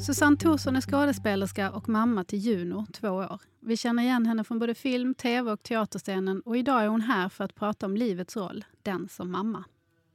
Susanne 0.00 0.36
Thorsson 0.36 0.76
är 0.76 0.80
skådespelerska 0.80 1.70
och 1.70 1.88
mamma 1.88 2.24
till 2.24 2.38
Juno, 2.38 2.86
två 2.92 3.08
år. 3.08 3.40
Vi 3.60 3.76
känner 3.76 4.02
igen 4.02 4.26
henne 4.26 4.44
från 4.44 4.58
både 4.58 4.74
film, 4.74 5.14
tv 5.14 5.50
och 5.52 5.62
teaterscenen 5.62 6.40
och 6.40 6.56
idag 6.56 6.82
är 6.84 6.88
hon 6.88 7.00
här 7.00 7.28
för 7.28 7.44
att 7.44 7.54
prata 7.54 7.86
om 7.86 7.96
livets 7.96 8.36
roll, 8.36 8.64
den 8.82 9.08
som 9.08 9.30
mamma. 9.30 9.64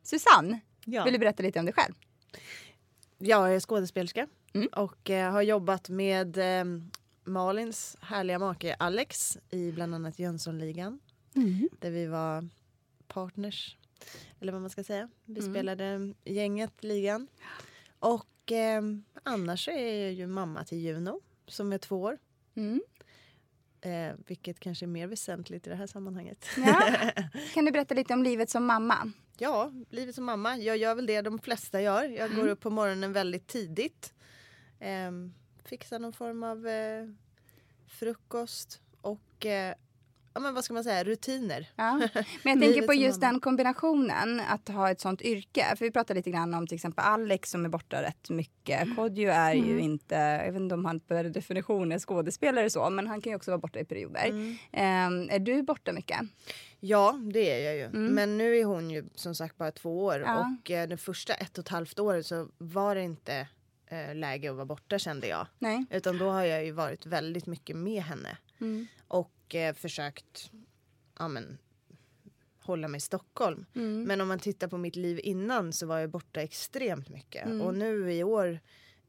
Susanne, 0.04 0.60
Ja. 0.86 1.04
vill 1.04 1.14
du 1.14 1.20
berätta 1.20 1.44
lite 1.44 1.60
om 1.60 1.66
dig 1.66 1.74
själv? 1.74 1.94
Jag 3.18 3.56
är 3.56 3.60
skådespelerska 3.60 4.28
Mm. 4.54 4.68
och 4.68 5.10
eh, 5.10 5.32
har 5.32 5.42
jobbat 5.42 5.90
med 5.90 6.38
eh, 6.38 6.66
Malins 7.24 7.98
härliga 8.02 8.40
make 8.40 8.76
Alex 8.80 9.38
i 9.50 9.72
bland 9.72 9.96
annat 9.96 10.20
Jönssonligan 10.20 11.00
där 11.80 11.92
vi 11.92 12.06
var 12.08 12.48
partners. 13.08 13.78
Eller 14.40 14.52
vad 14.52 14.62
man 14.62 14.70
ska 14.70 14.84
säga. 14.84 15.10
Vi 15.26 15.40
Mm. 15.40 15.54
spelade 15.54 16.14
gänget 16.26 16.84
ligan. 16.84 17.28
Och 18.00 18.26
eh, 18.52 18.82
annars 19.24 19.68
är 19.68 20.04
jag 20.04 20.14
ju 20.14 20.28
mamma 20.28 20.64
till 20.64 20.78
Juno 20.78 21.22
som 21.48 21.74
är 21.74 21.78
två 21.78 22.02
år. 22.02 22.18
Mm. 22.56 22.82
Eh, 23.82 24.16
vilket 24.28 24.60
kanske 24.60 24.86
är 24.86 24.88
mer 24.88 25.08
väsentligt 25.08 25.68
i 25.68 25.70
det 25.70 25.76
här 25.76 25.88
sammanhanget. 25.88 26.46
Ja. 26.58 26.92
Kan 27.54 27.66
du 27.66 27.72
berätta 27.72 27.96
lite 27.96 28.14
om 28.14 28.24
livet 28.24 28.50
som 28.50 28.66
mamma? 28.66 29.12
Ja, 29.38 29.72
livet 29.90 30.16
som 30.16 30.26
mamma. 30.26 30.58
Jag 30.58 30.78
gör 30.78 30.96
väl 30.96 31.06
det 31.06 31.22
de 31.22 31.40
flesta 31.40 31.82
gör. 31.82 32.04
Jag 32.04 32.36
går 32.36 32.48
upp 32.48 32.60
på 32.60 32.70
morgonen 32.70 33.14
väldigt 33.14 33.48
tidigt. 33.48 34.14
Ehm, 34.80 35.34
fixar 35.66 36.00
någon 36.00 36.14
form 36.14 36.44
av 36.44 36.68
eh, 36.68 37.08
frukost 37.88 38.82
och 39.02 39.46
eh, 39.46 39.76
ja, 40.34 40.40
men 40.40 40.54
vad 40.54 40.64
ska 40.64 40.74
man 40.74 40.84
säga, 40.84 41.04
rutiner. 41.04 41.70
Ja. 41.76 41.94
Men 42.44 42.54
jag 42.54 42.62
tänker 42.74 42.88
på 42.88 42.94
just 42.94 43.22
den 43.22 43.40
kombinationen 43.40 44.40
att 44.40 44.68
ha 44.68 44.92
ett 44.92 45.02
sånt 45.02 45.22
yrke. 45.22 45.66
För 45.78 45.86
vi 45.86 45.92
pratade 45.92 46.20
lite 46.20 46.32
grann 46.32 46.54
om 46.54 46.68
till 46.68 46.76
exempel 46.76 47.06
Alex 47.06 47.50
som 47.52 47.66
är 47.66 47.70
borta 47.70 48.02
rätt 48.02 48.30
mycket. 48.30 48.96
Kodjo 48.96 49.30
är 49.32 49.54
ju 49.54 49.80
inte, 49.80 50.16
jag 50.16 50.52
vet 50.52 50.62
inte 50.62 50.76
om 50.76 50.86
han 50.86 51.00
per 51.00 51.24
definition 51.24 51.92
är 51.92 52.00
skådespelare 52.00 52.70
så, 52.70 52.90
men 52.90 53.08
han 53.08 53.22
kan 53.22 53.32
ju 53.32 53.36
också 53.36 53.52
vara 53.52 53.60
borta 53.60 53.80
i 53.80 53.86
perioder. 53.86 54.56
Ehm, 54.72 55.30
är 55.32 55.40
du 55.40 55.64
borta 55.64 55.94
mycket? 55.94 56.20
Ja, 56.80 57.20
det 57.34 57.52
är 57.52 57.66
jag 57.66 57.76
ju. 57.78 58.00
Men 58.00 58.38
nu 58.38 58.58
är 58.58 58.66
hon 58.66 58.92
ju 58.92 59.04
som 59.16 59.36
sagt 59.36 59.58
bara 59.58 59.72
två 59.72 60.06
år 60.06 60.24
Ja. 60.26 60.56
och 60.64 60.72
eh, 60.72 60.88
det 60.88 60.98
första 60.98 61.34
ett 61.34 61.58
och 61.58 61.64
ett 61.64 61.70
halvt 61.70 62.00
året 62.00 62.26
så 62.26 62.48
var 62.58 62.96
det 62.96 63.02
inte 63.04 63.48
eh, 63.88 64.16
läge 64.16 64.50
att 64.50 64.56
vara 64.56 64.66
borta 64.66 65.00
kände 65.00 65.28
jag. 65.28 65.48
Nej. 65.60 65.86
Utan 65.90 66.18
då 66.18 66.30
har 66.30 66.44
jag 66.44 66.66
ju 66.66 66.72
varit 66.72 67.06
väldigt 67.06 67.46
mycket 67.46 67.76
med 67.76 68.04
henne. 68.04 68.38
Mm. 68.62 68.88
Och 69.52 69.56
eh, 69.56 69.74
försökt 69.74 70.52
ja, 71.20 71.28
men, 71.28 71.58
hålla 72.60 72.88
mig 72.88 72.98
i 72.98 73.02
Stockholm. 73.02 73.66
Mm. 73.76 74.04
Men 74.04 74.22
om 74.22 74.28
man 74.28 74.40
tittar 74.40 74.68
på 74.68 74.78
mitt 74.78 74.96
liv 74.96 75.20
innan 75.24 75.74
så 75.74 75.86
var 75.86 76.00
jag 76.00 76.10
borta 76.10 76.42
extremt 76.42 77.10
mycket. 77.10 77.46
Mm. 77.46 77.62
Och 77.62 77.76
nu 77.76 78.14
i 78.14 78.24
år, 78.24 78.60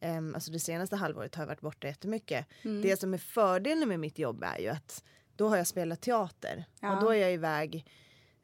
ehm, 0.01 0.35
alltså 0.35 0.53
det 0.53 0.59
senaste 0.59 0.97
halvåret 0.97 1.35
har 1.35 1.43
jag 1.43 1.49
varit 1.49 1.61
borta 1.61 1.87
jättemycket. 1.87 2.47
Mm. 2.63 2.83
Det 2.83 2.97
som 2.97 3.15
är 3.15 3.19
fördelen 3.19 3.89
med 3.89 4.01
mitt 4.01 4.19
jobb 4.19 4.43
är 4.43 4.59
ju 4.59 4.69
att 4.69 5.05
då 5.37 5.49
har 5.49 5.57
jag 5.57 5.67
spelat 5.67 6.01
teater. 6.01 6.65
Ja. 6.81 6.95
Och 6.95 7.03
då 7.03 7.11
är 7.11 7.17
jag 7.17 7.33
iväg, 7.33 7.87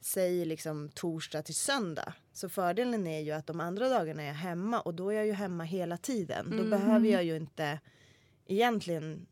säg 0.01 0.45
liksom 0.45 0.89
torsdag 0.95 1.43
till 1.43 1.55
söndag. 1.55 2.13
Så 2.33 2.49
fördelen 2.49 3.07
är 3.07 3.21
ju 3.21 3.33
att 3.33 3.47
de 3.47 3.61
andra 3.61 3.89
dagarna 3.89 4.23
är 4.23 4.27
jag 4.27 4.35
hemma 4.35 4.81
och 4.81 4.95
då 4.95 5.11
är 5.11 5.15
jag 5.15 5.27
ju 5.27 5.33
hemma 5.33 5.65
hela 5.65 5.97
tiden. 5.97 6.47
Mm. 6.47 6.59
Då 6.59 6.71
behöver 6.71 7.09
jag 7.09 7.25
ju 7.25 7.37
inte 7.37 7.81
egentligen 8.47 9.27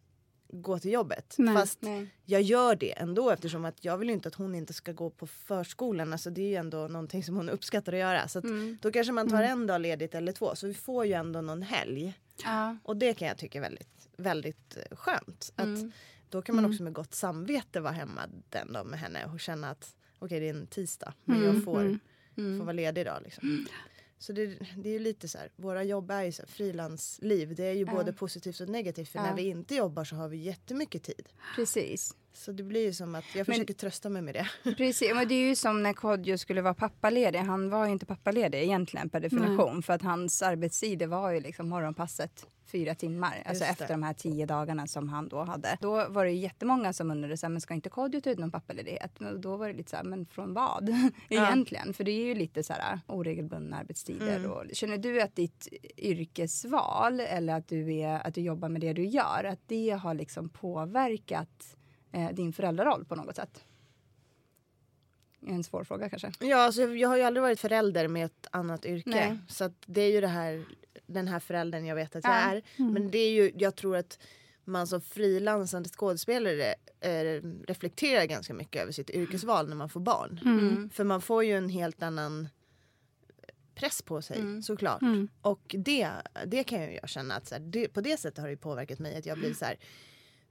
gå 0.48 0.78
till 0.78 0.92
jobbet. 0.92 1.34
Nej. 1.38 1.54
Fast 1.54 1.82
Nej. 1.82 2.06
jag 2.24 2.42
gör 2.42 2.76
det 2.76 2.98
ändå 2.98 3.30
eftersom 3.30 3.64
att 3.64 3.84
jag 3.84 3.98
vill 3.98 4.10
inte 4.10 4.28
att 4.28 4.34
hon 4.34 4.54
inte 4.54 4.72
ska 4.72 4.92
gå 4.92 5.10
på 5.10 5.26
förskolan. 5.26 6.12
Alltså 6.12 6.30
det 6.30 6.42
är 6.42 6.48
ju 6.48 6.54
ändå 6.54 6.88
någonting 6.88 7.24
som 7.24 7.36
hon 7.36 7.48
uppskattar 7.48 7.92
att 7.92 7.98
göra. 7.98 8.28
Så 8.28 8.38
att 8.38 8.44
Mm. 8.44 8.78
då 8.82 8.92
kanske 8.92 9.12
man 9.12 9.28
tar 9.28 9.42
en 9.42 9.66
dag 9.66 9.80
ledigt 9.80 10.14
eller 10.14 10.32
två. 10.32 10.54
Så 10.54 10.66
vi 10.66 10.74
får 10.74 11.06
ju 11.06 11.12
ändå 11.12 11.40
någon 11.40 11.62
helg. 11.62 12.14
Ja. 12.44 12.76
Och 12.82 12.96
det 12.96 13.14
kan 13.14 13.28
jag 13.28 13.38
tycka 13.38 13.58
är 13.58 13.62
väldigt, 13.62 14.08
väldigt 14.16 14.76
eh, 14.76 14.96
skönt. 14.96 15.52
Att 15.56 15.64
Mm. 15.66 15.92
då 16.28 16.42
kan 16.42 16.56
man 16.56 16.64
också 16.64 16.82
med 16.82 16.92
gott 16.92 17.14
samvete 17.14 17.80
vara 17.80 17.92
hemma 17.92 18.20
den 18.48 18.72
dagen 18.72 18.86
med 18.86 18.98
henne 19.00 19.24
och 19.32 19.40
känna 19.40 19.70
att 19.70 19.94
okej 20.18 20.40
det 20.40 20.48
är 20.48 20.54
en 20.54 20.66
tisdag 20.66 21.14
men 21.24 21.44
jag 21.44 21.64
får, 21.64 21.80
Mm. 21.80 22.58
får 22.58 22.64
vara 22.64 22.72
ledig 22.72 23.00
idag. 23.00 23.20
Liksom. 23.24 23.66
Så 24.18 24.32
det, 24.32 24.46
det 24.76 24.88
är 24.88 24.92
ju 24.92 24.98
lite 24.98 25.28
så 25.28 25.38
här, 25.38 25.50
våra 25.56 25.84
jobb 25.84 26.10
är 26.10 26.22
ju 26.22 26.32
så 26.32 26.46
frilansliv. 26.46 27.54
Det 27.54 27.64
är 27.64 27.72
ju 27.72 27.84
både 27.84 28.12
positivt 28.12 28.60
och 28.60 28.68
negativt 28.68 29.08
för 29.08 29.18
när 29.18 29.34
vi 29.34 29.42
inte 29.42 29.74
jobbar 29.74 30.04
så 30.04 30.16
har 30.16 30.28
vi 30.28 30.36
jättemycket 30.36 31.02
tid. 31.02 31.28
Precis. 31.56 32.14
Så 32.36 32.52
det 32.52 32.62
blir 32.62 32.84
ju 32.84 32.92
som 32.92 33.14
att 33.14 33.24
jag 33.34 33.48
Men- 33.48 33.54
försöker 33.54 33.74
trösta 33.74 34.08
mig 34.08 34.22
med 34.22 34.34
det. 34.34 34.74
Precis, 34.76 35.14
men 35.14 35.28
det 35.28 35.34
är 35.34 35.48
ju 35.48 35.56
som 35.56 35.82
när 35.82 35.92
Kodjo 35.92 36.38
skulle 36.38 36.62
vara 36.62 36.74
pappaledig. 36.74 37.38
Han 37.38 37.70
var 37.70 37.86
ju 37.86 37.92
inte 37.92 38.06
pappaledig 38.06 38.62
egentligen 38.62 39.08
per 39.08 39.20
definition. 39.20 39.82
För 39.82 39.92
att 39.92 40.02
hans 40.02 40.42
arbetstider 40.42 41.06
var 41.06 41.30
ju 41.30 41.40
liksom 41.40 41.68
morgonpasset 41.68 42.46
fyra 42.66 42.94
timmar. 42.94 43.42
Alltså 43.46 43.64
efter 43.64 43.88
de 43.88 44.02
här 44.02 44.14
tio 44.14 44.46
dagarna 44.46 44.86
som 44.86 45.08
han 45.08 45.28
då 45.28 45.42
hade. 45.42 45.78
Då 45.80 46.08
var 46.08 46.24
det 46.24 46.30
ju 46.30 46.38
jättemånga 46.38 46.92
som 46.92 47.10
undrade 47.10 47.36
så 47.36 47.46
här, 47.46 47.50
men 47.50 47.60
ska 47.60 47.74
inte 47.74 47.88
Kodjo 47.88 48.20
ta 48.20 48.30
ut 48.30 48.38
någon 48.38 48.50
pappaledighet? 48.50 49.20
Men 49.20 49.40
då 49.40 49.56
var 49.56 49.68
det 49.68 49.74
lite 49.74 49.90
så 49.90 49.96
här, 49.96 50.04
men 50.04 50.26
från 50.26 50.54
vad? 50.54 50.88
egentligen. 51.28 51.94
För 51.94 52.04
det 52.04 52.10
är 52.10 52.24
ju 52.24 52.34
lite 52.34 52.62
så 52.62 52.72
här 52.72 53.00
oregelbundna 53.06 53.76
arbetstider. 53.78 54.36
Mm. 54.36 54.50
Och, 54.50 54.64
känner 54.72 54.98
du 54.98 55.20
att 55.20 55.36
ditt 55.36 55.68
yrkesval 55.96 57.20
eller 57.20 57.54
att 57.54 57.68
du, 57.68 57.94
är, 57.94 58.26
att 58.26 58.34
du 58.34 58.40
jobbar 58.40 58.68
med 58.68 58.80
det 58.80 58.92
du 58.92 59.04
gör, 59.04 59.44
att 59.44 59.60
det 59.66 59.90
har 59.90 60.14
liksom 60.14 60.48
påverkat 60.48 61.76
eh, 62.12 62.30
din 62.32 62.52
föräldraroll 62.52 63.04
på 63.04 63.14
något 63.14 63.36
sätt? 63.36 63.64
En 65.46 65.64
svår 65.64 65.84
fråga 65.84 66.08
kanske. 66.08 66.32
Ja, 66.40 66.56
alltså, 66.56 66.82
jag 66.82 67.08
har 67.08 67.16
ju 67.16 67.22
aldrig 67.22 67.42
varit 67.42 67.60
förälder 67.60 68.08
med 68.08 68.24
ett 68.26 68.46
annat 68.50 68.84
yrke. 68.86 69.10
Nej. 69.10 69.38
Så 69.48 69.64
att 69.64 69.72
det 69.86 70.00
är 70.00 70.12
ju 70.12 70.20
det 70.20 70.26
här, 70.26 70.64
den 71.06 71.28
här 71.28 71.40
föräldern 71.40 71.84
jag 71.86 71.94
vet 71.94 72.16
att 72.16 72.24
jag 72.24 72.32
Ja. 72.32 72.36
är. 72.38 72.62
Men 72.76 73.10
det 73.10 73.18
är 73.18 73.30
ju, 73.30 73.52
jag 73.56 73.76
tror 73.76 73.96
att 73.96 74.18
man 74.64 74.86
som 74.86 75.00
frilansande 75.00 75.88
skådespelare 75.88 76.74
eh, 77.00 77.42
reflekterar 77.68 78.24
ganska 78.24 78.54
mycket 78.54 78.82
över 78.82 78.92
sitt 78.92 79.10
yrkesval 79.10 79.68
när 79.68 79.76
man 79.76 79.88
får 79.88 80.00
barn. 80.00 80.40
Mm. 80.44 80.90
För 80.90 81.04
man 81.04 81.20
får 81.22 81.44
ju 81.44 81.52
en 81.52 81.68
helt 81.68 82.02
annan 82.02 82.48
press 83.74 84.02
på 84.02 84.22
sig 84.22 84.38
Mm. 84.38 84.62
såklart. 84.62 85.02
Och 85.40 85.74
det, 85.78 86.08
det 86.46 86.64
kan 86.64 86.80
jag 86.82 86.92
ju 86.92 86.98
känna 87.06 87.34
att 87.34 87.46
så 87.46 87.54
här, 87.54 87.62
det, 87.62 87.88
på 87.88 88.00
det 88.00 88.16
sättet 88.16 88.38
har 88.38 88.48
det 88.48 88.56
påverkat 88.56 88.98
mig 88.98 89.16
att 89.18 89.26
jag 89.26 89.38
blir 89.38 89.54
så 89.54 89.64
här 89.64 89.76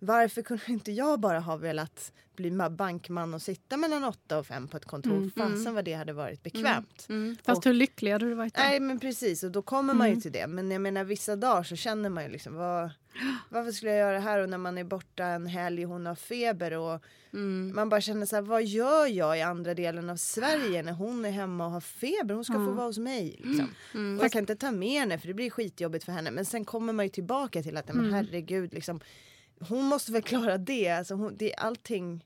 varför 0.06 0.42
kunde 0.42 0.64
inte 0.68 0.92
jag 0.92 1.20
bara 1.20 1.40
ha 1.40 1.56
velat 1.58 2.12
bli 2.36 2.50
ma- 2.50 2.70
bankman 2.76 3.34
och 3.34 3.42
sitta 3.42 3.78
mellan 3.78 4.04
åtta 4.04 4.38
och 4.40 4.46
fem 4.48 4.68
på 4.68 4.78
ett 4.78 4.86
kontor? 4.86 5.30
Fasen 5.36 5.74
vad 5.76 5.86
det 5.86 5.94
hade 5.94 6.14
varit 6.14 6.44
bekvämt. 6.44 7.08
Fast 7.44 7.58
Och- 7.58 7.66
hur 7.66 7.74
lycklig 7.74 8.12
hade 8.12 8.26
du 8.26 8.34
varit 8.34 8.54
då? 8.56 8.62
Nej 8.62 8.80
men 8.80 9.00
precis 9.00 9.44
och 9.44 9.52
då 9.52 9.62
kommer 9.62 9.94
man 9.94 10.10
ju 10.10 10.16
till 10.22 10.32
det. 10.32 10.48
Men 10.48 10.72
jag 10.72 10.82
menar 10.82 11.04
vissa 11.04 11.36
dagar 11.36 11.64
så 11.64 11.76
känner 11.76 12.10
man 12.10 12.24
ju 12.24 12.30
liksom 12.30 12.56
vad, 12.56 12.90
varför 13.50 13.72
skulle 13.72 13.92
jag 13.92 14.00
göra 14.00 14.14
det 14.14 14.20
här 14.20 14.40
och 14.40 14.50
när 14.50 14.58
man 14.58 14.78
är 14.78 14.84
borta 14.84 15.26
en 15.26 15.48
helg 15.48 15.86
och 15.86 15.92
hon 15.92 16.06
har 16.06 16.16
feber 16.16 16.72
och 16.78 17.02
man 17.74 17.90
bara 17.90 18.02
känner 18.02 18.26
så 18.26 18.36
här 18.36 18.44
vad 18.44 18.64
gör 18.66 19.08
jag 19.08 19.38
i 19.38 19.42
andra 19.42 19.74
delen 19.74 20.10
av 20.10 20.16
Sverige 20.16 20.84
när 20.84 20.92
hon 20.94 21.26
är 21.26 21.32
hemma 21.32 21.66
och 21.66 21.72
har 21.72 21.82
feber? 21.82 22.36
Hon 22.36 22.46
ska 22.46 22.54
få 22.54 22.72
vara 22.72 22.86
hos 22.88 22.98
mig 22.98 23.36
liksom. 23.44 23.70
Och 24.20 24.24
jag 24.26 24.32
kan 24.32 24.40
inte 24.40 24.56
ta 24.56 24.72
med 24.72 25.00
henne 25.00 25.20
för 25.20 25.28
det 25.28 25.34
blir 25.34 25.50
skitjobbigt 25.50 26.06
för 26.06 26.12
henne. 26.12 26.32
Men 26.32 26.46
sen 26.46 26.66
kommer 26.66 26.94
man 26.94 27.06
ju 27.06 27.10
tillbaka 27.10 27.64
till 27.64 27.78
att 27.78 27.94
men 27.94 28.14
herregud 28.14 28.74
liksom 28.74 29.00
hon 29.60 29.86
måste 29.86 30.12
väl 30.12 30.22
klara 30.22 30.58
det. 30.58 30.90
Alltså 30.90 31.14
hon, 31.14 31.36
det 31.38 31.54
är 31.54 31.60
allting. 31.60 32.26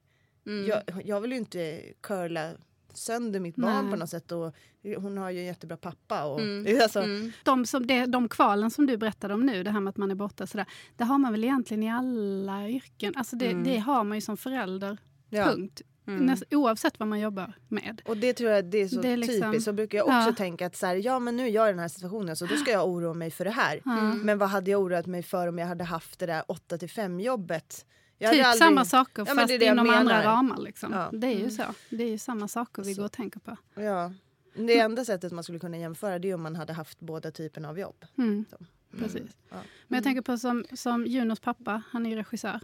Jag, 0.67 0.81
jag 1.05 1.21
vill 1.21 1.31
ju 1.31 1.37
inte 1.37 1.81
curla 2.01 2.51
sönder 2.93 3.39
mitt 3.39 3.55
barn 3.55 3.81
Nej. 3.83 3.91
på 3.91 3.97
något 3.97 4.09
sätt. 4.09 4.31
Och 4.31 4.55
hon 4.97 5.17
har 5.17 5.29
ju 5.29 5.39
en 5.39 5.45
jättebra 5.45 5.77
pappa. 5.77 6.23
Och, 6.25 6.39
Mm. 6.41 6.79
alltså, 6.83 7.03
De, 7.43 7.65
som, 7.65 7.87
det, 7.87 8.05
de 8.05 8.29
kvalen 8.29 8.71
som 8.71 8.85
du 8.85 8.97
berättade 8.97 9.33
om 9.33 9.45
nu, 9.45 9.63
det 9.63 9.71
här 9.71 9.79
med 9.79 9.89
att 9.91 9.97
man 9.97 10.11
är 10.11 10.15
borta, 10.15 10.47
sådär, 10.47 10.65
det 10.97 11.03
har 11.03 11.17
man 11.17 11.31
väl 11.31 11.43
egentligen 11.43 11.83
i 11.83 11.89
alla 11.91 12.69
yrken. 12.69 13.13
Alltså 13.15 13.35
det, 13.35 13.53
det 13.53 13.77
har 13.77 14.03
man 14.03 14.17
ju 14.17 14.21
som 14.21 14.37
förälder, 14.37 14.97
Ja. 15.29 15.45
punkt. 15.45 15.81
Näst, 16.17 16.43
oavsett 16.51 16.99
vad 16.99 17.07
man 17.07 17.19
jobbar 17.19 17.53
med. 17.67 18.01
Och 18.05 18.17
det 18.17 18.33
tror 18.33 18.51
jag 18.51 18.65
det 18.65 18.77
är 18.77 18.87
så 18.87 19.01
Det 19.01 19.07
är 19.09 19.17
liksom- 19.17 19.51
typiskt. 19.51 19.65
Så 19.65 19.73
brukar 19.73 19.97
jag 19.97 20.07
också 20.07 20.29
Ja. 20.29 20.33
tänka 20.37 20.65
att 20.65 20.75
så 20.75 20.85
här, 20.85 20.95
ja 20.95 21.19
men 21.19 21.35
nu 21.37 21.43
är 21.43 21.49
jag 21.51 21.67
i 21.69 21.71
den 21.71 21.79
här 21.79 21.87
situationen 21.87 22.35
så 22.35 22.45
då 22.45 22.55
ska 22.55 22.71
jag 22.71 22.87
oroa 22.87 23.13
mig 23.13 23.31
för 23.31 23.45
det 23.45 23.51
här. 23.51 23.81
Men 24.23 24.37
vad 24.37 24.49
hade 24.49 24.71
jag 24.71 24.81
oroat 24.81 25.05
mig 25.05 25.23
för 25.23 25.47
om 25.47 25.57
jag 25.57 25.67
hade 25.67 25.83
haft 25.83 26.19
det 26.19 26.25
där 26.25 26.43
8 26.47 26.77
till 26.77 26.89
5 26.89 27.19
jobbet? 27.19 27.85
Jag 28.17 28.31
Typ 28.33 28.45
aldrig- 28.45 28.59
samma 28.59 28.85
saker 28.85 29.25
Ja, 29.27 29.35
fast 29.35 29.51
inom 29.51 29.89
andra 29.89 30.23
ramar. 30.23 30.57
Liksom. 30.57 30.93
Ja. 30.93 31.09
Det 31.13 31.27
är 31.27 31.39
ju 31.39 31.49
så. 31.49 31.63
Det 31.89 32.03
är 32.03 32.09
ju 32.09 32.17
samma 32.17 32.47
saker 32.47 32.83
vi 32.83 32.93
går 32.93 33.03
och 33.05 33.11
tänker 33.11 33.39
på. 33.39 33.57
Ja. 33.75 34.13
Det 34.55 34.79
enda 34.79 35.05
sättet 35.05 35.31
man 35.31 35.43
skulle 35.43 35.59
kunna 35.59 35.77
jämföra 35.77 36.19
det 36.19 36.29
är 36.29 36.35
om 36.35 36.41
man 36.41 36.55
hade 36.55 36.73
haft 36.73 36.99
båda 36.99 37.31
typerna 37.31 37.69
av 37.69 37.79
jobb. 37.79 38.05
Mm. 38.17 38.45
Så. 38.49 38.57
Precis. 38.97 39.37
Ja. 39.49 39.55
Men 39.87 39.97
jag 39.97 40.03
tänker 40.03 40.21
på 40.21 40.37
som, 40.37 40.65
som 40.73 41.05
Junos 41.05 41.39
pappa, 41.39 41.81
han 41.91 42.05
är 42.05 42.09
ju 42.09 42.15
regissör. 42.15 42.59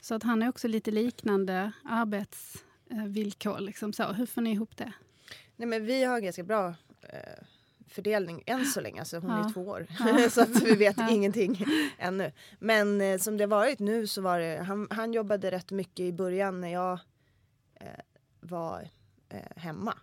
Så 0.00 0.14
att 0.14 0.22
han 0.22 0.42
är 0.42 0.48
också 0.48 0.68
lite 0.68 0.90
liknande 0.90 1.72
arbetsvillkor. 3.00 3.58
Liksom 3.60 3.92
så. 3.92 4.12
Hur 4.12 4.26
får 4.26 4.42
ni 4.42 4.50
ihop 4.52 4.76
det? 4.76 4.92
Nej 5.56 5.68
men 5.68 5.86
vi 5.86 6.04
har 6.04 6.20
ganska 6.20 6.42
bra 6.42 6.74
eh, 7.02 7.44
fördelning 7.88 8.42
än 8.46 8.66
så 8.66 8.80
länge. 8.80 9.00
Alltså 9.00 9.18
hon 9.18 9.30
är 9.30 9.38
Ja. 9.42 9.50
två 9.54 9.60
år. 9.66 9.86
så 10.30 10.40
att 10.42 10.62
vi 10.62 10.74
vet 10.74 10.96
ingenting 11.10 11.64
ännu. 11.98 12.32
Men 12.58 13.00
eh, 13.00 13.18
som 13.18 13.36
det 13.36 13.46
varit 13.46 13.78
nu 13.78 14.06
så 14.06 14.20
var 14.22 14.38
det, 14.38 14.62
han, 14.66 14.88
han 14.90 15.12
jobbade 15.12 15.50
rätt 15.50 15.70
mycket 15.70 16.00
i 16.00 16.12
början 16.12 16.60
när 16.60 16.68
jag 16.72 16.92
eh, 17.80 17.86
var 18.40 18.88
eh, 19.28 19.38
hemma. 19.56 19.94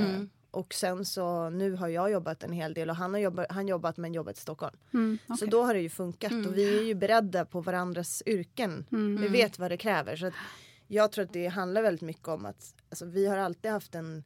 Eh, 0.00 0.22
och 0.50 0.74
sen 0.74 1.04
så 1.04 1.50
nu 1.50 1.72
har 1.72 1.88
jag 1.88 2.10
jobbat 2.10 2.42
en 2.42 2.52
hel 2.52 2.74
del 2.74 2.90
och 2.90 2.96
han 2.96 3.12
har 3.14 3.20
jobbat, 3.20 3.46
han 3.50 3.68
jobbat 3.68 3.96
men 3.96 4.14
jobbat 4.14 4.38
i 4.38 4.40
Stockholm. 4.40 4.76
Mm, 4.94 5.18
Så 5.26 5.34
okej. 5.34 5.48
då 5.48 5.62
har 5.64 5.74
det 5.74 5.80
ju 5.80 5.88
funkat 5.90 6.32
och 6.46 6.56
vi 6.56 6.78
är 6.78 6.82
ju 6.82 6.94
beredda 6.94 7.44
på 7.44 7.60
varandras 7.60 8.22
yrken. 8.26 8.86
Vi 9.20 9.28
vet 9.28 9.58
vad 9.58 9.70
det 9.70 9.76
kräver. 9.76 10.16
Så 10.16 10.30
jag 10.88 11.12
tror 11.12 11.24
att 11.24 11.32
det 11.32 11.46
handlar 11.46 11.82
väldigt 11.82 12.02
mycket 12.02 12.28
om 12.28 12.46
att 12.46 12.74
alltså, 12.90 13.04
vi 13.06 13.26
har 13.26 13.36
alltid 13.36 13.70
haft 13.70 13.94
en, 13.94 14.24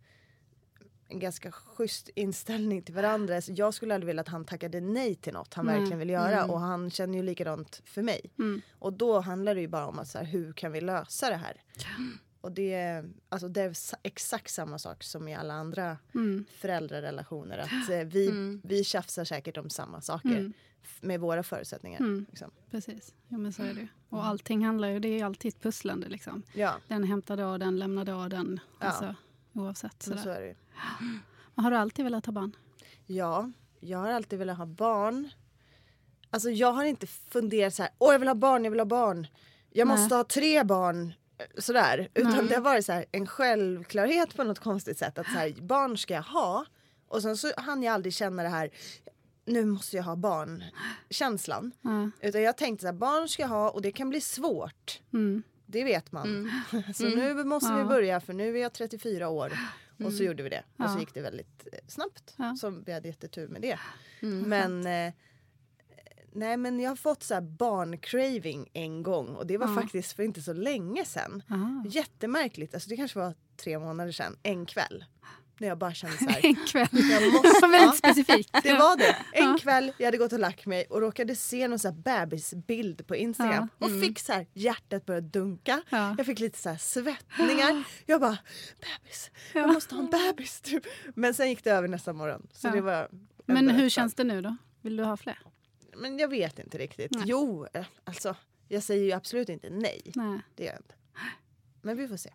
en 1.08 1.18
ganska 1.18 1.52
schysst 1.52 2.08
inställning 2.14 2.82
till 2.82 2.94
varandra. 2.94 3.40
Så 3.42 3.52
jag 3.56 3.74
skulle 3.74 3.94
aldrig 3.94 4.06
vilja 4.06 4.20
att 4.20 4.28
han 4.28 4.44
tackade 4.44 4.80
nej 4.80 5.14
till 5.14 5.32
något 5.32 5.54
han 5.54 5.66
Nej. 5.66 5.78
verkligen 5.78 5.98
vill 5.98 6.10
göra 6.10 6.44
och 6.44 6.60
han 6.60 6.90
känner 6.90 7.18
ju 7.18 7.22
likadant 7.24 7.82
för 7.84 8.02
mig. 8.02 8.20
Mm. 8.38 8.60
Och 8.78 8.92
då 8.92 9.20
handlar 9.20 9.54
det 9.54 9.60
ju 9.60 9.68
bara 9.68 9.86
om 9.86 9.98
att 9.98 10.08
så 10.08 10.18
här, 10.18 10.24
hur 10.24 10.52
kan 10.52 10.72
vi 10.72 10.80
lösa 10.80 11.30
det 11.30 11.36
här? 11.36 11.62
Och 12.40 12.52
det, 12.52 12.72
är- 12.74 13.10
alltså 13.28 13.48
det 13.48 13.60
är 13.62 13.76
exakt 14.02 14.50
samma 14.50 14.78
sak 14.78 15.02
som 15.02 15.28
i 15.28 15.34
alla 15.34 15.54
andra 15.54 15.96
Mm. 16.14 16.44
föräldrarelationer. 16.50 17.58
Att 17.58 17.90
eh, 17.90 17.98
vi, 17.98 18.30
vi 18.64 18.84
tjafsar 18.84 19.24
säkert 19.24 19.56
om 19.56 19.70
samma 19.70 20.00
saker 20.00 20.28
Mm. 20.28 20.52
Med 21.00 21.20
våra 21.20 21.42
förutsättningar. 21.42 22.00
Mm. 22.00 22.26
Liksom. 22.28 22.50
Precis. 22.70 23.14
Jo, 23.28 23.38
men 23.38 23.52
så 23.52 23.62
är 23.62 23.74
det. 23.74 23.88
Och 24.08 24.24
allting 24.26 24.64
handlar 24.64 24.88
ju, 24.88 24.98
det 24.98 25.08
är 25.20 25.24
alltid 25.24 25.48
ett 25.54 25.60
pusslande. 25.62 26.08
Liksom. 26.08 26.42
Ja, 26.54 26.74
Den 26.88 27.04
hämtar 27.04 27.36
då, 27.36 27.58
den 27.58 27.78
lämnar 27.78 28.04
då, 28.04 28.28
den. 28.28 28.60
Ja. 28.80 28.86
Alltså, 28.86 29.14
oavsett. 29.52 30.06
men 30.08 30.18
så 30.18 30.22
Sådär. 30.22 30.40
är 30.40 30.46
det 30.46 30.54
Har 31.62 31.70
du 31.70 31.76
alltid 31.76 32.04
velat 32.04 32.26
ha 32.26 32.32
barn? 32.32 32.56
Ja, 33.06 33.50
jag 33.80 33.98
har 33.98 34.10
alltid 34.10 34.38
velat 34.38 34.58
ha 34.58 34.66
barn. 34.66 35.28
Alltså 36.30 36.50
jag 36.50 36.72
har 36.72 36.84
inte 36.84 37.06
funderat 37.06 37.74
så 37.74 37.82
här, 37.82 37.92
åh 37.98 38.12
jag 38.12 38.18
vill 38.18 38.28
ha 38.28 38.34
barn, 38.34 38.64
jag 38.64 38.70
vill 38.70 38.80
ha 38.80 38.84
barn. 38.84 39.26
Jag 39.70 39.88
Nej. 39.88 39.96
måste 39.96 40.14
ha 40.14 40.24
tre 40.24 40.64
barn. 40.64 41.12
eh, 41.38 41.60
Sådär. 41.60 42.08
Utan 42.14 42.46
det 42.46 42.54
har 42.54 42.62
varit 42.62 42.86
så 42.86 42.92
här, 42.92 43.04
en 43.12 43.26
självklarhet 43.26 44.36
på 44.36 44.44
något 44.44 44.58
konstigt 44.58 44.98
sätt. 44.98 45.18
Att 45.18 45.26
så 45.26 45.32
här, 45.32 45.52
barn 45.60 45.98
ska 45.98 46.14
jag 46.14 46.22
ha. 46.22 46.64
Och 47.08 47.22
sen 47.22 47.36
så 47.36 47.50
hann 47.56 47.82
jag 47.82 47.94
aldrig 47.94 48.14
känna 48.14 48.42
det 48.42 48.48
här, 48.48 48.70
nu 49.44 49.64
måste 49.64 49.96
jag 49.96 50.04
ha 50.04 50.16
barn 50.16 50.64
känslan. 51.10 51.72
Ja. 51.82 52.10
Utan 52.20 52.42
jag 52.42 52.56
tänkte 52.56 52.86
här, 52.86 52.92
barn 52.92 53.28
ska 53.28 53.42
jag 53.42 53.48
ha 53.48 53.70
och 53.70 53.82
det 53.82 53.92
kan 53.92 54.08
bli 54.10 54.20
svårt. 54.20 55.00
Mm. 55.12 55.42
Det 55.66 55.84
vet 55.84 56.12
man. 56.12 56.50
så 56.94 57.04
nu 57.04 57.44
måste 57.44 57.72
vi 57.72 57.78
Ja. 57.80 57.84
börja 57.86 58.20
för 58.20 58.32
nu 58.32 58.56
är 58.58 58.62
jag 58.62 58.72
34 58.72 59.28
år. 59.28 59.52
Och 60.04 60.12
så 60.12 60.22
gjorde 60.22 60.42
vi 60.42 60.48
det. 60.48 60.62
Och 60.76 60.90
så 60.90 60.98
gick 60.98 61.14
det 61.14 61.20
väldigt 61.20 61.66
eh, 61.72 61.78
snabbt. 61.88 62.36
Så 62.60 62.70
vi 62.70 62.92
hade 62.92 63.08
jättetur 63.08 63.48
med 63.48 63.62
det. 63.62 63.78
men 64.20 64.86
eh, 64.86 65.12
Nej 66.34 66.56
men 66.56 66.80
jag 66.80 66.90
har 66.90 66.96
fått 66.96 67.22
så 67.22 67.34
här 67.34 67.40
barncraving 67.40 68.70
en 68.72 69.02
gång 69.02 69.28
och 69.28 69.46
det 69.46 69.58
var 69.58 69.66
faktiskt 69.74 70.12
för 70.12 70.22
inte 70.22 70.42
så 70.42 70.52
länge 70.52 71.04
sedan. 71.04 71.42
Jättemärkligt, 71.88 72.74
alltså 72.74 72.90
det 72.90 72.96
kanske 72.96 73.18
var 73.18 73.34
tre 73.56 73.78
månader 73.78 74.12
sedan, 74.12 74.36
en 74.42 74.66
kväll. 74.66 75.04
När 75.62 75.68
jag 75.68 75.78
bara 75.78 75.94
kände 75.94 76.16
så 76.18 76.24
här. 76.24 76.40
En 76.46 76.54
kväll. 76.66 76.88
Jag 76.92 77.32
måste, 77.32 77.66
Väldigt 77.66 77.96
specifikt. 77.98 78.50
det 78.62 78.72
var 78.72 78.96
det. 78.96 79.16
En 79.32 79.58
kväll, 79.58 79.92
jag 79.98 80.06
hade 80.06 80.18
gått 80.18 80.32
och 80.32 80.38
lagt 80.38 80.66
mig 80.66 80.84
och 80.90 81.00
råkade 81.00 81.34
se 81.34 81.68
någon 81.68 81.78
så 81.78 81.88
här 81.88 81.94
bebisbild 81.94 83.06
på 83.06 83.16
Instagram. 83.16 83.68
Och 83.78 83.90
fick 84.00 84.18
så 84.18 84.32
här, 84.32 84.46
hjärtat 84.52 85.06
började 85.06 85.28
dunka. 85.28 85.82
Ja. 85.90 86.14
Jag 86.18 86.26
fick 86.26 86.38
lite 86.38 86.58
så 86.58 86.68
här 86.68 86.76
svettningar. 86.76 87.84
Jag 88.06 88.20
bara, 88.20 88.38
bebis, 88.80 89.30
jag 89.52 89.72
måste 89.72 89.94
ha 89.94 90.02
en 90.02 90.10
bebis. 90.10 90.60
Typ. 90.60 90.84
Men 91.14 91.34
sen 91.34 91.48
gick 91.48 91.64
det 91.64 91.70
över 91.70 91.88
nästa 91.88 92.12
morgon. 92.12 92.46
Så 92.52 92.68
Ja. 92.68 92.72
det 92.72 92.80
var 92.80 93.08
Men 93.46 93.70
hur 93.70 93.88
känns 93.88 94.14
det 94.14 94.24
nu 94.24 94.40
då? 94.42 94.56
Vill 94.80 94.96
du 94.96 95.04
ha 95.04 95.16
fler? 95.16 95.38
Men 95.96 96.18
jag 96.18 96.28
vet 96.28 96.58
inte 96.58 96.78
riktigt. 96.78 97.10
Nej. 97.10 97.24
Jo, 97.26 97.66
eh, 97.74 97.84
alltså 98.04 98.36
jag 98.68 98.82
säger 98.82 99.04
ju 99.04 99.12
absolut 99.12 99.48
inte 99.48 99.70
nej. 99.70 100.12
Nej. 100.14 100.40
Det 100.54 100.64
gör 100.64 100.72
jag 100.72 100.80
inte. 100.80 100.94
Men 101.82 101.96
vi 101.96 102.08
får 102.08 102.16
se. 102.16 102.30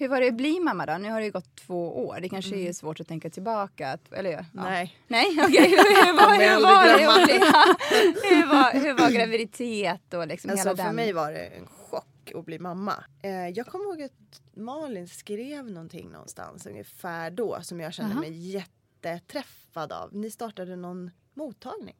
Hur 0.00 0.08
var 0.08 0.20
det 0.20 0.28
att 0.28 0.34
bli 0.34 0.60
mamma 0.60 0.86
då? 0.86 0.98
Nu 0.98 1.10
har 1.10 1.18
det 1.20 1.26
ju 1.26 1.32
gått 1.32 1.56
två 1.56 2.06
år. 2.06 2.18
Det 2.20 2.28
kanske 2.28 2.56
är 2.56 2.72
svårt 2.72 3.00
att 3.00 3.08
tänka 3.08 3.30
tillbaka. 3.30 3.98
Eller 4.12 4.30
ja. 4.30 4.44
Nej. 4.52 4.98
Nej, 5.06 5.26
okej. 5.44 5.68
Hur, 5.70 6.06
hur, 6.06 6.12
var- 6.16 6.32
hur, 6.32 6.62
var 6.62 7.26
det 7.26 8.36
hur, 8.36 8.46
var, 8.46 8.80
hur 8.80 8.94
var 8.94 9.10
graviditet 9.10 10.14
och 10.14 10.26
liksom 10.26 10.50
Alltså 10.50 10.68
hela 10.68 10.76
för 10.76 10.84
den? 10.84 10.96
mig 10.96 11.12
var 11.12 11.32
det 11.32 11.38
en 11.46 11.66
chock 11.66 12.32
att 12.34 12.44
bli 12.44 12.58
mamma. 12.58 13.04
Eh, 13.22 13.48
jag 13.48 13.66
kommer 13.66 13.84
ihåg 13.84 14.02
att 14.02 14.40
Malin 14.54 15.08
skrev 15.08 15.70
någonting 15.70 16.10
någonstans 16.10 16.66
ungefär 16.66 17.30
då 17.30 17.58
som 17.62 17.80
jag 17.80 17.94
kände 17.94 18.12
Aha. 18.12 18.20
mig 18.20 18.32
jätteträffad 18.50 19.92
av. 19.92 20.14
Ni 20.14 20.30
startade 20.30 20.76
någon 20.76 21.10
mottagning 21.34 21.96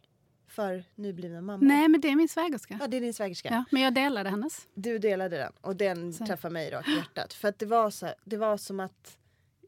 för 0.48 0.84
nyblivna 0.94 1.40
mammor. 1.40 1.66
Nej, 1.66 1.88
men 1.88 2.00
det 2.00 2.08
är 2.08 2.16
min 2.16 2.28
svägerska. 2.28 2.78
Ja, 2.80 2.86
det 2.86 2.96
är 2.96 3.00
din 3.00 3.14
svägerska. 3.14 3.48
Ja, 3.48 3.64
men 3.70 3.82
jag 3.82 3.94
delade 3.94 4.30
hennes. 4.30 4.68
Du 4.74 4.98
delade 4.98 5.36
den 5.36 5.52
och 5.60 5.76
den 5.76 6.12
Så. 6.12 6.26
träffade 6.26 6.52
mig 6.52 6.70
rakt 6.70 6.88
i 6.88 6.96
hjärtat. 6.96 7.32
För 7.32 7.48
att 7.48 7.58
det 7.58 7.66
var, 7.66 7.90
så, 7.90 8.14
det 8.24 8.36
var 8.36 8.56
som 8.56 8.80
att 8.80 9.18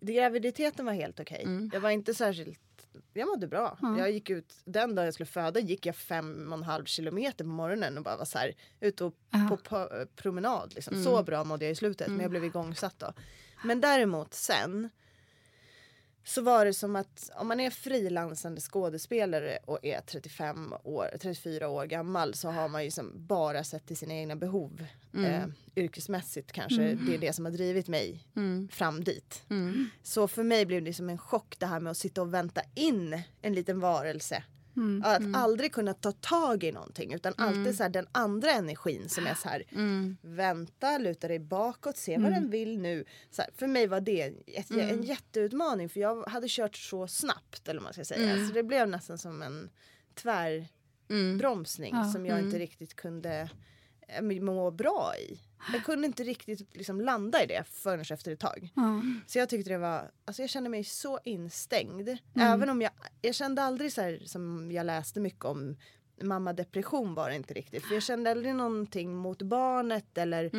graviditeten 0.00 0.86
var 0.86 0.92
helt 0.92 1.20
okej. 1.20 1.70
Jag 1.72 1.80
var 1.80 1.90
inte 1.90 2.14
särskilt 2.14 2.60
jag 3.12 3.28
mådde 3.28 3.46
bra. 3.46 3.78
Jag 3.98 4.10
gick 4.10 4.30
ut, 4.30 4.54
den 4.64 4.94
dagen 4.94 5.04
jag 5.04 5.14
skulle 5.14 5.26
föda 5.26 5.60
gick 5.60 5.86
jag 5.86 5.96
fem 5.96 6.52
och 6.52 6.58
en 6.58 6.62
halv 6.64 6.84
kilometer 6.84 7.44
på 7.44 7.50
morgonen 7.50 7.98
och 7.98 8.04
bara 8.04 8.16
var 8.16 8.24
så 8.24 8.38
här 8.38 8.54
ute 8.80 9.04
och 9.04 9.14
på, 9.48 9.56
på 9.56 10.06
promenad. 10.16 10.72
Liksom. 10.74 11.04
Så 11.04 11.22
bra 11.22 11.44
mådde 11.44 11.64
jag 11.64 11.72
i 11.72 11.74
slutet 11.74 12.08
men 12.08 12.20
jag 12.20 12.30
blev 12.30 12.44
igångsatt 12.44 12.98
då. 12.98 13.12
Men 13.64 13.80
däremot 13.80 14.34
sen 14.34 14.90
så 16.24 16.42
var 16.42 16.64
det 16.64 16.74
som 16.74 16.96
att 16.96 17.30
om 17.36 17.48
man 17.48 17.60
är 17.60 17.70
frilansande 17.70 18.60
skådespelare 18.60 19.58
och 19.64 19.78
är 19.82 20.00
35 20.00 20.74
år, 20.84 21.06
34 21.20 21.68
år 21.68 21.86
gammal 21.86 22.34
så 22.34 22.48
har 22.50 22.68
man 22.68 22.84
ju 22.84 22.90
som 22.90 23.12
bara 23.26 23.64
sett 23.64 23.86
till 23.86 23.96
sina 23.96 24.14
egna 24.14 24.36
behov. 24.36 24.84
Eh, 25.24 25.46
yrkesmässigt 25.76 26.52
kanske 26.52 26.82
det 27.06 27.14
är 27.14 27.18
det 27.18 27.32
som 27.32 27.44
har 27.44 27.52
drivit 27.52 27.88
mig 27.88 28.24
fram 28.70 29.04
dit. 29.04 29.42
Så 30.02 30.28
för 30.28 30.42
mig 30.42 30.66
blev 30.66 30.84
det 30.84 30.94
som 30.94 31.10
en 31.10 31.18
chock 31.18 31.56
det 31.58 31.66
här 31.66 31.80
med 31.80 31.90
att 31.90 31.96
sitta 31.96 32.22
och 32.22 32.34
vänta 32.34 32.60
in 32.74 33.22
en 33.42 33.54
liten 33.54 33.80
varelse. 33.80 34.42
Att 35.04 35.22
aldrig 35.34 35.72
kunna 35.72 35.94
ta 35.94 36.12
tag 36.12 36.64
i 36.64 36.72
någonting 36.72 37.12
utan 37.14 37.34
alltid 37.36 37.76
så 37.76 37.82
här, 37.82 37.90
den 37.90 38.06
andra 38.12 38.50
energin 38.52 39.08
som 39.08 39.26
är 39.26 39.34
så 39.34 39.48
här 39.48 39.62
vänta, 40.22 40.98
luta 40.98 41.28
dig 41.28 41.38
bakåt, 41.38 41.96
se 41.96 42.18
vad 42.18 42.32
den 42.32 42.50
vill 42.50 42.78
nu. 42.78 43.04
Här, 43.38 43.46
för 43.56 43.66
mig 43.66 43.86
var 43.86 44.00
det 44.00 44.34
ett, 44.46 44.70
en 44.70 45.02
jätteutmaning 45.02 45.88
för 45.88 46.00
jag 46.00 46.24
hade 46.28 46.46
kört 46.48 46.76
så 46.76 47.06
snabbt 47.06 47.68
eller 47.68 47.80
vad 47.80 47.84
man 47.84 47.92
ska 47.92 48.04
säga. 48.04 48.46
Så 48.48 48.54
det 48.54 48.62
blev 48.62 48.88
nästan 48.88 49.18
som 49.18 49.42
en 49.42 49.70
tvärbromsning 50.14 51.94
Ja. 51.94 52.04
som 52.04 52.26
jag 52.26 52.38
inte 52.40 52.58
riktigt 52.58 52.94
kunde 52.96 53.50
eh, 54.08 54.22
må 54.42 54.70
bra 54.70 55.12
i. 55.28 55.40
Jag 55.72 55.84
kunde 55.84 56.06
inte 56.06 56.22
riktigt 56.22 56.76
liksom 56.76 57.00
landa 57.00 57.42
i 57.42 57.46
det 57.46 57.64
förrän 57.68 58.00
efter 58.00 58.32
ett 58.32 58.40
tag. 58.40 58.68
Ja. 58.76 59.02
Så 59.26 59.38
jag 59.38 59.48
tyckte 59.48 59.70
det 59.70 59.78
var, 59.78 60.10
alltså 60.24 60.42
jag 60.42 60.50
kände 60.50 60.70
mig 60.70 60.84
så 60.84 61.18
instängd. 61.24 62.08
Även 62.34 62.70
om 62.70 62.82
jag, 62.82 62.92
jag 63.22 63.34
kände 63.34 63.62
aldrig 63.62 63.92
så 63.92 64.00
här 64.00 64.22
som 64.24 64.72
jag 64.72 64.86
läste 64.86 65.20
mycket 65.20 65.44
om 65.44 65.76
mammadepression 66.22 67.14
var 67.14 67.28
det 67.30 67.36
inte 67.36 67.54
riktigt. 67.54 67.84
För 67.86 67.94
jag 67.94 68.02
kände 68.02 68.30
aldrig 68.30 68.54
någonting 68.54 69.14
mot 69.16 69.42
barnet 69.42 70.18
eller 70.18 70.50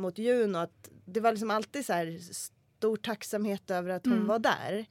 mot 0.00 0.18
Juno. 0.18 0.58
Att 0.58 0.88
det 1.04 1.20
var 1.20 1.32
liksom 1.32 1.50
alltid 1.50 1.86
så 1.86 1.92
här 1.92 2.18
stor 2.32 2.96
tacksamhet 2.96 3.70
över 3.70 3.90
att 3.90 4.06
hon 4.06 4.26
var 4.26 4.38
där. 4.38 4.86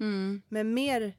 Men 0.50 0.74
mer 0.74 1.14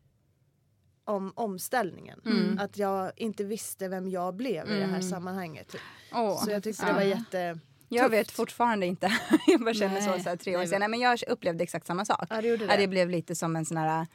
om 1.04 1.32
omställningen. 1.36 2.20
Att 2.60 2.76
jag 2.78 3.12
inte 3.16 3.44
visste 3.44 3.88
vem 3.88 4.08
jag 4.08 4.34
blev 4.34 4.70
i 4.70 4.78
det 4.78 4.86
här 4.86 5.00
sammanhanget. 5.00 5.68
typ. 5.68 5.80
Åh, 6.12 6.44
Så 6.44 6.50
jag 6.50 6.62
tyckte 6.62 6.86
det 6.86 6.92
var 6.92 7.02
jätte 7.02 7.58
Jag 7.92 8.04
Tufft. 8.04 8.12
vet 8.12 8.30
fortfarande 8.30 8.86
inte. 8.86 9.12
jag 9.46 9.60
bara 9.60 9.74
känner 9.74 10.00
så, 10.00 10.10
Nej. 10.10 10.20
så 10.20 10.28
här, 10.28 10.36
tre 10.36 10.54
år 10.54 10.58
Nej, 10.58 10.68
sedan. 10.68 10.80
Nej, 10.80 10.88
men 10.88 11.00
jag 11.00 11.18
upplevde 11.28 11.64
exakt 11.64 11.86
samma 11.86 12.04
sak. 12.04 12.26
Ja, 12.30 12.40
det 12.42 12.56
det. 12.56 12.76
det 12.76 12.88
blev 12.88 13.10
lite 13.10 13.34
som 13.34 13.56
en 13.56 13.64
sån 13.64 13.76
här... 13.76 14.06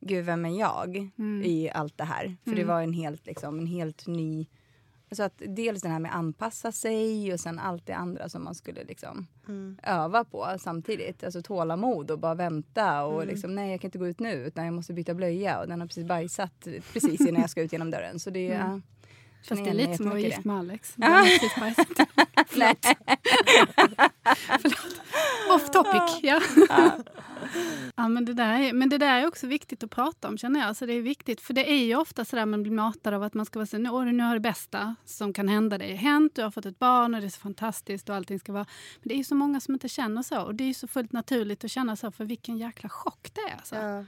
Gud, 0.00 0.24
vem 0.24 0.44
är 0.44 0.58
jag 0.60 1.10
Mm. 1.18 1.42
i 1.44 1.70
allt 1.74 1.98
det 1.98 2.04
här? 2.04 2.36
För 2.44 2.54
det 2.54 2.64
var 2.64 2.82
en 2.82 2.92
helt, 2.92 3.26
liksom, 3.26 3.58
en 3.58 3.66
helt 3.66 4.06
ny... 4.06 4.46
Alltså 5.08 5.22
att 5.22 5.42
dels 5.46 5.82
det 5.82 5.88
här 5.88 5.98
med 5.98 6.14
anpassa 6.14 6.72
sig 6.72 7.32
och 7.32 7.40
sen 7.40 7.58
allt 7.58 7.86
det 7.86 7.92
andra 7.92 8.28
som 8.28 8.44
man 8.44 8.54
skulle 8.54 8.84
liksom 8.84 9.26
Mm. 9.48 9.78
öva 9.82 10.24
på 10.24 10.46
samtidigt. 10.60 11.24
Alltså 11.24 11.42
tålamod 11.42 12.10
och 12.10 12.18
bara 12.18 12.34
vänta 12.34 13.04
och 13.04 13.22
Mm. 13.22 13.28
liksom 13.28 13.54
nej 13.54 13.70
jag 13.70 13.80
kan 13.80 13.88
inte 13.88 13.98
gå 13.98 14.06
ut 14.08 14.18
nu 14.20 14.32
utan 14.32 14.64
jag 14.64 14.74
måste 14.74 14.92
byta 14.92 15.14
blöja 15.14 15.60
och 15.60 15.68
den 15.68 15.80
har 15.80 15.88
precis 15.88 16.04
bajsat 16.06 16.66
precis 16.92 17.20
innan 17.20 17.40
jag 17.40 17.50
ska 17.50 17.62
ut 17.62 17.72
genom 17.72 17.90
dörren. 17.90 18.18
Så 18.20 18.30
det. 18.30 18.50
Mm. 18.52 18.82
Fast 19.48 19.64
det 19.64 19.70
är 19.70 19.74
lite 19.74 19.96
som 19.96 20.06
att 20.06 20.10
vara 20.12 20.20
gift 20.20 20.44
med 20.44 20.56
Alex. 20.58 20.94
Förlåt. 22.48 22.86
Förlåt. 24.60 25.00
Off 25.50 25.70
topic. 25.70 26.18
Ja. 26.22 26.40
ja, 27.96 28.08
men, 28.08 28.24
det 28.24 28.34
där 28.34 28.60
är, 28.60 28.72
men 28.72 28.88
det 28.88 28.98
där 28.98 29.22
är 29.22 29.26
också 29.26 29.46
viktigt 29.46 29.82
att 29.82 29.90
prata 29.90 30.28
om 30.28 30.38
känner 30.38 30.60
jag. 30.60 30.68
Alltså 30.68 30.86
det 30.86 30.92
är 30.92 31.00
viktigt, 31.02 31.40
för 31.40 31.54
det 31.54 31.70
är 31.72 31.84
ju 31.84 31.96
ofta 31.96 32.24
så 32.24 32.36
där 32.36 32.46
man 32.46 32.62
blir 32.62 32.72
matad 32.72 33.14
av 33.14 33.22
att 33.22 33.34
man 33.34 33.46
ska 33.46 33.58
vara 33.58 33.66
så 33.66 33.78
nu, 33.78 33.90
"Åh, 33.90 34.04
nu 34.04 34.22
har 34.22 34.34
det 34.34 34.40
bästa 34.40 34.94
som 35.04 35.32
kan 35.32 35.48
hända 35.48 35.78
dig 35.78 35.94
hänt. 35.94 36.32
Du 36.34 36.42
har 36.42 36.50
fått 36.50 36.66
ett 36.66 36.78
barn 36.78 37.14
och 37.14 37.20
det 37.20 37.26
är 37.26 37.30
så 37.30 37.40
fantastiskt 37.40 38.08
och 38.08 38.14
allting 38.16 38.38
ska 38.38 38.52
vara. 38.52 38.66
Men 39.00 39.08
det 39.08 39.14
är 39.14 39.18
ju 39.18 39.24
så 39.24 39.34
många 39.34 39.60
som 39.60 39.74
inte 39.74 39.88
känner 39.88 40.22
så 40.22 40.40
och 40.42 40.54
det 40.54 40.64
är 40.64 40.68
ju 40.68 40.74
så 40.74 40.86
fullt 40.88 41.12
naturligt 41.12 41.64
att 41.64 41.70
känna 41.70 41.96
så 41.96 42.10
för 42.12 42.24
vilken 42.24 42.58
jäkla 42.58 42.88
chock 42.88 43.30
det 43.32 43.40
är. 43.40 43.56
Alltså. 43.56 43.76
Ja. 43.76 44.04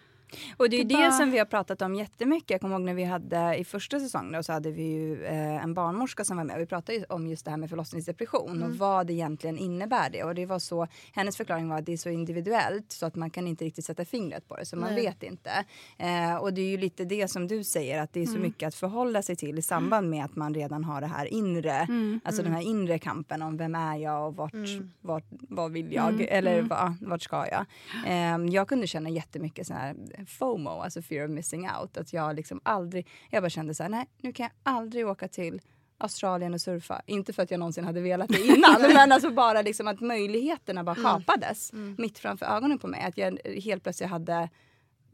Och 0.56 0.70
det 0.70 0.76
är 0.76 0.84
Det 0.84 0.88
det, 0.88 0.94
bara- 0.94 1.10
som 1.12 1.30
vi 1.30 1.38
har 1.38 1.44
pratat 1.44 1.82
om 1.82 1.94
jättemycket. 1.94 2.50
Jag 2.50 2.60
kommer 2.60 2.74
ihåg 2.76 2.84
när 2.84 2.94
vi 2.94 3.04
hade 3.04 3.56
i 3.56 3.64
första 3.64 4.00
säsongen 4.00 4.32
då, 4.32 4.42
så 4.42 4.52
hade 4.52 4.70
vi 4.70 4.82
ju 4.82 5.24
eh, 5.24 5.64
en 5.64 5.74
barnmorska 5.74 6.24
som 6.24 6.36
var 6.36 6.44
med. 6.44 6.58
Vi 6.58 6.66
pratade 6.66 7.04
om 7.08 7.26
just 7.26 7.44
det 7.44 7.50
här 7.50 7.58
med 7.58 7.70
förlossningsdepression 7.70 8.62
och 8.62 8.70
vad 8.76 9.06
det 9.06 9.12
egentligen 9.12 9.58
innebär 9.58 10.10
det. 10.10 10.24
Och 10.24 10.34
det 10.34 10.46
var 10.46 10.58
så, 10.58 10.86
hennes 11.12 11.36
förklaring 11.36 11.68
var 11.68 11.78
att 11.78 11.86
det 11.86 11.92
är 11.92 11.96
så 11.96 12.08
individuellt 12.08 12.92
så 12.92 13.06
att 13.06 13.14
man 13.14 13.30
kan 13.30 13.46
inte 13.48 13.64
riktigt 13.64 13.84
sätta 13.84 14.04
fingret 14.04 14.48
på 14.48 14.56
det. 14.56 14.66
Så 14.66 14.76
man 14.76 14.94
Nej. 14.94 15.04
vet 15.04 15.22
inte. 15.22 15.50
Eh, 15.98 16.36
och 16.36 16.54
det 16.54 16.60
är 16.60 16.68
ju 16.68 16.76
lite 16.76 17.04
det 17.04 17.28
som 17.28 17.48
du 17.48 17.64
säger 17.64 18.02
att 18.02 18.12
det 18.12 18.22
är 18.22 18.26
så 18.26 18.38
mycket 18.38 18.66
att 18.68 18.74
förhålla 18.74 19.22
sig 19.22 19.36
till 19.36 19.58
i 19.58 19.62
samband 19.62 20.10
med 20.10 20.24
att 20.24 20.36
man 20.36 20.54
redan 20.54 20.84
har 20.84 21.00
det 21.00 21.06
här 21.06 21.26
inre. 21.26 21.86
Alltså 22.24 22.42
den 22.42 22.52
här 22.52 22.62
inre 22.62 22.98
kampen 22.98 23.42
om 23.42 23.56
vem 23.56 23.74
är 23.74 23.96
jag 23.96 24.26
och 24.28 24.36
vart, 24.36 24.52
vart 25.00 25.24
vad 25.30 25.72
vill 25.72 25.92
jag 25.92 26.20
eller 26.20 26.62
va, 26.62 26.96
vart 27.00 27.22
ska 27.22 27.46
jag. 27.50 27.64
Eh, 28.06 28.38
jag 28.50 28.68
kunde 28.68 28.86
känna 28.86 29.08
jättemycket 29.10 29.66
sån 29.66 29.76
här 29.76 29.94
FOMO, 30.26 30.70
alltså 30.70 31.02
fear 31.02 31.24
of 31.24 31.30
missing 31.30 31.68
out. 31.80 31.96
Att 31.96 32.12
jag 32.12 32.36
liksom 32.36 32.60
aldrig, 32.62 33.08
jag 33.30 33.42
bara 33.42 33.50
kände 33.50 33.74
så 33.74 33.82
här, 33.82 33.90
nej 33.90 34.08
nu 34.20 34.32
kan 34.32 34.44
jag 34.44 34.72
aldrig 34.74 35.06
åka 35.06 35.28
till 35.28 35.60
Australien 35.98 36.54
och 36.54 36.60
surfa. 36.60 37.02
Inte 37.06 37.32
för 37.32 37.42
att 37.42 37.50
jag 37.50 37.60
någonsin 37.60 37.84
hade 37.84 38.00
velat 38.00 38.28
det 38.28 38.40
innan 38.46 38.82
men 38.94 39.12
alltså 39.12 39.30
bara 39.30 39.62
liksom 39.62 39.88
att 39.88 40.00
möjligheterna 40.00 40.84
bara 40.84 40.94
kapades 40.96 41.72
mitt 41.98 42.18
framför 42.18 42.46
ögonen 42.46 42.78
på 42.78 42.86
mig. 42.86 43.02
Att 43.02 43.18
jag 43.18 43.38
helt 43.64 43.82
plötsligt 43.82 44.10
hade 44.10 44.48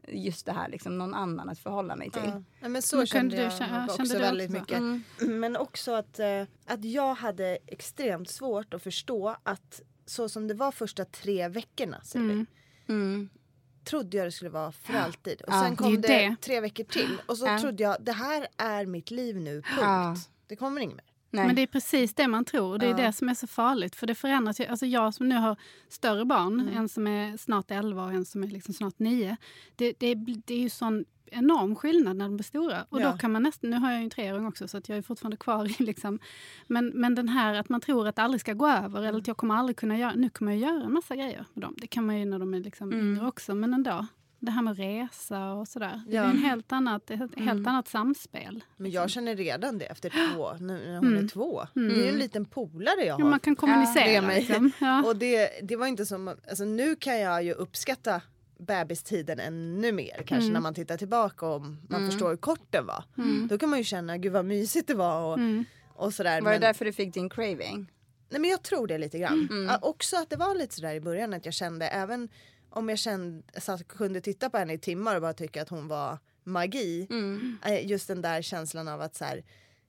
just 0.08 0.46
det 0.46 0.52
här 0.52 0.68
liksom 0.68 0.98
någon 0.98 1.14
annan 1.14 1.48
att 1.48 1.58
förhålla 1.58 1.96
mig 1.96 2.10
till. 2.10 2.22
Ja. 2.24 2.42
Nej, 2.60 2.70
men 2.70 2.82
så 2.82 2.96
Men 2.96 3.06
kände 3.06 3.36
jag 3.36 3.50
du 3.52 3.64
ja, 3.70 3.84
också 3.84 3.96
kände 3.96 4.18
väldigt 4.18 4.50
också? 4.50 4.60
mycket. 4.60 4.78
Mm. 4.78 5.02
Men 5.40 5.56
också 5.56 5.92
att, 5.92 6.18
eh, 6.18 6.42
att 6.66 6.84
jag 6.84 7.14
hade 7.14 7.58
extremt 7.66 8.30
svårt 8.30 8.74
att 8.74 8.82
förstå 8.82 9.36
att 9.42 9.82
så 10.06 10.28
som 10.28 10.48
det 10.48 10.54
var 10.54 10.72
första 10.72 11.04
tre 11.04 11.48
veckorna 11.48 12.00
säger 12.02 12.26
vi, 12.26 12.46
Mm. 12.88 13.28
Trodde 13.88 14.16
jag 14.16 14.26
det 14.26 14.32
skulle 14.32 14.50
vara 14.50 14.72
för 14.72 14.94
alltid. 14.94 15.40
Och 15.42 15.52
sen 15.52 15.76
kom 15.76 16.00
det, 16.00 16.08
det. 16.08 16.36
tre 16.40 16.60
veckor 16.60 16.84
till 16.84 17.20
och 17.26 17.38
så 17.38 17.46
Ja. 17.46 17.58
trodde 17.58 17.82
jag 17.82 17.96
det 18.00 18.12
här 18.12 18.46
är 18.56 18.86
mitt 18.86 19.10
liv 19.10 19.36
nu, 19.36 19.62
punkt. 19.62 19.78
Ja. 19.80 20.16
Det 20.46 20.56
kommer 20.56 20.80
inget 20.80 20.96
mer. 20.96 21.04
Nej. 21.30 21.46
Men 21.46 21.56
det 21.56 21.62
är 21.62 21.66
precis 21.66 22.14
det 22.14 22.28
man 22.28 22.44
tror. 22.44 22.72
och 22.72 22.78
Det 22.78 22.86
är 22.86 22.90
Ja. 22.90 22.96
det 22.96 23.12
som 23.12 23.28
är 23.28 23.34
så 23.34 23.46
farligt. 23.46 23.96
För 23.96 24.06
det 24.06 24.14
förändras 24.14 24.60
ju. 24.60 24.64
Alltså 24.66 24.86
jag 24.86 25.14
som 25.14 25.28
nu 25.28 25.34
har 25.36 25.56
större 25.88 26.24
barn, 26.24 26.60
Mm. 26.60 26.76
en 26.76 26.88
som 26.88 27.06
är 27.06 27.36
snart 27.36 27.70
11 27.70 28.04
och 28.04 28.12
en 28.12 28.24
som 28.24 28.42
är 28.42 28.46
liksom 28.46 28.74
snart 28.74 28.98
9. 28.98 29.36
Det, 29.76 29.92
det, 29.98 30.14
det 30.14 30.54
är 30.54 30.58
ju 30.60 30.70
sån 30.70 31.04
enorm 31.32 31.74
skillnad 31.76 32.16
när 32.16 32.24
de 32.24 32.36
blir 32.36 32.44
stora. 32.44 32.86
Och 32.88 33.00
Ja. 33.00 33.12
då 33.12 33.18
kan 33.18 33.32
man 33.32 33.42
nästan, 33.42 33.70
nu 33.70 33.76
har 33.76 33.90
jag 33.90 33.98
ju 34.00 34.04
en 34.04 34.10
treåring 34.10 34.46
också 34.46 34.68
så 34.68 34.76
att 34.76 34.88
jag 34.88 34.98
är 34.98 35.02
fortfarande 35.02 35.36
kvar 35.36 35.80
i 35.80 35.82
liksom. 35.84 36.18
Men, 36.66 36.86
men 36.94 37.14
den 37.14 37.28
här 37.28 37.54
att 37.54 37.68
man 37.68 37.80
tror 37.80 38.08
att 38.08 38.16
det 38.16 38.22
aldrig 38.22 38.40
ska 38.40 38.52
gå 38.52 38.68
över 38.68 39.02
eller 39.02 39.18
att 39.18 39.26
jag 39.26 39.36
kommer 39.36 39.54
aldrig 39.54 39.76
kunna 39.76 39.98
göra, 39.98 40.12
nu 40.14 40.30
kommer 40.30 40.52
jag 40.52 40.60
göra 40.60 40.84
en 40.84 40.92
massa 40.92 41.16
grejer 41.16 41.44
med 41.54 41.62
dem. 41.62 41.74
Det 41.80 41.86
kan 41.86 42.06
man 42.06 42.18
ju 42.18 42.24
när 42.24 42.38
de 42.38 42.54
är 42.54 42.60
liksom 42.60 42.92
Mm. 42.92 43.06
yngre 43.08 43.26
också 43.26 43.54
men 43.54 43.74
ändå. 43.74 44.06
Det 44.40 44.50
här 44.50 44.62
med 44.62 44.76
resa 44.76 45.52
och 45.52 45.68
sådär. 45.68 46.02
Det 46.08 46.16
är 46.16 46.22
Ja. 46.22 46.30
en 46.30 46.38
helt 46.38 46.72
annat, 46.72 47.10
ett 47.10 47.18
helt 47.18 47.36
Mm. 47.36 47.66
annat 47.66 47.88
samspel. 47.88 48.64
Men 48.76 48.90
jag 48.90 49.10
känner 49.10 49.36
redan 49.36 49.78
det 49.78 49.84
efter 49.84 50.10
två, 50.34 50.52
nu 50.60 50.66
när 50.86 50.96
hon 50.98 51.06
Mm. 51.08 51.24
är 51.24 51.28
två. 51.28 51.62
Det 51.74 51.80
är 51.80 52.02
ju 52.04 52.08
en 52.08 52.18
liten 52.18 52.44
polare 52.44 52.94
jag 52.98 53.06
Ja, 53.06 53.12
har. 53.24 53.30
man 53.30 53.40
kan 53.40 53.56
kommunicera. 53.56 54.22
mig. 54.22 54.38
liksom. 54.40 54.70
ja. 54.80 55.02
Och 55.04 55.16
det, 55.16 55.48
det 55.62 55.76
var 55.76 55.86
inte 55.86 56.06
som, 56.06 56.28
alltså 56.28 56.64
nu 56.64 56.96
kan 56.96 57.20
jag 57.20 57.42
ju 57.44 57.52
uppskatta 57.52 58.20
bebistiden 58.58 59.40
ännu 59.40 59.92
mer 59.92 60.14
kanske 60.26 60.34
Mm. 60.44 60.52
när 60.52 60.60
man 60.60 60.74
tittar 60.74 60.96
tillbaka 60.96 61.46
och 61.46 61.62
man 61.88 62.10
förstår 62.10 62.30
hur 62.30 62.36
kort 62.36 62.66
den 62.70 62.86
var. 62.86 63.04
Mm. 63.18 63.48
Då 63.48 63.58
kan 63.58 63.68
man 63.68 63.78
ju 63.78 63.84
känna 63.84 64.16
gud 64.18 64.32
vad 64.32 64.44
mysigt 64.44 64.86
det 64.88 64.94
var 64.94 65.22
och, 65.32 65.38
Mm. 65.38 65.64
och 65.88 66.14
sådär. 66.14 66.40
Var 66.40 66.50
det 66.50 66.54
Men, 66.54 66.60
därför 66.60 66.84
du 66.84 66.92
fick 66.92 67.14
din 67.14 67.28
craving? 67.30 67.92
nej 68.30 68.40
men 68.40 68.50
jag 68.50 68.62
tror 68.62 68.86
det 68.86 68.98
lite 68.98 69.18
grann. 69.18 69.48
Mm. 69.50 69.64
Ja, 69.64 69.78
också 69.82 70.16
att 70.16 70.30
det 70.30 70.36
var 70.36 70.54
lite 70.54 70.74
sådär 70.74 70.94
i 70.94 71.00
början 71.00 71.34
att 71.34 71.44
jag 71.44 71.54
kände 71.54 71.88
även 71.88 72.28
om 72.70 72.88
jag 72.88 72.98
kände, 72.98 73.42
så 73.60 73.72
att 73.72 73.88
kunde 73.88 74.20
titta 74.20 74.50
på 74.50 74.58
henne 74.58 74.72
i 74.72 74.78
timmar 74.78 75.16
och 75.16 75.22
bara 75.22 75.32
tycka 75.32 75.62
att 75.62 75.68
hon 75.68 75.88
var 75.88 76.18
magi. 76.44 77.06
Mm. 77.10 77.58
Eh, 77.64 77.86
Just 77.86 78.08
den 78.08 78.22
där 78.22 78.42
känslan 78.42 78.88
av 78.88 79.00
att 79.00 79.16
så 79.16 79.24
här, 79.24 79.42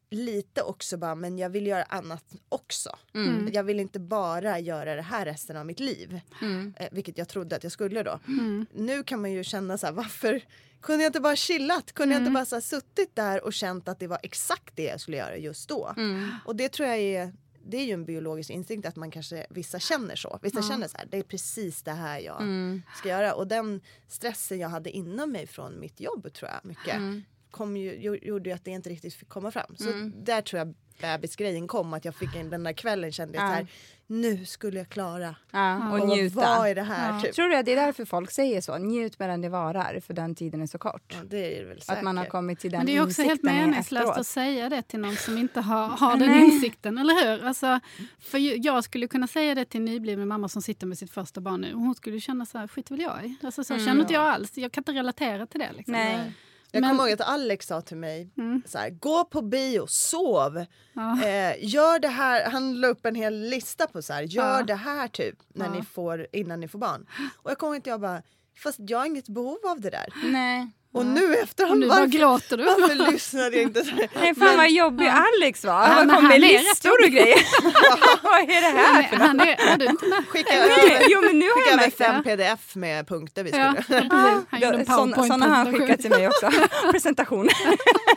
lite 0.09 0.61
också 0.61 0.97
bara, 0.97 1.15
men 1.15 1.37
jag 1.37 1.49
vill 1.49 1.67
göra 1.67 1.83
annat 1.83 2.23
också. 2.49 2.97
Mm. 3.13 3.49
Jag 3.53 3.63
vill 3.63 3.79
inte 3.79 3.99
bara 3.99 4.59
göra 4.59 4.95
det 4.95 5.01
här 5.01 5.25
resten 5.25 5.57
av 5.57 5.65
mitt 5.65 5.79
liv. 5.79 6.19
Mm. 6.41 6.73
Eh, 6.77 6.87
vilket 6.91 7.17
jag 7.17 7.27
trodde 7.27 7.55
att 7.55 7.63
jag 7.63 7.71
skulle 7.71 8.03
då. 8.03 8.19
Mm. 8.27 8.65
Nu 8.73 9.03
kan 9.03 9.21
man 9.21 9.31
ju 9.31 9.43
känna 9.43 9.77
så 9.77 9.85
här, 9.85 9.93
varför 9.93 10.41
kunde 10.81 11.03
jag 11.03 11.09
inte 11.09 11.19
bara 11.19 11.35
chillat? 11.35 11.91
Kunde 11.93 12.15
jag 12.15 12.21
inte 12.21 12.31
bara 12.31 12.45
så 12.45 12.55
här, 12.55 12.61
suttit 12.61 13.15
där 13.15 13.43
och 13.43 13.53
känt 13.53 13.87
att 13.87 13.99
det 13.99 14.07
var 14.07 14.19
exakt 14.23 14.75
det 14.75 14.83
jag 14.83 15.01
skulle 15.01 15.17
göra 15.17 15.37
just 15.37 15.69
då? 15.69 15.93
Mm. 15.97 16.29
Och 16.45 16.55
det 16.55 16.69
tror 16.69 16.87
jag 16.89 16.97
är 16.97 17.33
det 17.65 17.77
är 17.77 17.85
ju 17.85 17.91
en 17.93 18.05
biologisk 18.05 18.49
instinkt 18.49 18.87
att 18.87 18.95
man 18.95 19.11
kanske 19.11 19.45
vissa 19.49 19.79
känner 19.79 20.15
så. 20.15 20.39
Vissa 20.41 20.59
Ja. 20.59 20.67
känner 20.69 20.87
så 20.87 20.97
här, 20.97 21.07
det 21.11 21.17
är 21.17 21.23
precis 21.23 21.83
det 21.83 21.91
här 21.91 22.19
jag 22.19 22.41
Mm. 22.41 22.81
ska 22.97 23.09
göra. 23.09 23.33
Och 23.33 23.47
den 23.47 23.81
stressen 24.07 24.59
jag 24.59 24.69
hade 24.69 24.89
inom 24.91 25.31
mig 25.31 25.47
från 25.47 25.79
mitt 25.79 25.99
jobb 25.99 26.33
tror 26.33 26.51
jag 26.51 26.59
mycket 26.65 26.95
Mm. 26.95 27.23
Kom 27.51 27.77
ju, 27.77 27.91
gjo- 27.91 28.19
gjorde 28.27 28.49
ju 28.49 28.55
att 28.55 28.65
det 28.65 28.71
inte 28.71 28.89
riktigt 28.89 29.13
fick 29.13 29.29
komma 29.29 29.51
fram. 29.51 29.75
Så 29.75 29.89
Mm. 29.91 30.13
där 30.23 30.41
tror 30.41 30.57
jag 30.59 30.73
bebisgrejen 31.01 31.67
kom. 31.67 31.93
Att 31.93 32.05
jag 32.05 32.15
fick 32.15 32.35
en, 32.35 32.49
den 32.49 32.63
där 32.63 32.73
kvällen 32.73 33.11
kände 33.11 33.37
jag 33.37 33.43
Ja. 33.45 33.49
så 33.49 33.53
här, 33.55 33.67
nu 34.07 34.45
skulle 34.45 34.77
jag 34.79 34.89
klara. 34.89 35.35
Ja, 35.51 35.91
och 35.93 35.99
Och 35.99 36.07
njuta. 36.07 36.35
vad 36.35 36.67
är 36.69 36.75
det 36.75 36.81
här? 36.81 37.13
Ja. 37.13 37.21
Typ. 37.21 37.33
Tror 37.35 37.47
du 37.49 37.55
att 37.55 37.65
det 37.65 37.71
är 37.71 37.75
därför 37.85 38.05
folk 38.05 38.31
säger 38.31 38.61
så? 38.61 38.77
Njut 38.77 39.19
medan 39.19 39.41
det 39.41 39.49
varar, 39.49 39.99
för 39.99 40.13
den 40.13 40.35
tiden 40.35 40.61
är 40.61 40.65
så 40.65 40.77
kort. 40.77 41.13
Ja, 41.17 41.23
det 41.29 41.57
är 41.57 41.59
det 41.61 41.65
väl 41.69 41.81
säkert. 41.81 41.97
Att 41.97 42.03
man 42.03 42.17
har 42.17 42.25
kommit 42.25 42.59
till 42.59 42.71
den 42.71 42.79
Men 42.79 42.85
det 42.85 42.95
är 42.97 43.03
också 43.03 43.21
helt 43.21 43.43
meningslöst 43.43 44.17
att 44.17 44.27
säga 44.27 44.69
det 44.69 44.81
till 44.81 44.99
någon 44.99 45.15
som 45.15 45.37
inte 45.37 45.61
har, 45.61 45.87
har 45.87 46.17
den 46.17 46.27
Nej. 46.29 46.43
insikten, 46.45 46.97
eller 46.97 47.25
hur? 47.37 47.45
Alltså, 47.45 47.79
för 48.19 48.65
jag 48.65 48.83
skulle 48.83 49.07
kunna 49.07 49.27
säga 49.27 49.55
det 49.55 49.65
till 49.65 49.79
en 49.79 49.85
nybliven 49.85 50.27
mamma 50.27 50.47
som 50.49 50.61
sitter 50.61 50.87
med 50.87 50.97
sitt 50.97 51.11
första 51.11 51.41
barn 51.41 51.61
nu. 51.61 51.73
och 51.73 51.79
Hon 51.79 51.95
skulle 51.95 52.19
känna 52.19 52.45
så 52.45 52.57
här, 52.57 52.67
skit 52.67 52.91
väl 52.91 52.99
jag 53.01 53.25
i. 53.25 53.35
Alltså, 53.43 53.63
så 53.63 53.77
känner 53.77 54.01
inte 54.01 54.13
jag 54.13 54.23
alls. 54.23 54.57
Jag 54.57 54.71
kan 54.71 54.81
inte 54.81 54.91
relatera 54.93 55.45
till 55.47 55.59
det. 55.59 55.71
Liksom. 55.77 55.91
Nej. 55.91 56.31
Jag 56.71 56.81
Men- 56.81 56.89
kommer 56.89 57.03
ihåg 57.09 57.21
att 57.21 57.27
Alex 57.27 57.67
sa 57.67 57.81
till 57.81 57.97
mig 57.97 58.29
Mm. 58.37 58.61
så 58.65 58.77
här, 58.77 58.89
gå 58.89 59.25
på 59.25 59.41
bio, 59.41 59.85
sov. 59.87 60.65
Ja. 60.93 61.23
Eh, 61.25 61.55
gör 61.65 61.99
det 61.99 62.07
här, 62.07 62.49
han 62.49 62.79
la 62.81 62.87
upp 62.87 63.05
en 63.05 63.15
hel 63.15 63.39
lista 63.49 63.87
på 63.87 64.01
så 64.01 64.13
här, 64.13 64.21
gör 64.21 64.57
Ja. 64.57 64.63
det 64.63 64.75
här 64.75 65.07
typ 65.07 65.35
när 65.47 65.65
Ja. 65.65 65.71
ni 65.73 65.83
får, 65.83 66.27
innan 66.31 66.59
ni 66.59 66.67
får 66.67 66.79
barn. 66.79 67.05
Och 67.43 67.51
jag 67.51 67.57
kommer 67.57 67.75
inte 67.75 67.89
jag 67.89 68.01
bara, 68.01 68.21
fast 68.63 68.79
jag 68.79 68.97
har 68.99 69.05
inget 69.05 69.29
behov 69.29 69.57
av 69.67 69.81
det 69.81 69.89
där. 69.89 70.13
Nej. 70.31 70.71
Och 70.93 71.05
nu 71.05 71.25
Och 71.27 71.33
efterhand, 71.43 71.79
nu 71.79 71.87
varför, 71.87 72.05
gråter 72.05 72.57
du. 72.57 72.63
varför 72.65 73.11
lyssnade 73.11 73.55
jag 73.55 73.63
inte? 73.63 73.83
Så? 73.85 73.95
Nej, 73.95 74.35
fan 74.35 74.57
vad 74.57 74.69
jobbig 74.71 75.07
Alex 75.07 75.65
var. 75.65 75.73
Ja, 75.73 75.79
Han 75.87 76.07
men 76.07 76.15
kom 76.15 76.23
med 76.23 76.31
han 76.31 76.41
listor 76.41 77.03
och 77.05 77.09
grejer. 77.11 77.39
vad 78.23 78.39
är 78.41 78.61
det 78.61 78.77
Han 78.77 78.95
här 78.95 79.03
är, 79.03 79.07
för 79.07 79.15
han 79.15 79.39
är, 79.39 79.69
var 79.71 79.77
du 79.77 79.85
inte 79.85 80.05
med? 80.05 80.27
Skicka 80.27 80.53
över, 80.55 81.01
Jo 81.09 81.21
men 81.21 81.39
nu 81.39 81.45
har 81.45 81.61
jag 81.71 81.73
över 81.73 81.89
fem 81.91 82.15
det. 82.15 82.23
pdf 82.37 82.75
med 82.75 83.07
punkter 83.07 83.43
vi 83.43 83.49
Ja, 83.49 83.75
skulle. 83.83 84.09
Han 84.49 84.61
gjorde 84.61 84.77
en 84.77 84.85
Sådana 84.85 85.45
har 85.47 85.55
han 85.55 85.73
skickat 85.79 85.99
till 86.01 86.09
mig 86.09 86.27
också. 86.27 86.51
Presentation. 86.91 87.49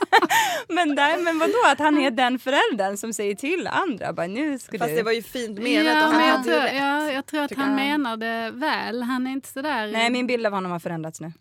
men, 0.69 0.95
där, 0.95 1.19
men 1.25 1.39
vadå 1.39 1.59
att 1.67 1.79
han 1.79 1.99
är 1.99 2.11
den 2.11 2.39
föräldern 2.39 2.97
som 2.97 3.13
säger 3.13 3.35
till 3.35 3.67
andra 3.67 4.13
bara 4.13 4.27
nu 4.27 4.59
ska 4.59 4.79
Fast 4.79 4.91
du. 4.91 4.97
det 4.97 5.03
var 5.03 5.13
ju 5.13 5.23
fint 5.23 5.59
menat 5.59 5.87
Ja, 5.97 6.07
och 6.07 6.13
men 6.13 6.21
han 6.21 6.29
jag, 6.29 6.37
hade 6.37 6.45
tror, 6.51 6.61
rätt. 6.61 6.73
ja, 6.79 7.13
jag 7.13 7.27
tror 7.27 7.43
att 7.43 7.53
han 7.57 7.67
jag. 7.69 7.77
menade 7.77 8.51
väl. 8.55 9.03
Han 9.03 9.27
är 9.27 9.31
inte 9.33 9.49
sådär... 9.49 9.87
Nej 9.93 10.11
min 10.11 10.27
bild 10.27 10.47
av 10.47 10.53
honom 10.53 10.73
har 10.73 10.79
förändrats 10.79 11.21
nu. 11.21 11.33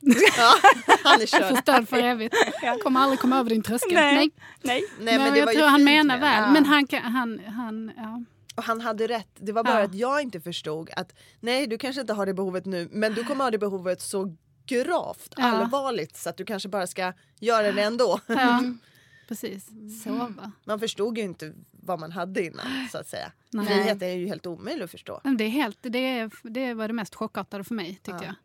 Han 1.32 1.44
är. 1.44 1.48
Förstörd 1.56 1.88
för 1.90 1.98
evigt. 1.98 2.36
Kommer 2.84 3.00
aldrig 3.00 3.20
komma 3.20 3.40
över 3.40 3.50
din 3.50 3.63
tröskel. 3.63 3.94
Nej. 3.94 4.16
Nej. 4.16 4.30
Nej. 4.62 4.84
Nej, 5.00 5.18
men, 5.18 5.24
men 5.24 5.34
det 5.34 5.40
jag 5.40 5.54
tror 5.54 5.68
han 5.68 5.84
menar 5.84 6.18
menat. 6.18 6.22
väl. 6.22 6.42
Ja. 6.44 6.51
Men 6.51 6.66
han, 6.66 6.88
han, 7.04 7.40
han 7.46 7.92
ja. 7.98 8.24
Och 8.56 8.63
han 8.63 8.82
hade 8.82 9.08
rätt. 9.08 9.30
Det 9.36 9.51
var 9.51 9.63
bara 9.63 9.80
Ja. 9.80 9.86
att 9.86 9.96
jag 9.96 10.22
inte 10.22 10.42
förstod 10.42 10.90
att 10.96 11.13
nej 11.40 11.68
du 11.68 11.78
kanske 11.78 12.01
inte 12.01 12.13
har 12.13 12.25
det 12.25 12.34
behovet 12.34 12.66
nu 12.66 12.88
men 12.92 13.13
du 13.13 13.24
kommer 13.24 13.44
ha 13.44 13.51
det 13.51 13.58
behovet 13.58 14.01
så 14.01 14.36
gravt 14.66 15.34
Ja. 15.38 15.44
allvarligt 15.44 16.18
så 16.18 16.30
att 16.30 16.38
du 16.38 16.46
kanske 16.46 16.70
bara 16.70 16.88
ska 16.88 17.13
göra 17.40 17.72
det 17.72 17.82
ändå. 17.82 18.20
Ja. 18.28 18.63
precis. 19.28 19.66
Sova. 20.04 20.51
Man 20.63 20.80
förstod 20.80 21.18
ju 21.18 21.24
inte 21.24 21.54
vad 21.72 22.00
man 22.00 22.12
hade 22.12 22.46
innan 22.46 22.66
så 22.92 22.98
att 22.98 23.08
säga. 23.08 23.32
Nej. 23.50 23.66
Frihet 23.66 24.01
är 24.01 24.08
ju 24.08 24.28
helt 24.28 24.46
omöjligt 24.46 24.84
att 24.84 24.92
förstå. 24.92 25.22
Men 25.24 25.38
Det, 25.38 25.44
är 25.44 25.50
helt, 25.50 25.78
det, 25.82 26.00
är, 26.20 26.32
det 26.44 26.74
var 26.74 26.88
det 26.88 26.94
mest 26.94 27.16
chockartade 27.16 27.63
för 27.63 27.75
mig, 27.75 27.90
tyckte 27.90 28.12
Ja. 28.12 28.24
jag. 28.25 28.36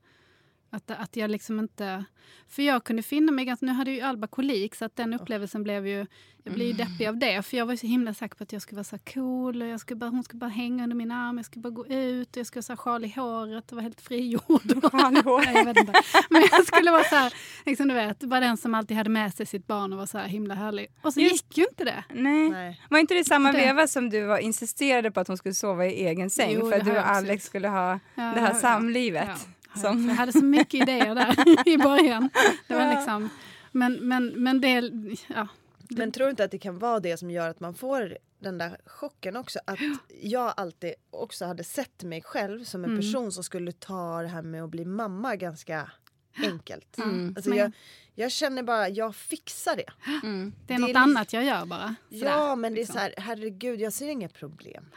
Att, 0.71 0.91
att 0.91 1.17
jag 1.17 1.31
liksom 1.31 1.59
inte... 1.61 2.05
För 2.49 2.63
jag 2.63 2.85
kunde 2.85 3.03
finna 3.03 3.33
mig 3.33 3.45
ganska... 3.45 3.67
Nu 3.67 3.73
hade 3.73 3.91
ju 3.91 4.01
Alba 4.01 4.27
kolik 4.27 4.75
så 4.75 4.85
att 4.85 4.97
den 4.97 5.15
upplevelsen 5.15 5.63
blev 5.63 5.87
ju... 5.87 6.07
Jag 6.45 6.55
blev 6.55 6.67
ju 6.67 6.73
deppig 6.73 7.07
av 7.07 7.17
det. 7.19 7.43
För 7.43 7.57
jag 7.57 7.67
var 7.67 7.77
så 7.77 7.87
himla 7.87 8.15
säker 8.15 8.37
på 8.37 8.43
att 8.45 8.53
jag 8.53 8.63
skulle 8.63 8.77
vara 8.77 8.85
så 8.85 8.99
cool. 8.99 9.63
Och 9.63 9.69
jag 9.69 9.81
skulle 9.81 9.97
bara, 9.99 10.11
hon 10.11 10.25
skulle 10.25 10.39
bara 10.39 10.51
hänga 10.51 10.83
under 10.83 10.97
min 10.97 11.11
arm. 11.11 11.37
Jag 11.37 11.47
skulle 11.47 11.63
bara 11.63 11.71
gå 11.71 11.87
ut. 11.87 12.29
Och 12.31 12.37
jag 12.37 12.47
skulle 12.47 12.59
ha 12.59 12.63
så 12.63 12.73
här 12.73 12.77
sjal 12.77 13.05
i 13.05 13.09
håret 13.17 13.73
och 13.73 13.77
vara 13.77 13.83
helt 13.83 14.01
frigjord. 14.01 14.85
Sjal 14.93 15.17
i 15.17 15.21
håret. 15.21 15.47
Nej, 15.47 15.55
jag 15.57 15.65
vet 15.65 15.77
inte. 15.77 15.93
Men 16.31 16.43
jag 16.53 16.67
skulle 16.67 16.91
vara 16.91 17.05
så 17.05 17.15
här... 17.17 17.33
Liksom 17.67 17.89
du 17.89 17.95
vet, 17.95 18.23
var 18.25 18.41
den 18.41 18.57
som 18.57 18.75
alltid 18.75 18.97
hade 18.97 19.11
med 19.11 19.35
sig 19.35 19.47
sitt 19.47 19.67
barn 19.67 19.93
och 19.93 19.99
var 19.99 20.07
så 20.07 20.19
här 20.19 20.27
himla 20.29 20.55
härlig. 20.55 20.87
Och 21.03 21.13
så 21.13 21.21
Just- 21.21 21.33
gick 21.33 21.59
ju 21.59 21.65
inte 21.71 21.85
det. 21.85 22.05
Nej. 22.15 22.51
Nej. 22.51 22.81
Var 22.91 22.99
inte 22.99 23.15
det 23.15 23.25
samma 23.25 23.53
Det- 23.53 23.59
veva 23.59 23.87
som 23.87 24.11
du 24.11 24.25
var 24.25 24.39
insisterade 24.39 25.11
på 25.11 25.21
att 25.21 25.29
hon 25.29 25.37
skulle 25.37 25.55
sova 25.55 25.87
i 25.87 26.07
egen 26.07 26.31
säng 26.31 26.55
Jo, 26.61 26.71
för 26.71 26.79
att 26.79 26.85
du 26.85 26.91
och 26.93 27.09
Alex 27.09 27.45
gjort. 27.45 27.49
skulle 27.49 27.69
ha 27.69 27.91
Ja, 28.15 28.23
det 28.23 28.41
här 28.41 28.53
ja, 28.53 28.55
samlivet? 28.55 29.29
Ja. 29.29 29.35
Som- 29.77 30.09
Jag 30.09 30.15
hade 30.17 30.33
så 30.33 30.45
mycket 30.45 30.75
idéer 30.83 31.15
där 31.15 31.69
i 31.69 31.79
början. 31.79 32.31
Det 32.69 32.75
var 32.75 32.95
liksom, 32.95 33.29
men, 33.73 33.95
men, 33.95 34.27
men 34.29 34.61
det... 34.61 34.91
Ja. 35.35 35.49
Men 35.91 36.13
tror 36.13 36.25
du 36.27 36.31
inte 36.31 36.45
att 36.45 36.51
det 36.51 36.59
kan 36.59 36.79
vara 36.79 37.01
det 37.01 37.17
som 37.17 37.31
gör 37.31 37.49
att 37.51 37.61
man 37.61 37.75
får 37.75 38.19
den 38.39 38.59
där 38.59 38.77
chocken 38.87 39.37
också? 39.37 39.59
Att 39.65 39.79
jag 40.23 40.55
alltid 40.57 40.95
också 41.11 41.45
hade 41.45 41.65
sett 41.65 42.03
mig 42.05 42.23
själv 42.23 42.65
som 42.65 42.85
en 42.85 42.91
Mm. 42.91 43.01
person 43.01 43.33
som 43.33 43.45
skulle 43.45 43.73
ta 43.73 44.23
det 44.23 44.29
här 44.29 44.43
med 44.43 44.65
att 44.65 44.71
bli 44.71 44.85
mamma 44.85 45.37
ganska 45.37 45.91
enkelt. 46.45 46.99
Mm. 46.99 47.33
Alltså 47.37 47.55
jag, 47.55 47.73
jag 48.15 48.33
känner 48.33 48.63
bara, 48.63 48.89
jag 48.89 49.17
fixar 49.17 49.77
det. 49.77 49.93
Mm. 50.27 50.53
Det 50.67 50.75
är 50.75 50.75
Det 50.75 50.75
är 50.75 50.79
något 50.79 50.89
liksom- 50.89 51.03
annat 51.03 51.33
jag 51.33 51.45
gör 51.45 51.67
bara. 51.67 51.95
Sådär, 52.11 52.27
Ja 52.27 52.57
men 52.57 52.73
det 52.75 52.79
är 52.79 52.81
liksom. 52.81 52.95
så 52.95 52.99
här, 53.01 53.15
herregud 53.17 53.81
jag 53.81 53.93
ser 53.93 54.09
inga 54.09 54.29
problem. 54.29 54.85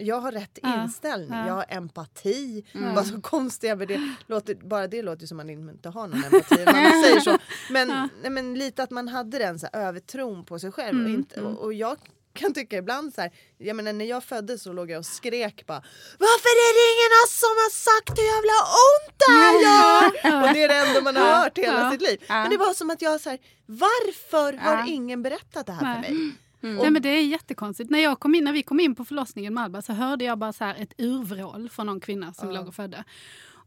Jag 0.00 0.20
har 0.20 0.32
rätt 0.32 0.58
Ja, 0.62 0.82
inställning, 0.82 1.38
ja. 1.38 1.46
jag 1.46 1.54
har 1.54 1.64
empati. 1.68 2.64
Mm. 2.72 2.94
Vad 2.94 3.06
så 3.06 3.20
konstiga 3.20 3.76
med 3.76 3.88
det 3.88 4.14
låter, 4.26 4.54
bara 4.54 4.86
det 4.86 5.02
låter 5.02 5.26
som 5.26 5.36
man 5.36 5.50
inte 5.50 5.88
har 5.88 6.08
någon 6.08 6.24
empati. 6.24 6.64
Man 6.64 7.02
säger 7.02 7.20
så. 7.20 7.38
Men, 7.70 8.08
nej, 8.22 8.30
men 8.30 8.54
lite 8.54 8.82
att 8.82 8.90
man 8.90 9.08
hade 9.08 9.38
den 9.38 9.58
så 9.58 9.68
här, 9.72 9.82
övertron 9.88 10.44
på 10.44 10.58
sig 10.58 10.72
själv. 10.72 10.98
Och, 11.00 11.06
Mm, 11.06 11.14
inte, 11.20 11.40
och, 11.42 11.58
och 11.64 11.74
jag 11.74 11.96
kan 12.32 12.54
tycka 12.54 12.76
ibland 12.76 13.14
så 13.14 13.20
här, 13.20 13.30
jag 13.58 13.76
menar 13.76 13.92
när 13.92 14.04
jag 14.04 14.24
föddes 14.24 14.62
så 14.62 14.72
låg 14.72 14.90
jag 14.90 14.98
och 14.98 15.06
skrek 15.06 15.66
bara 15.66 15.82
Varför 16.18 16.52
är 16.66 16.72
det 16.78 16.84
ingen 16.92 17.12
som 17.28 17.48
har 17.62 17.70
sagt 17.70 18.18
hur 18.18 18.24
jävla 18.24 18.56
ont 18.86 19.18
det 19.18 19.32
här 19.32 19.54
gör? 19.66 20.42
Och 20.48 20.54
det 20.54 20.62
är 20.62 20.68
det 20.68 20.74
enda 20.88 21.00
man 21.00 21.16
har 21.16 21.42
hört 21.42 21.58
hela 21.58 21.80
Ja. 21.80 21.90
sitt 21.92 22.02
liv. 22.02 22.24
Ja. 22.28 22.34
Men 22.34 22.50
det 22.50 22.56
var 22.56 22.74
som 22.74 22.90
att 22.90 23.02
jag 23.02 23.20
så 23.20 23.30
här, 23.30 23.38
varför 23.66 24.52
har 24.52 24.74
Ja. 24.74 24.86
ingen 24.86 25.22
berättat 25.22 25.66
det 25.66 25.72
här 25.72 25.94
för 25.94 26.00
mig? 26.00 26.32
Nej, 26.60 26.90
men 26.90 27.02
det 27.02 27.08
är 27.08 27.22
jättekonstigt. 27.26 27.90
När, 27.90 27.98
jag 27.98 28.20
kom 28.20 28.34
in, 28.34 28.44
när 28.44 28.52
vi 28.52 28.62
kom 28.62 28.80
in 28.80 28.94
på 28.94 29.04
förlossningen 29.04 29.54
med 29.54 29.64
Alba 29.64 29.82
så 29.82 29.92
hörde 29.92 30.24
jag 30.24 30.38
bara 30.38 30.52
så 30.52 30.64
här 30.64 30.74
ett 30.78 30.94
urvrål 30.98 31.68
från 31.68 31.86
någon 31.86 32.00
kvinna 32.00 32.32
som 32.32 32.50
låg 32.50 32.68
och 32.68 32.74
födde. 32.74 33.04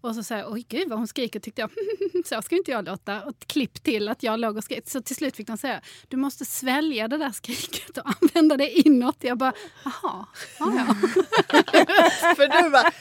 Och 0.04 0.16
så 0.16 0.24
säger 0.24 0.54
oj 0.54 0.66
gud 0.70 0.90
vad 0.90 0.98
hon 0.98 1.08
skriker 1.08 1.40
tyckte 1.40 1.62
jag. 1.62 1.70
så 2.26 2.42
ska 2.42 2.56
inte 2.56 2.72
jag 2.72 2.86
låta. 2.86 3.22
Och 3.22 3.40
klipp 3.40 3.84
till 3.84 4.10
att 4.10 4.24
jag 4.24 4.40
låg 4.40 4.58
och 4.58 4.64
skrek. 4.64 4.90
Så 4.90 5.02
till 5.02 5.16
slut 5.16 5.36
fick 5.36 5.48
de 5.48 5.58
säga 5.58 5.82
du 6.08 6.18
måste 6.18 6.46
svälja 6.46 7.08
det 7.08 7.18
där 7.18 7.32
skriket 7.32 7.98
och 7.98 8.04
använda 8.22 8.58
det 8.58 8.70
inåt. 8.70 9.18
Jag 9.20 9.38
bara 9.38 9.54
jaha, 9.84 10.26
ja, 10.60 10.74
ja. 10.78 10.96
För 12.36 12.64
du 12.64 12.70
bara, 12.70 12.92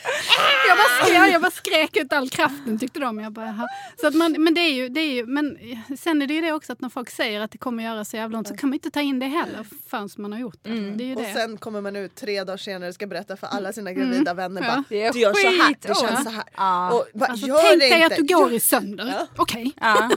Jag 0.69 0.77
bara, 0.77 1.05
skrek, 1.05 1.35
jag 1.35 1.41
bara 1.43 1.51
skrek 1.51 1.97
ut 1.97 2.13
all 2.13 2.29
kraften 2.31 2.79
tyckte 2.79 3.01
de. 3.01 3.19
Jag 3.19 3.33
bara, 3.33 3.47
jaha. 3.47 3.67
så 4.01 4.07
att 4.07 4.15
man, 4.15 4.33
men, 4.39 4.55
det 4.55 4.61
är 4.61 4.73
ju, 4.75 4.89
det 4.89 5.01
är 5.01 5.13
ju, 5.13 5.27
men 5.27 5.59
sen 5.99 6.23
är 6.23 6.27
det 6.27 6.35
ju 6.35 6.41
det 6.41 6.53
också 6.53 6.73
att 6.73 6.81
när 6.81 6.89
folk 6.89 7.11
säger 7.11 7.41
att 7.41 7.51
det 7.51 7.59
kommer 7.59 7.85
göra 7.85 8.05
så 8.05 8.17
jävla 8.17 8.39
ont 8.39 8.49
så 8.49 8.57
kan 8.57 8.69
man 8.69 8.75
inte 8.75 8.91
ta 8.91 9.01
in 9.01 9.19
det 9.19 9.27
heller 9.27 9.67
förrän 9.87 10.09
man 10.17 10.33
har 10.33 10.39
gjort 10.39 10.59
det. 10.63 10.71
det, 10.71 11.05
är 11.05 11.07
ju 11.09 11.17
och 11.17 11.23
det. 11.23 11.33
sen 11.35 11.59
kommer 11.59 11.81
man 11.81 11.97
ut 11.97 12.15
tre 12.15 12.45
dagar 12.45 12.57
senare 12.57 12.89
och 12.89 12.95
ska 12.95 13.07
berätta 13.07 13.37
för 13.37 13.47
alla 13.47 13.73
sina 13.73 13.93
gravida 13.93 14.35
vänner 14.35 14.53
Mm. 14.53 14.65
Ja. 14.65 14.77
bara, 14.77 14.85
Det 14.89 15.03
är 15.03 15.13
du 15.13 15.19
gör 15.21 15.33
så 15.35 15.39
här, 15.49 15.69
det 15.69 15.89
skitont. 15.89 15.99
känns 16.01 16.25
så 16.25 16.31
här. 16.31 16.45
Ja. 16.57 16.92
Och 16.93 17.07
bara, 17.15 17.27
Alltså, 17.31 17.47
tänk 17.47 17.81
dig 17.81 18.03
inte. 18.03 18.07
att 18.07 18.17
du 18.29 18.35
går 18.35 18.53
i 18.53 18.61
sönder. 18.61 19.27
Okej. 19.37 19.73
Ja. 19.81 20.11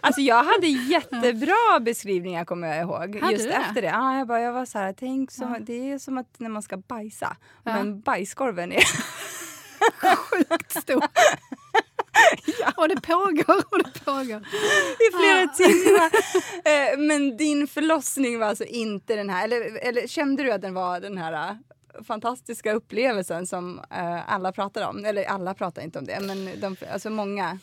Alltså 0.00 0.20
jag 0.20 0.44
hade 0.44 0.66
jättebra 0.90 1.80
beskrivningar 1.80 2.44
kommer 2.44 2.68
jag 2.68 2.78
ihåg. 2.80 3.18
Hade 3.20 3.32
just 3.32 3.46
efter 3.46 3.82
det. 3.82 3.88
Ja, 3.88 4.18
jag, 4.18 4.26
bara, 4.26 4.40
jag 4.40 4.52
var 4.52 4.66
så 4.66 4.78
här, 4.78 4.92
tänk 4.98 5.30
som, 5.30 5.56
det 5.60 5.92
är 5.92 5.98
som 5.98 6.18
att 6.18 6.40
när 6.40 6.48
man 6.48 6.62
ska 6.62 6.76
bajsa. 6.76 7.36
Men 7.62 8.00
bajskorven 8.00 8.72
är... 8.72 8.82
Sjukt 10.16 10.82
stor. 10.82 11.02
Och 12.76 12.88
det 12.88 13.00
pågår 13.00 13.64
och 13.70 13.78
det 13.84 14.04
pågår. 14.04 14.42
i 14.98 15.10
flera 15.20 15.48
timmar. 15.48 16.10
Eh, 16.64 16.98
Men 16.98 17.36
din 17.36 17.66
förlossning 17.66 18.38
var 18.38 18.46
alltså 18.46 18.64
inte 18.64 19.16
den 19.16 19.30
här, 19.30 19.44
eller, 19.44 19.78
eller 19.88 20.06
kände 20.06 20.42
du 20.42 20.52
att 20.52 20.62
den 20.62 20.74
var 20.74 21.00
den 21.00 21.18
här 21.18 21.58
fantastiska 22.04 22.72
upplevelsen 22.72 23.46
som 23.46 23.78
eh, 23.90 24.32
alla 24.32 24.52
pratar 24.52 24.88
om? 24.88 25.04
Eller 25.04 25.24
alla 25.24 25.54
pratar 25.54 25.82
inte 25.82 25.98
om 25.98 26.04
det, 26.04 26.20
men 26.20 26.60
de, 26.60 26.76
alltså 26.92 27.10
många 27.10 27.58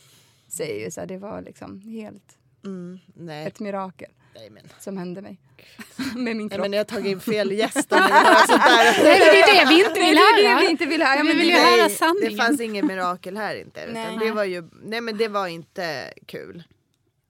säger 0.48 0.86
ju 0.86 0.92
så 0.92 1.00
här, 1.00 1.08
det 1.08 1.18
var 1.18 1.42
liksom 1.42 1.80
helt 1.82 2.38
Mm, 2.66 3.00
nej, 3.16 3.48
ett 3.48 3.60
mirakel 3.60 4.10
nej 4.36 4.50
men. 4.50 4.64
som 4.80 4.98
hände 4.98 5.22
mig. 5.22 5.38
Med 6.16 6.36
min 6.36 6.38
Nej, 6.38 6.50
kropp. 6.50 6.62
men 6.62 6.74
jag 6.74 6.80
har 6.80 6.86
tagit 6.86 7.06
in 7.06 7.20
fel 7.20 7.52
gäst 7.58 7.92
höra. 7.92 8.08
Nej, 8.08 9.20
det 9.20 9.40
är 9.40 9.66
det 9.66 9.70
vi 9.70 9.80
inte 9.86 10.00
vill 10.00 10.16
det 10.16 10.22
är 10.22 10.44
det 10.44 10.50
höra. 10.50 10.60
vi 10.60 10.70
inte 10.70 10.86
vill 10.86 11.02
höra. 11.02 11.16
Ja, 11.16 11.22
Vi 11.22 11.28
men 11.28 11.38
vill 11.38 11.48
ju 11.48 11.54
det- 11.56 11.60
höra 11.62 11.76
Nej, 11.88 11.90
sanningen. 11.90 12.32
det 12.32 12.38
fanns 12.44 12.62
ingen 12.62 12.88
mirakel 12.88 13.38
här 13.38 13.56
inte. 13.56 13.82
Utan 13.82 13.94
Nej. 13.94 14.18
det 14.28 14.32
var 14.32 14.44
ju, 14.44 14.70
nej 14.84 15.02
men 15.02 15.18
det 15.18 15.28
var 15.28 15.48
inte 15.48 16.14
kul. 16.26 16.64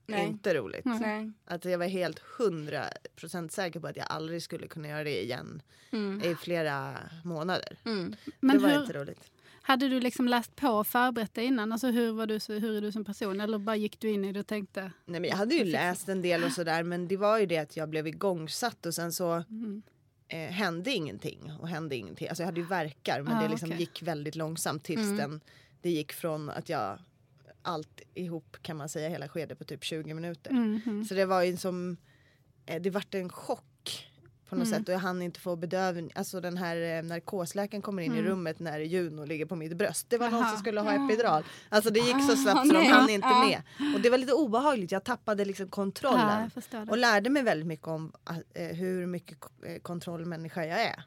Nej. 0.06 0.26
Inte 0.26 0.54
roligt. 0.54 0.84
Nej. 0.84 1.32
Att 1.44 1.64
jag 1.64 1.78
var 1.78 1.86
helt 1.86 2.18
hundra 2.18 2.84
procent 3.16 3.52
säker 3.52 3.80
på 3.80 3.86
att 3.86 3.96
jag 3.96 4.06
aldrig 4.08 4.42
skulle 4.42 4.66
kunna 4.66 4.88
göra 4.88 5.04
det 5.04 5.22
igen 5.24 5.62
i 6.24 6.34
flera 6.34 6.94
månader. 7.24 7.78
Mm. 7.84 8.14
Men 8.40 8.56
det 8.56 8.62
var 8.62 8.70
hur, 8.70 8.80
inte 8.80 8.92
roligt. 8.92 9.30
hade 9.62 9.88
du 9.88 10.00
liksom 10.00 10.28
läst 10.28 10.56
på 10.56 10.68
och 10.68 10.86
förberett 10.86 11.34
dig 11.34 11.44
innan? 11.44 11.72
Alltså 11.72 11.86
hur, 11.90 12.12
var 12.12 12.26
du, 12.26 12.38
hur 12.60 12.76
är 12.76 12.80
du 12.80 12.92
som 12.92 13.04
person? 13.04 13.40
Eller 13.40 13.58
bara 13.58 13.76
gick 13.76 14.00
du 14.00 14.10
in 14.10 14.24
i 14.24 14.32
det 14.32 14.40
och 14.40 14.46
tänkte? 14.46 14.92
Nej, 15.04 15.20
men 15.20 15.30
jag 15.30 15.36
hade 15.36 15.54
ju 15.54 15.64
läst 15.64 16.08
en 16.08 16.22
del 16.22 16.44
och 16.44 16.52
sådär 16.52 16.82
men 16.82 17.08
det 17.08 17.16
var 17.16 17.38
ju 17.38 17.46
det 17.46 17.58
att 17.58 17.76
jag 17.76 17.88
blev 17.88 18.06
igångsatt 18.06 18.86
och 18.86 18.94
sen 18.94 19.12
så 19.12 19.32
Mm. 19.32 19.82
eh, 20.28 20.38
hände 20.38 20.90
ingenting 20.90 21.52
och 21.60 21.68
hände 21.68 21.96
ingenting. 21.96 22.28
Alltså 22.28 22.42
jag 22.42 22.46
hade 22.48 22.60
ju 22.60 22.66
verkar 22.66 23.22
men 23.22 23.32
Ah, 23.36 23.42
det 23.42 23.48
liksom 23.48 23.68
okej. 23.68 23.80
gick 23.80 24.02
väldigt 24.02 24.36
långsamt 24.36 24.84
tills 24.84 25.00
Mm. 25.02 25.16
den, 25.16 25.40
det 25.82 25.90
gick 25.90 26.12
från 26.12 26.50
att 26.50 26.68
jag 26.68 26.98
allt 27.64 28.00
ihop 28.14 28.56
kan 28.62 28.76
man 28.76 28.88
säga 28.88 29.08
hela 29.08 29.28
skedet 29.28 29.58
på 29.58 29.64
typ 29.64 29.84
20 29.84 30.14
minuter. 30.14 30.50
Mhm. 30.52 31.04
Så 31.08 31.14
det 31.14 31.24
var 31.24 31.42
ju 31.42 31.56
som, 31.56 31.96
eh, 32.66 32.82
det 32.82 32.90
vart 32.90 33.14
en 33.14 33.28
chock 33.28 34.10
på 34.48 34.56
något 34.56 34.66
Mm. 34.66 34.78
sätt 34.78 34.88
och 34.88 34.94
jag 34.94 34.98
hann 35.00 35.22
inte 35.22 35.40
få 35.40 35.56
bedövning. 35.56 36.10
Alltså 36.14 36.40
den 36.40 36.56
här 36.56 36.76
eh, 36.98 37.02
narkosläkaren 37.02 37.82
kommer 37.82 38.02
in 38.02 38.14
i 38.14 38.22
rummet 38.22 38.58
när 38.60 38.78
Juno 38.80 39.24
ligger 39.24 39.46
på 39.46 39.56
mitt 39.56 39.76
bröst. 39.76 40.10
Det 40.10 40.18
var 40.18 40.30
någon 40.30 40.40
Jaha. 40.40 40.48
som 40.50 40.58
skulle 40.58 40.80
ha 40.80 40.92
epidural. 41.06 41.44
Alltså 41.68 41.90
det 41.90 42.00
gick 42.00 42.22
så 42.30 42.36
snabbt 42.36 42.60
Ah, 42.60 42.64
så 42.64 42.72
de 42.72 42.86
hann 42.86 43.10
inte 43.10 43.28
Ja. 43.28 43.44
med. 43.78 43.94
Och 43.94 44.00
det 44.00 44.10
var 44.10 44.18
lite 44.18 44.32
obehagligt, 44.32 44.92
jag 44.92 45.04
tappade 45.04 45.44
liksom 45.44 45.68
kontrollen. 45.68 46.50
förstår 46.50 46.90
och 46.90 46.98
lärde 46.98 47.30
mig 47.30 47.42
väldigt 47.42 47.66
mycket 47.66 47.86
om 47.88 48.12
eh, 48.54 48.66
hur 48.76 49.06
mycket 49.06 49.38
kontrollmänniska 49.82 50.66
jag 50.66 50.80
är. 50.82 51.04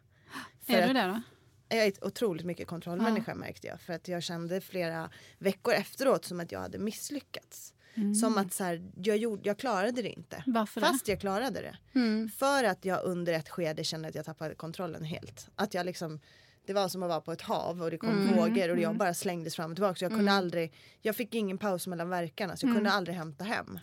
För 0.65 0.73
Är 0.73 0.87
du 0.87 0.93
det 0.93 1.07
då? 1.07 1.21
Jag 1.69 1.79
är 1.79 1.87
ett 1.87 2.03
otroligt 2.03 2.45
mycket 2.45 2.67
kontrollmänniska 2.67 3.35
märkte 3.35 3.67
jag. 3.67 3.81
För 3.81 3.93
att 3.93 4.07
jag 4.07 4.23
kände 4.23 4.61
flera 4.61 5.09
veckor 5.37 5.73
efteråt 5.73 6.25
som 6.25 6.39
att 6.39 6.51
jag 6.51 6.59
hade 6.59 6.77
misslyckats. 6.79 7.73
Som 8.21 8.37
att 8.37 8.53
så 8.53 8.63
här, 8.63 8.91
jag, 8.95 9.17
gjorde, 9.17 9.41
jag 9.49 9.57
klarade 9.57 10.01
det 10.01 10.09
inte. 10.09 10.35
Mm. 10.35 10.53
Varför 10.53 10.81
det? 10.81 10.87
Fast 10.87 11.07
jag 11.07 11.19
klarade 11.19 11.61
det. 11.61 11.77
Mm. 11.99 12.29
För 12.29 12.63
att 12.63 12.85
jag 12.85 13.03
under 13.03 13.33
ett 13.33 13.49
skede 13.49 13.83
kände 13.83 14.07
att 14.07 14.15
jag 14.15 14.25
tappade 14.25 14.55
kontrollen 14.55 15.03
helt. 15.03 15.49
Att 15.55 15.73
jag 15.73 15.85
liksom, 15.85 16.19
det 16.65 16.73
var 16.73 16.87
som 16.87 17.03
att 17.03 17.09
vara 17.09 17.21
på 17.21 17.31
ett 17.31 17.41
hav 17.41 17.81
och 17.81 17.91
det 17.91 17.97
kom 17.97 18.09
Mm. 18.09 18.35
vågor 18.35 18.69
och 18.69 18.79
jag 18.79 18.97
bara 18.97 19.13
slängdes 19.13 19.55
fram 19.55 19.71
och 19.71 19.77
tillbaka. 19.77 19.95
Så 19.95 20.05
jag 20.05 20.11
kunde 20.11 20.31
aldrig, 20.31 20.73
jag 21.01 21.15
fick 21.15 21.35
ingen 21.35 21.57
paus 21.57 21.87
mellan 21.87 22.09
verkarna 22.09 22.57
så 22.57 22.65
jag 22.65 22.69
Mm. 22.69 22.77
kunde 22.77 22.91
aldrig 22.91 23.17
hämta 23.17 23.43
hem. 23.43 23.79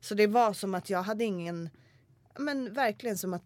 Så 0.00 0.14
det 0.14 0.26
var 0.26 0.52
som 0.52 0.74
att 0.74 0.90
jag 0.90 1.02
hade 1.02 1.24
ingen 1.24 1.70
men 2.38 2.72
verkligen 2.72 3.18
som 3.18 3.34
att 3.34 3.42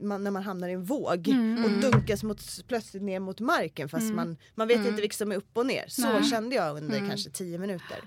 man, 0.00 0.24
när 0.24 0.30
man 0.30 0.42
hamnar 0.42 0.68
i 0.68 0.72
en 0.72 0.84
våg 0.84 1.28
Mm. 1.28 1.64
och 1.64 1.70
dunkas 1.70 2.22
mot, 2.22 2.40
plötsligt 2.68 3.02
ner 3.02 3.20
mot 3.20 3.40
marken 3.40 3.88
fast 3.88 4.12
man, 4.14 4.36
man 4.54 4.68
vet 4.68 4.78
inte 4.78 4.90
vilket 5.00 5.18
som 5.18 5.32
är 5.32 5.36
upp 5.36 5.56
och 5.56 5.66
ner. 5.66 5.84
Så 5.88 6.02
Nej. 6.12 6.24
kände 6.24 6.56
jag 6.56 6.76
under 6.76 6.96
Mm. 6.96 7.08
kanske 7.08 7.30
tio 7.30 7.58
minuter. 7.58 7.98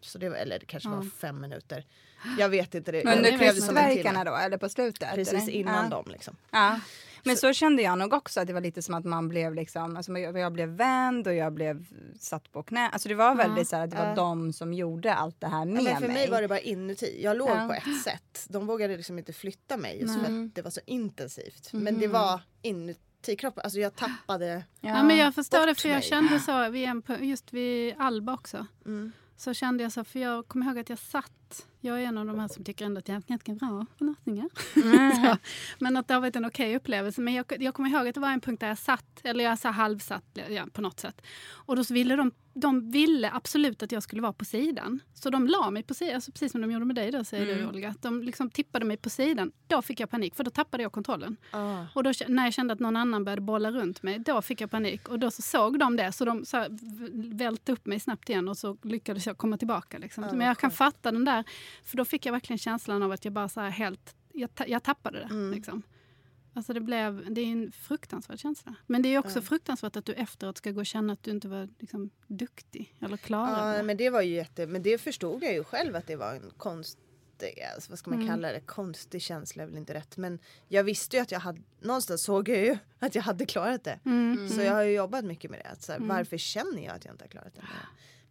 Så 0.00 0.18
det 0.18 0.28
var, 0.28 0.36
eller 0.36 0.58
det 0.58 0.66
kanske 0.66 0.88
var 0.88 1.02
fem 1.02 1.40
minuter. 1.40 1.84
Jag 2.38 2.48
vet 2.48 2.74
inte. 2.74 2.92
Det, 2.92 2.98
Under 2.98 3.22
det 3.22 3.34
upplevdes 3.34 3.66
som 3.66 3.76
en 3.76 3.82
timme. 3.82 3.94
krystvärkarna 3.94 4.24
då, 4.30 4.36
eller 4.36 4.56
på 4.58 4.68
slutet? 4.68 5.14
Precis 5.14 5.48
innan 5.48 5.84
ja. 5.84 5.90
dem 5.90 6.04
liksom. 6.08 6.36
Ja. 6.50 6.80
Men 7.24 7.36
så, 7.36 7.52
kände 7.52 7.82
jag 7.82 7.98
nog 7.98 8.12
också 8.12 8.40
att 8.40 8.46
det 8.46 8.52
var 8.52 8.60
lite 8.60 8.82
som 8.82 8.94
att 8.94 9.04
man 9.04 9.28
blev 9.28 9.54
liksom, 9.54 9.96
alltså 9.96 10.18
jag, 10.18 10.52
blev 10.52 10.68
vänd 10.68 11.26
och 11.26 11.34
jag 11.34 11.52
blev 11.52 11.86
satt 12.20 12.52
på 12.52 12.62
knä. 12.62 12.88
Alltså 12.88 13.08
det 13.08 13.14
var 13.14 13.34
väldigt 13.34 13.68
så 13.68 13.76
här 13.76 13.84
att 13.84 13.90
det 13.90 13.96
var 13.96 14.06
Ja. 14.06 14.14
de 14.14 14.52
som 14.52 14.72
gjorde 14.74 15.14
allt 15.14 15.40
det 15.40 15.46
här 15.46 15.64
med 15.64 15.78
Ja, 15.78 15.82
men 15.84 15.96
för 16.00 16.06
mig 16.08 16.16
mig. 16.16 16.30
var 16.30 16.42
det 16.42 16.48
bara 16.48 16.58
inuti. 16.60 17.20
Jag 17.22 17.36
låg 17.36 17.48
Ja. 17.50 17.66
på 17.68 17.72
ett 17.90 18.02
sätt. 18.04 18.46
De 18.48 18.66
vågade 18.66 18.96
liksom 18.96 19.18
inte 19.18 19.32
flytta 19.32 19.76
mig 19.76 20.00
just 20.00 20.14
för 20.22 20.30
Nej. 20.32 20.44
att 20.46 20.54
det 20.54 20.62
var 20.62 20.70
så 20.70 20.80
intensivt. 20.86 21.72
Men 21.72 21.98
det 21.98 22.08
var 22.08 22.40
inuti 22.62 23.36
kroppen. 23.38 23.60
Alltså 23.64 23.78
jag 23.78 23.96
tappade. 23.96 24.64
Ja, 24.80 25.02
men 25.02 25.16
jag 25.16 25.34
förstår 25.34 25.66
det 25.66 25.74
för 25.74 25.88
jag 25.88 25.94
mig. 25.96 26.02
kände 26.02 26.38
så 26.40 26.68
vid 26.70 26.88
en, 26.88 27.02
just 27.20 27.52
vid 27.52 27.94
Alba 27.98 28.34
också. 28.34 28.66
Mm. 28.86 29.12
Så 29.36 29.54
kände 29.54 29.82
jag 29.82 29.92
så, 29.92 30.04
för 30.04 30.18
jag 30.18 30.48
kommer 30.48 30.66
ihåg 30.66 30.78
att 30.78 30.88
jag 30.88 30.98
satt 30.98 31.66
Jag 31.84 32.02
är 32.02 32.06
en 32.06 32.18
av 32.18 32.26
de 32.26 32.38
här 32.38 32.48
som 32.48 32.64
tycker 32.64 32.84
ändå 32.84 32.98
att 32.98 33.08
jag 33.08 33.14
haft 33.14 33.28
ganska 33.28 33.52
bra 33.54 33.86
förlossningar. 33.98 34.48
Mm. 34.76 35.12
Så, 35.24 35.36
men 35.78 35.96
att 35.96 36.08
det 36.08 36.14
har 36.14 36.20
varit 36.20 36.36
en 36.36 36.44
okej 36.44 36.76
upplevelse. 36.76 37.20
Men 37.20 37.34
jag, 37.34 37.46
jag 37.60 37.74
kommer 37.74 37.90
ihåg 37.90 38.08
att 38.08 38.14
det 38.14 38.20
var 38.20 38.30
en 38.30 38.40
punkt 38.40 38.60
där 38.60 38.68
jag 38.68 38.78
satt, 38.78 39.20
eller 39.24 39.44
jag 39.44 39.58
sa 39.58 39.70
halvsatt 39.70 40.38
ja, 40.48 40.66
på 40.72 40.80
något 40.80 41.00
sätt. 41.00 41.22
Och 41.50 41.76
då 41.76 41.84
så 41.84 41.94
ville 41.94 42.16
de, 42.16 42.30
de 42.54 42.90
ville 42.90 43.30
absolut 43.32 43.82
att 43.82 43.92
jag 43.92 44.02
skulle 44.02 44.22
vara 44.22 44.32
på 44.32 44.44
sidan. 44.44 45.00
Så 45.14 45.30
de 45.30 45.46
la 45.46 45.70
mig 45.70 45.82
på 45.82 45.94
sidan, 45.94 46.14
alltså 46.14 46.32
precis 46.32 46.52
som 46.52 46.60
de 46.60 46.70
gjorde 46.72 46.84
med 46.84 46.96
dig 46.96 47.10
då 47.10 47.24
säger 47.24 47.46
Mm. 47.46 47.58
du 47.58 47.66
Olga. 47.68 47.94
De 48.00 48.22
liksom 48.22 48.50
tippade 48.50 48.84
mig 48.84 48.96
på 48.96 49.10
sidan. 49.10 49.52
Då 49.66 49.82
fick 49.82 50.00
jag 50.00 50.10
panik 50.10 50.34
för 50.34 50.44
då 50.44 50.50
tappade 50.50 50.82
jag 50.82 50.92
kontrollen. 50.92 51.36
Ah. 51.50 51.84
Och 51.94 52.02
då, 52.02 52.12
när 52.28 52.44
jag 52.44 52.52
kände 52.54 52.74
att 52.74 52.80
någon 52.80 52.96
annan 52.96 53.24
började 53.24 53.42
bolla 53.42 53.70
runt 53.70 54.02
mig, 54.02 54.18
då 54.18 54.42
fick 54.42 54.60
jag 54.60 54.70
panik. 54.70 55.08
Och 55.08 55.18
då 55.18 55.30
så 55.30 55.42
såg 55.42 55.78
de 55.78 55.96
det, 55.96 56.12
så 56.12 56.24
de 56.24 56.44
så 56.44 56.56
här, 56.56 56.68
välte 57.38 57.72
upp 57.72 57.86
mig 57.86 58.00
snabbt 58.00 58.28
igen 58.28 58.48
och 58.48 58.56
så 58.58 58.76
lyckades 58.82 59.26
jag 59.26 59.38
komma 59.38 59.56
tillbaka. 59.56 59.98
Liksom. 59.98 60.24
Men 60.24 60.46
jag 60.46 60.58
kan 60.58 60.70
fatta 60.70 61.12
den 61.12 61.24
där, 61.24 61.44
för 61.84 61.96
då 61.96 62.04
fick 62.04 62.26
jag 62.26 62.32
verkligen 62.32 62.58
känslan 62.58 63.02
av 63.02 63.12
att 63.12 63.24
jag 63.24 63.34
bara 63.34 63.48
så 63.48 63.60
helt, 63.60 64.14
jag, 64.32 64.50
jag 64.66 64.82
tappade 64.82 65.18
det. 65.18 65.34
Liksom. 65.54 65.82
Alltså 66.54 66.72
det, 66.72 66.80
blev, 66.80 67.34
det 67.34 67.40
är 67.40 67.46
en 67.46 67.72
fruktansvärd 67.72 68.38
känsla. 68.38 68.74
Men 68.86 69.02
det 69.02 69.08
är 69.08 69.18
också 69.18 69.42
fruktansvärt 69.42 69.96
att 69.96 70.04
du 70.04 70.12
efteråt 70.12 70.58
ska 70.58 70.70
gå 70.70 70.80
och 70.80 70.86
känna 70.86 71.12
att 71.12 71.22
du 71.22 71.30
inte 71.30 71.48
var 71.48 71.68
liksom, 71.78 72.10
duktig 72.26 72.94
eller 73.00 73.16
klarade 73.16 73.76
Ja, 73.76 73.82
men 73.82 73.96
det 73.96 74.10
var 74.10 74.22
ju 74.22 74.34
jätte, 74.34 74.66
men 74.66 74.82
det 74.82 74.98
förstod 74.98 75.42
jag 75.42 75.52
ju 75.52 75.64
själv 75.64 75.96
att 75.96 76.06
det 76.06 76.16
var 76.16 76.34
en 76.34 76.50
konstig, 76.56 77.62
alltså, 77.74 77.90
vad 77.90 77.98
ska 77.98 78.10
man 78.10 78.28
kalla 78.28 78.52
det, 78.52 78.60
konstig 78.60 79.22
känsla 79.22 79.62
är 79.62 79.66
väl 79.66 79.76
inte 79.76 79.94
rätt. 79.94 80.16
Men 80.16 80.38
jag 80.68 80.84
visste 80.84 81.16
ju 81.16 81.22
att 81.22 81.30
jag 81.32 81.40
hade, 81.40 81.60
någonstans 81.80 82.22
såg 82.22 82.48
jag 82.48 82.58
ju 82.58 82.78
att 82.98 83.14
jag 83.14 83.22
hade 83.22 83.46
klarat 83.46 83.84
det. 83.84 83.98
Så 84.54 84.60
jag 84.60 84.72
har 84.72 84.82
ju 84.82 84.92
jobbat 84.92 85.24
mycket 85.24 85.50
med 85.50 85.60
det. 85.60 85.68
Att, 85.68 85.82
så 85.82 85.92
här, 85.92 85.98
Varför 86.00 86.36
känner 86.38 86.84
jag 86.84 86.96
att 86.96 87.04
jag 87.04 87.14
inte 87.14 87.24
har 87.24 87.28
klarat 87.28 87.54
det? 87.54 87.62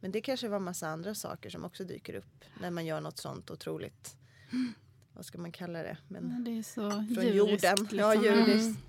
Men, 0.01 0.11
det 0.11 0.21
kanske 0.21 0.47
var 0.47 0.59
massa 0.59 0.87
andra 0.87 1.15
saker 1.15 1.49
som 1.49 1.65
också 1.65 1.83
dyker 1.83 2.13
upp 2.13 2.45
när 2.61 2.71
man 2.71 2.85
gör 2.85 3.01
något 3.01 3.17
sånt 3.17 3.51
otroligt, 3.51 4.17
vad 5.13 5.25
ska 5.25 5.37
man 5.37 5.51
kalla 5.51 5.83
det? 5.83 5.97
Men, 6.07 6.43
Det 6.43 6.51
är 6.59 6.63
så 6.63 6.91
från 6.91 7.05
djuriskt, 7.07 7.35
jorden. 7.35 7.87
Ja, 7.91 8.13
liksom. 8.13 8.23
djuriskt. 8.23 8.79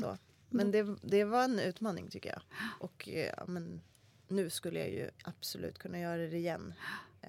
Så. 0.00 0.18
Men 0.48 0.70
det, 0.70 0.96
det 1.02 1.24
var 1.24 1.44
en 1.44 1.58
utmaning 1.58 2.10
tycker 2.10 2.30
jag. 2.30 2.42
Och 2.80 3.08
ja, 3.08 3.44
men, 3.46 3.80
nu 4.28 4.50
skulle 4.50 4.78
jag 4.78 4.90
ju 4.90 5.10
absolut 5.24 5.78
kunna 5.78 5.98
göra 6.00 6.16
det 6.16 6.36
igen. 6.36 6.74
Eh, 7.22 7.28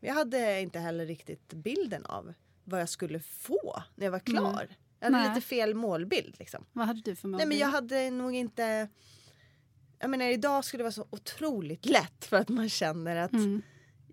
Men 0.00 0.08
jag 0.08 0.14
hade 0.14 0.60
inte 0.60 0.78
heller 0.78 1.06
riktigt 1.06 1.52
bilden 1.54 2.06
av 2.06 2.34
vad 2.64 2.80
jag 2.80 2.88
skulle 2.88 3.20
få 3.20 3.82
när 3.94 4.06
jag 4.06 4.12
var 4.12 4.18
klar. 4.18 4.68
Jag 5.00 5.06
hade 5.06 5.18
Nej. 5.18 5.28
lite 5.34 5.46
fel 5.46 5.74
målbild 5.74 6.34
liksom. 6.38 6.64
Vad 6.72 6.86
hade 6.86 7.00
du 7.00 7.16
för 7.16 7.28
Nej 7.28 7.38
men 7.38 7.48
målbild? 7.48 7.62
jag 7.62 7.68
hade 7.68 8.10
nog 8.10 8.34
inte... 8.34 8.88
Jag 10.00 10.10
menar 10.10 10.26
idag 10.26 10.64
skulle 10.64 10.78
det 10.80 10.84
vara 10.84 10.92
så 10.92 11.06
otroligt 11.10 11.86
lätt 11.86 12.24
för 12.24 12.36
att 12.36 12.48
man 12.48 12.68
känner 12.68 13.16
att 13.16 13.32
Mm. 13.32 13.62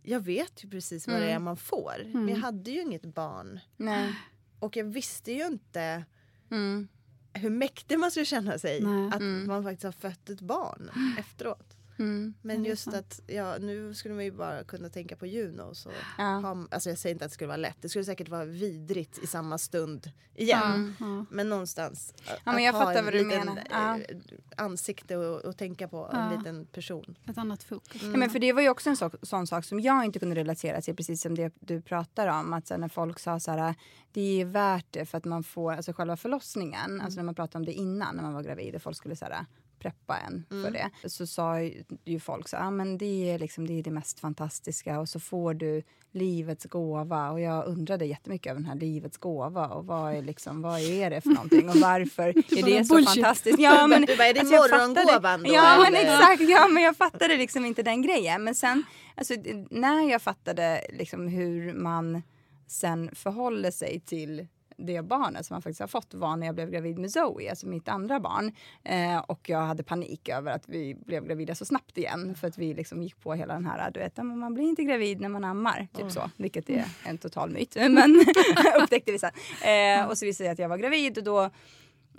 jag 0.04 0.20
vet 0.20 0.64
ju 0.64 0.70
precis 0.70 1.08
vad 1.08 1.22
det 1.22 1.32
är 1.32 1.40
man 1.40 1.58
får. 1.58 1.94
Men 2.14 2.30
jag 2.30 2.38
hade 2.38 2.72
ju 2.72 2.82
inget 2.82 3.06
barn. 3.06 3.60
Nej. 3.78 4.14
Och 4.60 4.78
jag 4.78 4.84
visste 4.84 5.32
ju 5.32 5.46
inte 5.46 6.04
Mm. 6.52 6.88
hur 7.34 7.50
mäktig 7.50 8.00
man 8.00 8.12
skulle 8.12 8.26
känna 8.26 8.60
sig 8.60 8.82
Nej. 8.82 9.10
att 9.14 9.22
man 9.48 9.64
faktiskt 9.64 9.84
har 9.84 9.92
fött 9.92 10.30
ett 10.30 10.42
barn 10.42 10.90
efteråt. 11.20 11.75
Mm. 11.98 12.34
Men 12.42 12.66
just 12.66 12.88
att 12.88 13.22
ja, 13.28 13.58
nu 13.60 13.94
skulle 13.94 14.14
man 14.16 14.24
ju 14.24 14.32
bara 14.32 14.64
kunna 14.64 14.90
tänka 14.90 15.16
på 15.16 15.26
Juno. 15.26 15.74
Så 15.76 15.92
Ja. 16.18 16.24
ha, 16.24 16.68
alltså 16.72 16.90
jag 16.90 16.98
säger 17.00 17.16
inte 17.16 17.26
att 17.26 17.32
det 17.32 17.34
skulle 17.34 17.48
vara 17.48 17.58
lätt. 17.58 17.78
Det 17.82 17.90
skulle 17.90 18.06
säkert 18.06 18.30
vara 18.30 18.46
vidrigt 18.46 19.24
i 19.24 19.28
samma 19.28 19.58
stund 19.58 20.12
igen. 20.36 20.96
Ja. 21.00 21.26
Men 21.30 21.50
någonstans 21.50 22.14
att, 22.28 22.40
Ja, 22.46 22.52
men 22.54 22.64
jag 22.64 22.76
att 22.76 22.82
ha 22.82 22.86
fattar 22.88 23.00
en 23.00 23.06
vad 23.06 23.14
du 23.14 23.24
liten, 23.28 23.46
menar. 23.46 23.64
Ja. 23.70 23.98
eh, 24.00 24.18
ansikte 24.58 25.18
och, 25.18 25.46
och 25.46 25.58
tänka 25.58 25.88
på 25.88 26.10
Ja. 26.12 26.18
en 26.20 26.38
liten 26.38 26.66
person. 26.66 27.18
Ett 27.30 27.38
annat 27.38 27.64
fokus. 27.64 28.02
Ja, 28.02 28.08
men 28.18 28.30
för 28.30 28.40
det 28.40 28.54
var 28.54 28.62
ju 28.62 28.70
också 28.70 28.90
en 28.90 28.98
så, 28.98 29.12
sån 29.22 29.48
sak 29.48 29.66
som 29.66 29.80
jag 29.80 30.06
inte 30.06 30.20
kunde 30.20 30.36
relatera 30.36 30.82
till, 30.82 30.96
precis 30.96 31.22
som 31.22 31.36
det 31.36 31.54
du 31.60 31.82
pratar 31.82 32.28
om. 32.28 32.54
Att 32.54 32.70
när 32.80 32.88
folk 32.88 33.20
sa 33.20 33.40
så 33.40 33.52
här, 33.52 33.76
det 34.12 34.42
är 34.42 34.46
värt 34.46 34.86
det 34.92 35.06
för 35.06 35.18
att 35.18 35.26
man 35.26 35.44
får, 35.44 35.74
alltså 35.74 35.94
själva 35.94 36.18
förlossningen, 36.18 37.02
alltså 37.02 37.18
när 37.18 37.24
man 37.24 37.36
pratade 37.36 37.58
om 37.58 37.66
det 37.66 37.74
innan 37.74 38.16
när 38.16 38.24
man 38.24 38.34
var 38.34 38.44
gravid 38.44 38.76
och 38.76 38.82
folk 38.82 38.98
skulle 38.98 39.16
så 39.16 39.26
här, 39.26 39.46
preppa 39.86 40.18
en 40.18 40.46
för 40.64 40.72
det. 40.72 40.90
Så 41.10 41.28
sa 41.28 41.60
ju, 42.06 42.20
folk 42.20 42.48
så 42.48 42.58
ah, 42.58 42.72
men 42.72 42.98
det 42.98 43.32
är 43.32 43.40
liksom 43.40 43.68
det, 43.68 43.80
är 43.80 43.84
det 43.84 43.92
mest 43.92 44.20
fantastiska 44.20 45.00
och 45.00 45.10
så 45.10 45.20
får 45.20 45.54
du 45.54 45.84
livets 46.12 46.66
gåva. 46.66 47.32
Och 47.32 47.42
jag 47.42 47.66
undrade 47.68 48.06
jättemycket 48.06 48.52
över 48.52 48.62
den 48.62 48.70
här 48.70 48.76
livets 48.76 49.18
gåva 49.18 49.68
och 49.68 49.86
vad 49.86 50.16
är, 50.16 50.22
liksom, 50.22 50.62
vad 50.62 50.80
är 50.80 51.10
det 51.10 51.22
för 51.22 51.30
någonting 51.30 51.70
och 51.70 51.76
varför 51.76 52.28
är 52.58 52.66
det 52.66 52.86
så 52.86 52.94
bullshit. 52.96 53.14
fantastiskt? 53.24 53.60
Ja, 53.60 53.88
men, 53.88 54.02
Du 54.08 54.18
bara, 54.18 54.28
är 54.28 54.34
det 54.34 54.40
fattade- 54.40 54.86
morgongåvan 54.86 55.44
då, 55.44 55.54
Ja, 55.54 55.78
men 55.84 55.96
exakt. 55.96 56.42
Ja, 56.50 56.68
men 56.68 56.84
jag 56.84 56.98
fattade 56.98 57.38
liksom 57.38 57.66
inte 57.66 57.84
den 57.84 58.02
grejen. 58.02 58.44
Men 58.44 58.56
sen, 58.56 58.84
alltså, 59.16 59.34
när 59.70 60.12
jag 60.12 60.22
fattade 60.22 60.82
liksom 60.94 61.28
hur 61.28 61.74
man 61.74 62.22
sen 62.68 63.16
förhåller 63.16 63.72
sig 63.72 64.00
till 64.00 64.48
det 64.78 65.02
barnet 65.02 65.46
som 65.46 65.54
man 65.54 65.62
faktiskt 65.62 65.80
har 65.80 65.88
fått 65.88 66.14
var 66.14 66.36
när 66.38 66.46
jag 66.46 66.56
blev 66.56 66.70
gravid 66.70 66.98
med 66.98 67.12
Zoe, 67.12 67.50
alltså 67.50 67.68
mitt 67.68 67.88
andra 67.88 68.20
barn. 68.20 68.52
Eh, 68.84 69.18
och 69.18 69.50
jag 69.50 69.60
hade 69.60 69.84
panik 69.84 70.30
över 70.30 70.52
att 70.52 70.70
vi 70.70 70.96
blev 70.96 71.26
gravida 71.26 71.56
så 71.56 71.66
snabbt 71.66 71.98
igen 71.98 72.36
för 72.36 72.48
att 72.48 72.58
vi 72.58 72.74
liksom 72.74 73.04
gick 73.04 73.20
på 73.20 73.34
hela 73.34 73.54
den 73.54 73.66
här, 73.66 73.92
du 73.92 74.00
vet, 74.00 74.18
man 74.18 74.54
blir 74.54 74.64
inte 74.64 74.84
gravid 74.84 75.22
när 75.22 75.30
man 75.30 75.44
ammar, 75.44 75.88
typ 75.94 76.12
så, 76.12 76.30
vilket 76.38 76.70
är 76.70 76.86
en 77.04 77.18
total 77.18 77.50
myt. 77.50 77.76
Men 77.90 78.26
upptäckte 78.82 79.12
vi 79.12 79.20
sen. 79.20 79.32
Eh, 79.62 80.08
och 80.08 80.18
så 80.18 80.26
visade 80.26 80.32
det 80.32 80.34
sig 80.34 80.50
att 80.50 80.60
jag 80.60 80.70
var 80.70 80.78
gravid 80.78 81.18
och 81.18 81.24
då 81.24 81.50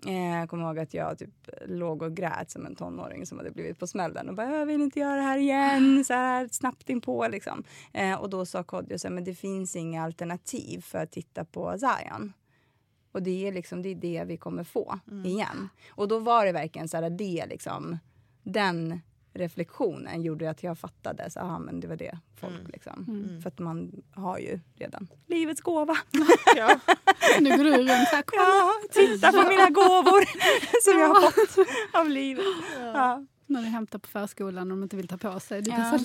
Eh, 0.06 0.38
jag 0.38 0.50
kommer 0.50 0.64
ihåg 0.64 0.78
att 0.78 0.94
jag 0.94 1.18
typ 1.18 1.48
låg 1.66 2.02
och 2.02 2.16
grät 2.16 2.50
som 2.50 2.66
en 2.66 2.76
tonåring 2.76 3.26
som 3.26 3.38
hade 3.38 3.50
blivit 3.50 3.78
på 3.78 3.86
smällen 3.86 4.28
och 4.28 4.34
bara 4.34 4.50
jag 4.50 4.66
vill 4.66 4.82
inte 4.82 5.00
göra 5.00 5.16
det 5.16 5.22
här 5.22 5.38
igen, 5.38 6.04
så 6.04 6.14
här 6.14 6.48
snabbt 6.52 6.90
inpå 6.90 7.28
liksom. 7.28 7.64
Eh, 7.92 8.14
och 8.14 8.30
då 8.30 8.46
sa 8.46 8.62
Kodjo 8.62 8.98
så 8.98 9.08
här, 9.08 9.14
men 9.14 9.24
det 9.24 9.34
finns 9.34 9.76
inga 9.76 10.04
alternativ 10.04 10.80
för 10.80 10.98
att 10.98 11.12
titta 11.12 11.44
på 11.44 11.78
Zion. 11.78 12.32
Och 13.16 13.22
det 13.22 13.48
är 13.48 13.52
liksom 13.52 13.82
det, 13.82 13.88
är 13.88 13.94
det 13.94 14.24
vi 14.26 14.36
kommer 14.36 14.64
få 14.64 14.98
igen. 15.24 15.68
Och 15.90 16.08
då 16.08 16.18
var 16.18 16.46
det 16.46 16.52
verkligen 16.52 16.88
så 16.88 16.96
här 16.96 17.10
det 17.10 17.46
liksom, 17.46 17.98
den 18.42 19.00
reflektionen 19.34 20.22
gjorde 20.22 20.50
att 20.50 20.62
jag 20.62 20.78
fattade 20.78 21.30
så 21.30 21.40
aha, 21.40 21.58
men 21.58 21.80
det 21.80 21.88
var 21.88 21.96
det 21.96 22.18
folk 22.40 22.68
liksom. 22.72 23.04
För 23.42 23.48
att 23.48 23.58
man 23.58 23.92
har 24.14 24.38
ju 24.38 24.60
redan 24.74 25.08
livets 25.26 25.60
gåva. 25.60 25.96
Nu 27.40 27.56
går 27.56 27.64
du 27.64 27.70
runt 27.72 27.88
här. 27.88 28.22
Kolla. 28.22 28.42
Ja, 28.42 28.72
titta 28.92 29.32
på 29.32 29.48
mina 29.48 29.70
gåvor 29.70 30.24
som 30.90 31.00
jag 31.00 31.08
har 31.08 31.30
fått 31.30 31.66
av 31.94 32.10
livet. 32.10 32.44
Ja. 32.80 33.26
När 33.46 33.62
du 33.62 33.68
hämtar 33.68 33.98
på 33.98 34.08
förskolan 34.08 34.70
och 34.70 34.76
de 34.76 34.82
inte 34.82 34.96
vill 34.96 35.08
ta 35.08 35.16
på 35.16 35.40
sig. 35.40 35.62
Det 35.62 35.70
är 35.70 35.78
Ja. 35.92 35.98
så 35.98 36.04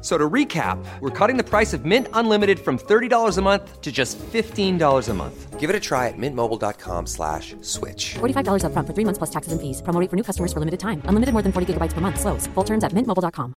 F- 0.00 0.04
So 0.04 0.16
to 0.16 0.28
recap, 0.30 0.82
we're 1.00 1.10
cutting 1.10 1.36
the 1.36 1.44
price 1.44 1.74
of 1.74 1.84
Mint 1.84 2.08
Unlimited 2.14 2.58
from 2.58 2.78
$30 2.78 3.36
a 3.36 3.42
month 3.42 3.82
to 3.82 3.92
just 3.92 4.18
$15 4.18 5.08
a 5.10 5.14
month. 5.14 5.60
Give 5.60 5.68
it 5.68 5.76
a 5.76 5.80
try 5.80 6.08
at 6.08 6.14
mintmobile.com 6.16 7.06
slash 7.06 7.54
switch. 7.60 8.14
$45 8.18 8.62
upfront 8.64 8.86
for 8.86 8.94
three 8.94 9.04
months 9.04 9.18
plus 9.18 9.28
taxes 9.30 9.52
and 9.52 9.60
fees. 9.60 9.82
Promo 9.82 10.00
rate 10.00 10.08
for 10.08 10.16
new 10.16 10.22
customers 10.22 10.54
for 10.54 10.58
limited 10.60 10.80
time. 10.80 11.02
Unlimited 11.04 11.34
more 11.34 11.42
than 11.42 11.52
40 11.52 11.74
gigabytes 11.74 11.92
per 11.92 12.00
month. 12.00 12.18
Slows. 12.18 12.46
Full 12.54 12.64
terms 12.64 12.82
at 12.82 12.92
mintmobile.com. 12.92 13.52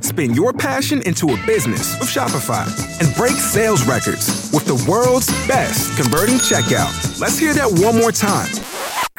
Spin 0.00 0.34
your 0.34 0.52
passion 0.52 1.02
into 1.02 1.26
a 1.34 1.36
business 1.46 1.98
with 1.98 2.08
Shopify 2.08 2.66
and 3.00 3.12
break 3.16 3.32
sales 3.34 3.82
records 3.84 4.50
with 4.52 4.64
the 4.66 4.78
world's 4.88 5.26
best 5.48 5.96
converting 6.00 6.36
checkout. 6.36 6.92
Let's 7.20 7.38
hear 7.38 7.54
that 7.54 7.66
one 7.82 7.96
more 7.98 8.12
time. 8.12 8.46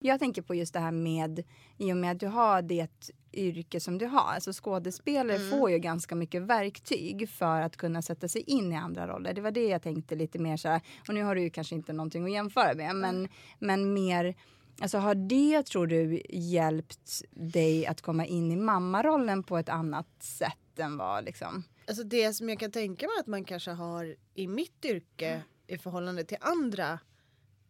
Jag 0.00 0.18
tänker 0.18 0.42
på 0.42 0.54
just 0.54 0.72
det 0.72 0.80
här 0.80 0.92
med, 0.92 1.44
i 1.78 1.92
och 1.92 1.96
med 1.96 2.12
att 2.12 2.20
du 2.20 2.26
har 2.26 2.62
det 2.62 3.10
yrke 3.32 3.80
som 3.80 3.98
du 3.98 4.06
har. 4.06 4.34
Alltså 4.34 4.52
skådespelare 4.52 5.36
Mm. 5.36 5.50
får 5.50 5.70
ju 5.70 5.78
ganska 5.78 6.14
mycket 6.14 6.42
verktyg 6.42 7.28
för 7.28 7.60
att 7.60 7.76
kunna 7.76 8.02
sätta 8.02 8.28
sig 8.28 8.42
in 8.42 8.72
i 8.72 8.76
andra 8.76 9.08
roller. 9.08 9.34
Det 9.34 9.40
var 9.40 9.50
det 9.50 9.68
jag 9.68 9.82
tänkte 9.82 10.14
lite 10.14 10.38
mer 10.38 10.56
så 10.56 10.68
här, 10.68 10.80
och 11.08 11.14
nu 11.14 11.22
har 11.22 11.34
du 11.34 11.40
ju 11.42 11.50
kanske 11.50 11.74
inte 11.74 11.92
någonting 11.92 12.24
att 12.24 12.32
jämföra 12.32 12.74
med, 12.74 12.96
men, 12.96 13.28
men 13.58 13.94
mer 13.94 14.34
Alltså 14.80 14.98
har 14.98 15.14
det, 15.14 15.66
tror 15.66 15.86
du, 15.86 16.22
hjälpt 16.28 17.22
dig 17.30 17.86
att 17.86 18.00
komma 18.00 18.26
in 18.26 18.52
i 18.52 18.56
mammarollen 18.56 19.42
på 19.42 19.58
ett 19.58 19.68
annat 19.68 20.22
sätt 20.22 20.78
än 20.78 20.96
vad 20.96 21.24
liksom... 21.24 21.64
Alltså 21.88 22.04
det 22.04 22.32
som 22.32 22.48
jag 22.48 22.58
kan 22.58 22.70
tänka 22.70 23.06
mig 23.06 23.14
att 23.20 23.26
man 23.26 23.44
kanske 23.44 23.70
har 23.70 24.16
i 24.34 24.46
mitt 24.48 24.84
yrke 24.84 25.42
i 25.66 25.78
förhållande 25.78 26.24
till 26.24 26.36
andra 26.40 26.98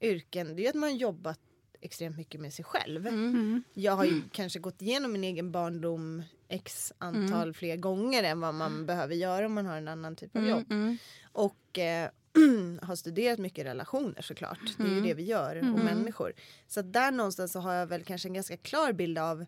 yrken 0.00 0.56
det 0.56 0.66
är 0.66 0.68
att 0.68 0.74
man 0.74 0.96
jobbat 0.96 1.40
extremt 1.80 2.16
mycket 2.16 2.40
med 2.40 2.52
sig 2.54 2.64
själv. 2.64 3.06
Jag 3.74 3.92
har 3.92 4.04
ju 4.04 4.22
kanske 4.32 4.58
gått 4.58 4.82
igenom 4.82 5.12
min 5.12 5.24
egen 5.24 5.52
barndom 5.52 6.22
x 6.48 6.92
antal 6.98 7.54
fler 7.54 7.76
gånger 7.76 8.22
än 8.22 8.40
vad 8.40 8.54
man 8.54 8.86
behöver 8.86 9.14
göra 9.14 9.46
om 9.46 9.52
man 9.52 9.66
har 9.66 9.76
en 9.76 9.88
annan 9.88 10.16
typ 10.16 10.36
av 10.36 10.42
jobb. 10.46 10.72
Och 11.32 11.78
eh, 11.78 12.10
har 12.82 12.96
studerat 12.96 13.38
mycket 13.38 13.66
relationer 13.66 14.22
såklart. 14.22 14.58
Det 14.76 14.82
är 14.82 14.88
ju 14.88 15.00
det 15.00 15.14
vi 15.14 15.22
gör 15.24 15.56
och 15.56 15.78
människor. 15.84 16.32
Så 16.66 16.82
där 16.82 17.12
någonstans 17.12 17.52
så 17.52 17.60
har 17.60 17.74
jag 17.74 17.86
väl 17.86 18.04
kanske 18.04 18.28
en 18.28 18.34
ganska 18.34 18.56
klar 18.56 18.92
bild 18.92 19.18
av 19.18 19.44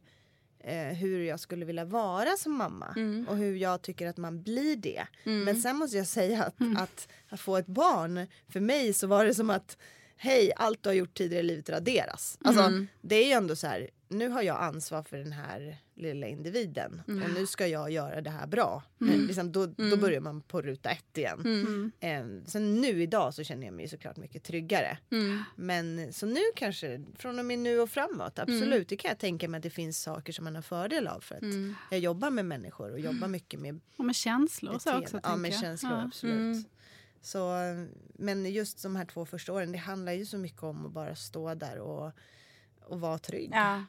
eh, 0.59 0.87
hur 0.87 1.21
jag 1.21 1.41
skulle 1.41 1.65
vilja 1.65 1.85
vara 1.85 2.37
som 2.39 2.57
mamma 2.57 2.95
och 3.29 3.37
hur 3.37 3.57
jag 3.57 3.83
tycker 3.83 4.07
att 4.07 4.17
man 4.17 4.43
blir 4.43 4.77
det. 4.77 5.07
Men 5.45 5.57
sen 5.63 5.77
måste 5.77 5.97
jag 5.97 6.07
säga 6.07 6.45
att, 6.45 6.55
att, 6.79 7.09
att 7.29 7.41
få 7.41 7.57
ett 7.57 7.67
barn, 7.67 8.27
för 8.49 8.61
mig 8.61 8.93
så 8.93 9.07
var 9.07 9.25
det 9.25 9.35
som 9.35 9.51
att 9.51 9.79
hej, 10.21 10.53
allt 10.57 10.83
du 10.83 10.89
har 10.89 10.95
gjort 10.95 11.15
tidigare 11.15 11.45
i 11.45 11.47
livet 11.47 11.71
raderas. 11.71 12.39
Alltså, 12.45 12.63
Det 13.01 13.15
är 13.17 13.27
ju 13.27 13.33
ändå 13.33 13.57
så 13.57 13.67
här, 13.67 13.91
nu 14.09 14.29
har 14.29 14.43
jag 14.43 14.61
ansvar 14.63 15.03
för 15.03 15.17
den 15.19 15.33
här 15.33 15.77
lilla 15.95 16.27
individen 16.27 17.03
och 17.07 17.31
nu 17.35 17.47
ska 17.47 17.67
jag 17.67 17.91
göra 17.91 18.21
det 18.21 18.31
här 18.31 18.47
bra. 18.47 18.83
Eh, 19.01 19.07
Liksom, 19.27 19.53
då, 19.53 19.67
då 19.67 19.97
börjar 19.97 20.21
man 20.21 20.41
på 20.41 20.63
ruta 20.63 20.91
ett 20.91 21.19
igen. 21.19 21.93
Eh, 22.01 22.25
sen 22.47 22.75
nu 22.81 23.03
idag 23.03 23.35
så 23.35 23.45
känner 23.45 23.67
jag 23.67 23.75
mig 23.75 23.89
såklart 23.89 24.17
mycket 24.17 24.43
tryggare. 24.45 24.99
Men 25.57 26.13
så 26.13 26.27
nu 26.27 26.41
kanske, 26.57 27.05
från 27.19 27.39
och 27.39 27.45
med 27.45 27.59
nu 27.59 27.81
och 27.81 27.91
framåt, 27.91 28.39
absolut, 28.39 28.89
det 28.89 28.97
kan 28.97 29.09
jag 29.09 29.19
tänka 29.19 29.49
mig 29.49 29.59
att 29.59 29.63
det 29.63 29.71
finns 29.71 30.03
saker 30.03 30.33
som 30.33 30.45
man 30.45 30.55
har 30.55 30.63
fördel 30.63 31.07
av 31.09 31.21
för 31.21 31.35
att 31.35 31.43
jag 31.91 32.01
jobbar 32.01 32.31
med 32.31 32.45
människor 32.45 32.93
och 32.93 33.01
jobbar 33.01 33.29
mycket 33.29 33.61
med 33.61 33.81
Och 33.97 34.05
med 34.05 34.17
känslor 34.17 34.73
beteende. 34.73 35.03
också. 35.03 35.21
Ja, 35.23 35.37
med 35.37 35.53
jag. 35.53 35.61
känslor, 35.61 35.93
Ja. 35.93 36.03
absolut. 36.05 36.67
Så, 37.23 37.49
men 38.15 38.53
just 38.53 38.83
de 38.83 38.97
här 38.97 39.05
två 39.05 39.27
första 39.27 39.53
åren, 39.53 39.73
det 39.73 39.79
handlar 39.79 40.13
ju 40.13 40.27
så 40.27 40.39
mycket 40.39 40.63
om 40.63 40.87
att 40.87 40.93
bara 40.93 41.15
stå 41.17 41.55
där 41.55 41.79
och, 41.79 42.13
och 42.85 43.01
vara 43.01 43.19
trygg. 43.19 43.51
Ja. 43.53 43.85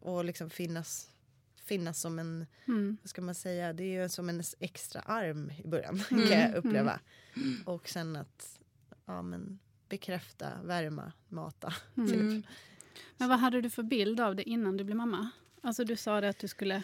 Och 0.00 0.24
liksom 0.24 0.50
finnas, 0.50 1.10
finnas 1.56 2.00
som 2.00 2.18
en, 2.18 2.46
Mm. 2.66 2.96
vad 3.02 3.10
ska 3.10 3.22
man 3.22 3.34
säga, 3.34 3.72
det 3.72 3.84
är 3.84 4.02
ju 4.02 4.08
som 4.08 4.28
en 4.28 4.42
extra 4.58 5.00
arm 5.00 5.50
i 5.64 5.68
början 5.68 6.02
Mm. 6.10 6.28
kan 6.28 6.38
jag 6.40 6.54
uppleva. 6.54 7.00
Och 7.64 7.88
sen 7.88 8.16
att 8.16 8.58
ja, 9.06 9.22
men, 9.22 9.58
bekräfta, 9.88 10.48
värma, 10.64 11.12
mata. 11.28 11.74
Mm. 11.96 12.08
Typ. 12.10 12.46
Men 13.16 13.28
vad 13.28 13.38
hade 13.38 13.60
du 13.60 13.70
för 13.70 13.82
bild 13.82 14.20
av 14.20 14.36
det 14.36 14.48
innan 14.48 14.76
du 14.76 14.84
blev 14.84 14.96
mamma? 14.96 15.30
Alltså 15.62 15.84
du 15.84 15.96
sa 15.96 16.20
det 16.20 16.28
att 16.28 16.38
du 16.38 16.48
skulle 16.48 16.82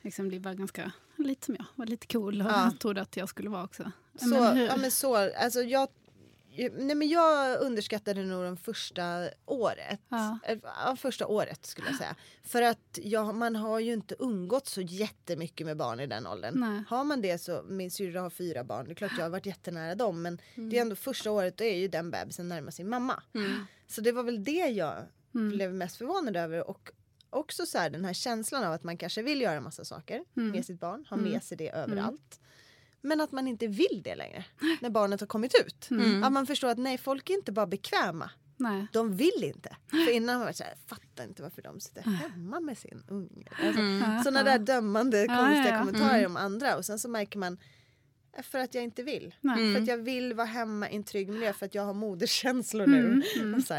liksom 0.00 0.28
bli 0.28 0.40
bara 0.40 0.54
ganska, 0.54 0.92
lite 1.24 1.46
som 1.46 1.54
jag, 1.58 1.66
var 1.74 1.86
lite 1.86 2.06
cool 2.06 2.40
och 2.40 2.46
Ja. 2.46 2.72
trodde 2.80 3.00
att 3.02 3.16
jag 3.16 3.28
skulle 3.28 3.50
vara 3.50 3.64
också. 3.64 3.90
Så, 4.20 4.26
Men 4.28 4.56
hur- 4.56 4.66
ja, 4.66 4.76
men 4.76 4.90
så, 4.90 5.16
alltså 5.36 5.60
jag, 5.62 5.88
nej, 6.78 6.94
men 6.94 7.08
jag 7.08 7.60
underskattade 7.60 8.22
nog 8.24 8.44
det 8.44 8.56
första 8.56 9.28
året. 9.46 10.00
Ja. 10.08 10.38
Eh, 10.44 10.58
Ja, 10.62 10.96
första 10.96 11.26
året 11.26 11.66
skulle 11.66 11.86
jag 11.88 11.96
säga. 11.96 12.16
För 12.44 12.62
att 12.62 12.98
ja, 13.02 13.32
man 13.32 13.56
har 13.56 13.78
ju 13.80 13.92
inte 13.92 14.14
umgått 14.18 14.66
så 14.66 14.80
jättemycket 14.80 15.66
med 15.66 15.76
barn 15.76 16.00
i 16.00 16.06
den 16.06 16.26
åldern. 16.26 16.60
Nej. 16.60 16.82
Har 16.88 17.04
man 17.04 17.20
det 17.22 17.38
så, 17.38 17.62
min 17.68 17.90
syrra 17.90 18.20
har 18.20 18.30
fyra 18.30 18.64
barn, 18.64 18.84
det 18.86 18.92
är 18.92 18.94
klart 18.94 19.12
jag 19.16 19.24
har 19.24 19.30
varit 19.30 19.46
jättenära 19.46 19.94
dem 19.94 20.22
men 20.22 20.38
Mm. 20.54 20.70
det 20.70 20.76
är 20.78 20.80
ändå 20.82 20.96
första 20.96 21.30
året 21.30 21.56
då 21.56 21.64
är 21.64 21.76
ju 21.76 21.88
den 21.88 22.10
bebisen 22.10 22.48
närmast 22.48 22.76
sin 22.76 22.88
mamma. 22.88 23.22
Så 23.88 24.00
det 24.00 24.12
var 24.12 24.22
väl 24.22 24.44
det 24.44 24.66
jag 24.68 24.94
Mm. 25.34 25.48
blev 25.48 25.74
mest 25.74 25.96
förvånad 25.96 26.36
över 26.36 26.70
och 26.70 26.90
också 27.30 27.66
så 27.66 27.78
här, 27.78 27.90
den 27.90 28.04
här 28.04 28.12
känslan 28.12 28.64
av 28.64 28.72
att 28.72 28.82
man 28.84 28.96
kanske 28.96 29.22
vill 29.22 29.40
göra 29.40 29.60
massa 29.60 29.84
saker 29.84 30.24
Mm. 30.36 30.50
med 30.50 30.64
sitt 30.66 30.80
barn, 30.80 31.06
ha 31.10 31.16
med 31.16 31.42
sig 31.42 31.56
det 31.56 31.68
överallt. 31.70 32.40
Men 33.00 33.20
att 33.20 33.32
man 33.32 33.48
inte 33.48 33.66
vill 33.66 34.00
det 34.04 34.14
längre 34.14 34.44
när 34.80 34.90
barnet 34.90 35.20
har 35.20 35.26
kommit 35.26 35.54
ut. 35.66 35.90
Mm. 35.90 36.24
Att 36.24 36.32
man 36.32 36.46
förstår 36.46 36.68
att 36.68 36.78
nej, 36.78 36.98
folk 36.98 37.30
är 37.30 37.34
inte 37.34 37.52
bara 37.52 37.66
bekväma. 37.66 38.30
Nej. 38.56 38.86
De 38.92 39.16
vill 39.16 39.44
inte. 39.44 39.76
För 39.90 40.12
innan 40.12 40.28
har 40.28 40.36
man 40.38 40.46
varit 40.46 40.56
så 40.56 40.64
här, 40.64 40.74
fattar 40.86 41.24
inte 41.24 41.42
varför 41.42 41.62
de 41.62 41.80
sitter 41.80 42.02
hemma 42.02 42.60
med 42.60 42.78
sin 42.78 43.04
unge. 43.08 43.46
Alltså, 43.62 43.80
Sådana 44.24 44.42
där 44.42 44.58
dömande 44.58 45.26
konstiga 45.26 45.70
ja. 45.70 45.78
kommentarer 45.78 46.26
om 46.26 46.36
andra 46.36 46.76
och 46.76 46.84
sen 46.84 46.98
så 46.98 47.08
märker 47.08 47.38
man 47.38 47.58
"Eh, 48.36 48.42
för 48.42 48.58
att 48.58 48.74
jag 48.74 48.84
inte 48.84 49.02
vill. 49.02 49.34
Nej. 49.40 49.74
För 49.74 49.82
att 49.82 49.88
jag 49.88 49.98
vill 49.98 50.34
vara 50.34 50.46
hemma 50.46 50.90
i 50.90 50.96
en 50.96 51.04
trygg 51.04 51.28
miljö 51.28 51.52
för 51.52 51.66
att 51.66 51.74
jag 51.74 51.82
har 51.84 51.94
moderskänslor 51.94 52.86
nu. 52.86 53.22
Och 53.56 53.62
så 53.66 53.74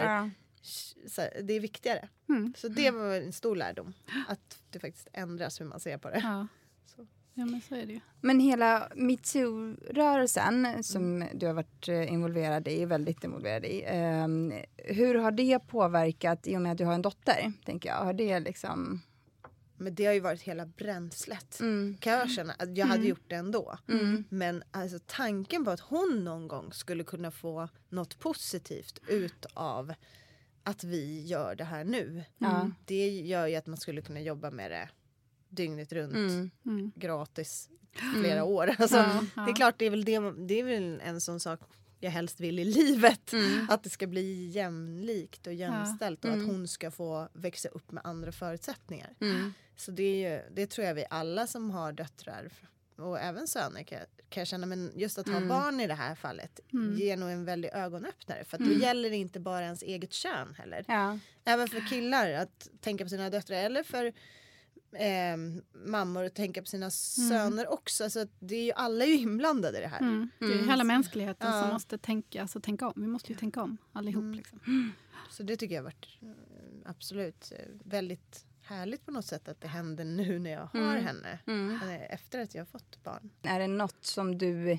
det 1.44 1.54
är 1.54 1.60
viktigare. 1.60 2.10
Mm. 2.30 2.54
Så 2.58 2.68
det 2.68 2.92
var 2.92 3.16
en 3.16 3.34
stor 3.34 3.56
lärdom. 3.56 3.94
Att 4.28 4.64
det 4.70 4.80
faktiskt 4.80 5.08
ändras 5.14 5.62
hur 5.62 5.66
man 5.66 5.80
ser 5.80 5.98
på 5.98 6.10
det. 6.10 6.20
Ja. 6.24 6.48
Så. 6.86 7.08
ja, 7.34 7.46
men 7.46 7.62
så 7.62 7.76
är 7.76 7.86
det 7.86 7.94
ju. 7.94 8.00
Men 8.22 8.40
hela 8.40 8.92
metoo-rörelsen 8.96 10.84
som 10.84 11.28
du 11.34 11.46
har 11.46 11.54
varit 11.54 11.88
eh, 11.88 12.12
involverad 12.14 12.68
i, 12.68 12.86
väldigt 12.86 13.24
involverad 13.24 13.66
i. 13.66 13.84
ehm, 13.86 14.54
hur 14.78 15.16
har 15.16 15.32
det 15.32 15.60
påverkat, 15.60 16.48
i 16.48 16.58
och 16.58 16.62
med 16.62 16.72
att 16.72 16.78
du 16.78 16.86
har 16.86 16.94
en 16.94 17.02
dotter, 17.02 17.54
tänker 17.66 17.90
jag? 17.90 17.96
Har 17.96 18.14
det 18.14 18.40
liksom... 18.40 19.02
Men 19.80 19.96
det 19.96 20.06
har 20.06 20.14
ju 20.14 20.20
varit 20.20 20.42
hela 20.42 20.66
bränslet. 20.66 21.60
Mm. 21.60 21.98
Kan 22.00 22.14
jag 22.14 22.32
känna. 22.32 22.54
Att 22.54 22.78
jag 22.78 22.86
hade 22.86 23.08
gjort 23.08 23.30
det 23.30 23.36
ändå. 23.36 23.78
Men 24.30 24.64
alltså, 24.72 25.00
tanken 25.06 25.66
på 25.66 25.72
att 25.72 25.80
hon 25.80 26.24
någon 26.24 26.48
gång 26.48 26.74
skulle 26.74 27.04
kunna 27.04 27.32
få 27.32 27.70
något 27.90 28.20
positivt 28.20 29.00
ut 29.08 29.46
av 29.54 29.94
att 30.68 30.84
vi 30.84 31.26
gör 31.26 31.56
det 31.56 31.64
här 31.64 31.84
nu. 31.84 32.24
Ja. 32.38 32.72
Det 32.86 33.10
gör 33.10 33.48
ju 33.48 33.56
att 33.56 33.68
man 33.68 33.78
skulle 33.78 34.02
kunna 34.02 34.22
jobba 34.22 34.52
med 34.52 34.72
det 34.72 34.90
dygnet 35.50 35.94
runt. 35.94 36.14
Mm. 36.14 36.52
Mm. 36.66 36.92
gratis 36.96 37.70
flera 38.22 38.44
år. 38.44 38.76
Alltså, 38.78 38.98
Ja, 38.98 39.24
ja. 39.36 39.42
Det 39.42 39.52
är 39.52 39.56
klart, 39.56 39.76
det 39.78 39.86
är, 39.86 39.90
väl 39.90 40.06
det, 40.06 40.20
det 40.48 40.60
är 40.60 40.64
väl 40.64 41.02
en 41.04 41.22
sån 41.22 41.40
sak 41.40 41.60
jag 42.00 42.12
helst 42.12 42.40
vill 42.40 42.60
i 42.60 42.66
livet. 42.66 43.34
Mm. 43.34 43.68
Att 43.70 43.84
det 43.84 43.90
ska 43.90 44.08
bli 44.08 44.48
jämlikt 44.48 45.48
och 45.48 45.54
jämställt 45.54 46.26
och 46.26 46.32
att 46.32 46.46
hon 46.46 46.68
ska 46.68 46.92
få 46.92 47.30
växa 47.34 47.70
upp 47.70 47.92
med 47.92 48.06
andra 48.06 48.32
förutsättningar. 48.32 49.16
Mm. 49.20 49.54
Så 49.76 49.92
det, 49.92 50.04
är 50.04 50.32
ju, 50.32 50.56
det 50.56 50.68
tror 50.68 50.88
jag 50.88 50.96
vi 50.96 51.06
alla 51.10 51.48
som 51.48 51.72
har 51.72 51.92
döttrar 51.92 52.52
och 53.00 53.20
även 53.20 53.48
söner 53.48 53.84
kan, 53.84 54.00
kan 54.30 54.42
jag 54.42 54.48
känna. 54.48 54.66
Men 54.66 54.92
just 54.96 55.18
att 55.18 55.28
ha 55.28 55.36
Mm. 55.38 55.48
barn 55.50 55.80
i 55.80 55.88
det 55.88 55.94
här 55.94 56.16
fallet 56.16 56.60
ger 56.98 57.18
nog 57.18 57.30
en 57.30 57.46
väldig 57.46 57.70
ögonöppnare. 57.74 58.44
För 58.44 58.58
att 58.58 58.64
då 58.66 58.72
gäller 58.72 59.10
det 59.10 59.16
inte 59.16 59.40
bara 59.40 59.64
ens 59.66 59.84
eget 59.84 60.14
kön 60.14 60.54
heller. 60.58 60.86
Ja. 60.88 61.20
Även 61.46 61.68
för 61.68 61.90
killar 61.90 62.32
att 62.32 62.70
tänka 62.82 63.04
på 63.06 63.10
sina 63.10 63.30
döttrar 63.30 63.58
eller 63.58 63.84
för 63.84 64.06
eh, 64.92 65.38
mammor 65.86 66.24
att 66.24 66.36
tänka 66.36 66.62
på 66.62 66.68
sina 66.68 66.92
söner 66.92 67.68
också. 67.68 68.04
Alltså, 68.04 68.20
att 68.20 68.32
det 68.40 68.56
är 68.56 68.64
ju, 68.66 68.72
alla 68.72 69.04
är 69.04 69.08
ju 69.08 69.18
inblandade 69.18 69.78
i 69.78 69.82
det 69.82 69.88
här. 69.88 70.00
Mm. 70.00 70.30
Det 70.40 70.46
är 70.46 70.70
hela 70.70 70.84
mänskligheten 70.84 71.52
Ja. 71.52 71.62
som 71.62 71.70
måste 71.74 71.98
tänka, 71.98 72.42
alltså, 72.42 72.60
tänka 72.60 72.88
om. 72.88 72.94
Vi 72.96 73.08
måste 73.08 73.32
ju 73.34 73.38
tänka 73.40 73.62
om 73.62 73.78
allihop. 73.94 74.22
Mm. 74.22 74.34
Liksom. 74.34 74.60
Så 75.32 75.44
det 75.44 75.58
tycker 75.58 75.76
jag 75.76 75.82
har 75.82 75.86
varit 75.86 76.08
absolut 76.86 77.52
eh, 77.52 77.66
väldigt 77.84 78.46
härligt 78.68 79.06
på 79.06 79.12
något 79.12 79.26
sätt 79.26 79.48
att 79.48 79.62
det 79.62 79.68
händer 79.68 80.06
nu 80.06 80.40
när 80.40 80.52
jag 80.52 80.66
har 80.82 80.96
henne. 80.98 81.40
Eh, 81.48 82.14
Efter 82.14 82.40
att 82.40 82.56
jag 82.56 82.62
har 82.62 82.66
fått 82.66 83.04
barn. 83.04 83.30
Är 83.44 83.60
det 83.60 83.68
något 83.68 84.06
som 84.06 84.38
du 84.38 84.72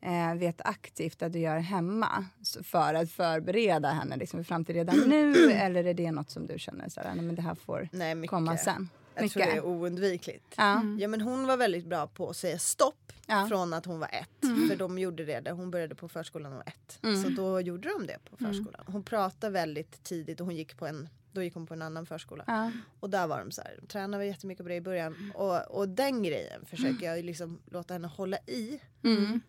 eh, 0.00 0.34
vet 0.36 0.60
aktivt 0.60 1.22
att 1.22 1.32
du 1.32 1.38
gör 1.38 1.58
hemma 1.58 2.24
för 2.64 2.94
att 2.94 3.10
förbereda 3.10 3.88
henne 3.88 4.16
liksom, 4.16 4.38
för 4.40 4.44
framtiden 4.44 4.76
redan 4.86 5.08
nu? 5.08 5.32
eller 5.52 5.84
är 5.84 5.94
det 5.94 6.10
något 6.12 6.30
som 6.30 6.46
du 6.46 6.58
känner 6.58 6.88
så 6.88 7.00
här, 7.00 7.14
nej, 7.14 7.24
men 7.24 7.34
det 7.34 7.42
här 7.42 7.54
får 7.54 7.88
Nej, 7.92 8.14
mycket. 8.14 8.30
komma 8.30 8.56
sen? 8.56 8.88
Jag 9.14 9.30
tror 9.30 9.42
det 9.42 9.50
är 9.56 9.64
oundvikligt. 9.66 10.54
Ja. 10.56 10.82
Ja 10.98 11.08
men 11.08 11.20
hon 11.20 11.46
var 11.46 11.56
väldigt 11.56 11.86
bra 11.86 12.06
på 12.06 12.30
att 12.30 12.36
säga 12.36 12.58
stopp 12.58 13.12
Ja. 13.26 13.46
från 13.48 13.72
att 13.74 13.86
hon 13.86 13.98
var 14.00 14.08
ett. 14.12 14.68
För 14.68 14.76
de 14.76 14.98
gjorde 14.98 15.24
det 15.24 15.40
där 15.40 15.52
hon 15.52 15.70
började 15.70 15.94
på 15.94 16.08
förskolan 16.08 16.52
och 16.52 16.56
var 16.56 16.66
ett. 16.66 16.98
Så 17.24 17.28
då 17.28 17.60
gjorde 17.60 17.88
de 17.88 18.06
det 18.06 18.18
på 18.30 18.36
förskolan. 18.36 18.84
Hon 18.86 19.02
pratade 19.02 19.52
väldigt 19.52 20.02
tidigt 20.04 20.40
och 20.40 20.46
hon 20.46 20.56
gick 20.56 20.76
på 20.76 20.86
en 20.86 21.08
då 21.32 21.42
gick 21.42 21.54
hon 21.54 21.66
på 21.66 21.74
en 21.74 21.82
annan 21.82 22.06
förskola. 22.06 22.44
Ja. 22.46 22.72
Och 23.00 23.10
där 23.10 23.26
var 23.26 23.38
de 23.38 23.50
så 23.50 23.62
här, 23.62 23.80
tränade 23.88 24.26
jättemycket 24.26 24.64
på 24.64 24.68
det 24.68 24.74
i 24.74 24.80
början. 24.80 25.32
Och, 25.34 25.78
och 25.78 25.88
den 25.88 26.22
grejen 26.22 26.66
försöker 26.66 27.06
jag 27.06 27.24
liksom 27.24 27.60
låta 27.70 27.94
henne 27.94 28.08
hålla 28.08 28.36
i. 28.36 28.80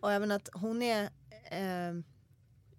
Och 0.00 0.12
även 0.12 0.30
att 0.30 0.48
hon 0.52 0.82
är 0.82 1.02
eh, 1.50 1.94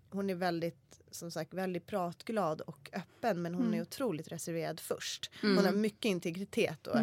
Hon 0.09 0.29
är 0.29 0.35
väldigt 0.35 1.01
som 1.11 1.31
sagt 1.31 1.53
väldigt 1.53 1.87
pratglad 1.87 2.61
och 2.61 2.89
öppen 2.93 3.41
men 3.41 3.55
hon 3.55 3.73
är 3.73 3.81
otroligt 3.81 4.27
reserverad 4.27 4.79
först. 4.79 5.31
Hon 5.41 5.57
har 5.57 5.71
mycket 5.71 6.05
integritet 6.05 6.87
och 6.87 6.97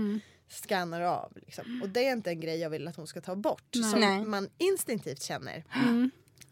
scannar 0.49 1.01
av. 1.01 1.33
Liksom. 1.37 1.83
Och 1.83 1.89
det 1.89 2.07
är 2.07 2.13
inte 2.13 2.31
en 2.31 2.41
grej 2.41 2.59
jag 2.59 2.71
vill 2.71 2.89
att 2.89 2.97
hon 2.97 3.07
ska 3.07 3.21
ta 3.21 3.37
bort. 3.37 3.75
Nej. 3.75 3.91
Som 3.91 4.01
Nej. 4.01 4.25
man 4.25 4.49
instinktivt 4.59 5.23
känner. 5.23 5.65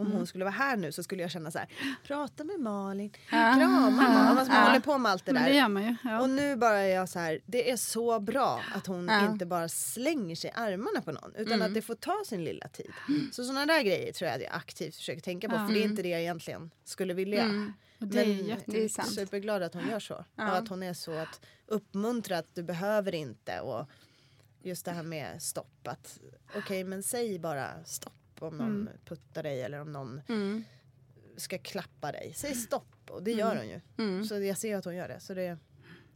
Mm. 0.01 0.13
Om 0.13 0.19
hon 0.19 0.27
skulle 0.27 0.45
vara 0.45 0.55
här 0.55 0.77
nu 0.77 0.93
så 0.93 1.03
skulle 1.03 1.23
jag 1.23 1.31
känna 1.31 1.51
så 1.51 1.59
här. 1.59 1.69
Prata 2.07 2.45
med 2.45 2.61
Malin, 2.61 3.11
krama 3.31 3.91
Malin. 3.91 4.17
Alltså 4.17 4.53
man 4.55 4.67
håller 4.67 4.81
på 4.81 4.99
med 4.99 5.13
allt 5.13 5.27
det 5.27 5.33
Men 5.33 5.43
det 5.43 5.49
där. 5.49 5.57
gör 5.57 5.69
man 5.69 5.83
ju. 5.83 5.97
Ja. 6.05 6.21
Och 6.21 6.31
nu 6.31 6.57
bara 6.57 6.79
är 6.79 6.95
jag 6.95 7.09
så 7.09 7.19
här, 7.19 7.41
det 7.47 7.71
är 7.71 7.77
så 7.77 8.21
bra 8.21 8.63
att 8.75 8.87
hon 8.87 9.09
Ja. 9.09 9.31
inte 9.31 9.47
bara 9.47 9.69
slänger 9.69 10.37
sig 10.37 10.51
i 10.51 10.53
armarna 10.57 11.03
på 11.05 11.13
någon 11.13 11.35
utan 11.35 11.53
Mm. 11.53 11.67
att 11.67 11.75
det 11.75 11.83
får 11.83 11.95
ta 11.95 12.23
sin 12.27 12.45
lilla 12.45 12.69
tid. 12.69 12.91
Så 13.33 13.45
sådana 13.45 13.67
där 13.67 13.83
grejer 13.83 14.13
tror 14.13 14.29
jag 14.31 14.37
att 14.37 14.43
jag 14.43 14.55
aktivt 14.55 14.97
försöker 14.97 15.21
tänka 15.23 15.49
på 15.49 15.55
Ja. 15.55 15.67
för 15.67 15.75
det 15.75 15.81
är 15.81 15.85
inte 15.85 16.03
det 16.03 16.09
jag 16.09 16.21
egentligen 16.21 16.71
skulle 16.85 17.15
vilja. 17.15 17.45
Och 18.01 18.07
det 18.07 18.21
är 18.21 18.27
Men 18.27 18.47
jätte- 18.47 18.63
Det 18.71 18.85
är 18.85 18.89
sant. 18.89 19.15
superglad 19.15 19.63
att 19.63 19.75
hon 19.75 19.89
gör 19.89 20.01
så. 20.01 20.25
Ja. 20.37 20.51
Och 20.51 20.57
att 20.57 20.69
hon 20.69 20.83
är 20.83 20.95
så 20.95 21.13
att 21.13 21.41
uppmuntra 21.67 22.39
att 22.39 22.55
du 22.55 22.63
behöver 22.63 23.15
inte 23.15 23.61
och 23.61 23.87
just 24.63 24.85
det 24.85 24.91
här 24.93 25.03
med 25.03 25.43
stopp 25.43 25.89
okej 26.57 26.85
men 26.85 27.03
säg 27.03 27.39
bara 27.39 27.85
stopp 27.85 28.13
om 28.43 28.57
någon 28.57 28.81
Mm. 28.81 28.89
puttar 29.05 29.43
dig 29.43 29.63
eller 29.63 29.81
om 29.81 29.93
någon 29.93 30.21
Mm. 30.29 30.65
ska 31.37 31.59
klappa 31.59 32.13
dig. 32.13 32.33
Säg 32.37 32.55
stopp 32.55 33.11
och 33.11 33.23
det 33.23 33.33
gör 33.33 33.57
hon 33.57 33.69
ju. 33.69 33.81
Mm. 33.99 34.25
Så 34.25 34.41
jag 34.43 34.59
ser 34.59 34.77
att 34.77 34.85
hon 34.85 34.97
gör 34.97 35.09
det. 35.09 35.21
Så 35.21 35.35
det 35.35 35.59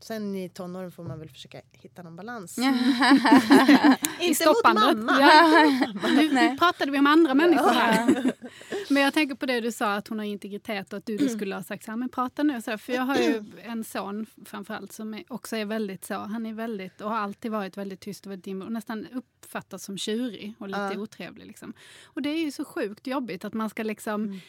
sen 0.00 0.36
i 0.36 0.48
tonåren 0.48 0.92
får 0.92 1.04
man 1.04 1.18
väl 1.18 1.28
försöka 1.28 1.60
hitta 1.72 2.02
någon 2.02 2.16
balans. 2.16 2.58
Inte 4.20 4.46
mot 4.46 4.74
mamma. 4.74 5.16
Ja. 5.20 5.88
Nu 6.32 6.56
pratade 6.58 6.90
vi 6.92 6.98
om 6.98 7.06
andra 7.06 7.34
människor 7.34 7.70
här. 7.70 8.32
Men 8.88 9.02
jag 9.02 9.14
tänker 9.14 9.34
på 9.34 9.46
det 9.46 9.60
du 9.60 9.72
sa 9.72 9.94
att 9.94 10.08
hon 10.08 10.18
har 10.18 10.26
integritet 10.26 10.92
och 10.92 10.96
att 10.96 11.06
du 11.06 11.16
då 11.16 11.28
skulle 11.28 11.54
ha 11.54 11.62
sagt 11.62 11.84
så 11.84 11.90
här, 11.90 11.96
men 11.98 12.08
prata 12.08 12.42
nu. 12.42 12.62
Så 12.62 12.70
här, 12.70 12.78
för 12.78 12.92
jag 12.92 13.02
har 13.02 13.16
ju 13.16 13.44
en 13.64 13.84
son 13.84 14.26
framförallt 14.46 14.92
som 14.92 15.14
är, 15.14 15.24
också 15.28 15.56
är 15.56 15.64
väldigt 15.64 16.04
så. 16.04 16.14
Han 16.14 16.46
är 16.46 16.52
väldigt 16.54 17.00
och 17.00 17.10
har 17.10 17.16
alltid 17.16 17.50
varit 17.50 17.76
väldigt 17.76 18.00
tyst 18.00 18.26
och 18.26 18.32
väldigt 18.32 18.62
och 18.64 18.72
nästan 18.72 19.06
uppfattas 19.12 19.84
som 19.84 19.98
tjurig 19.98 20.54
och 20.58 20.68
lite 20.68 20.80
Ja. 20.94 20.98
otrevlig. 20.98 21.46
Liksom. 21.46 21.72
Och 22.04 22.22
det 22.22 22.28
är 22.28 22.38
ju 22.44 22.52
så 22.52 22.64
sjukt 22.64 23.06
jobbigt 23.06 23.44
att 23.44 23.54
man 23.54 23.70
ska 23.70 23.82
liksom 23.82 24.40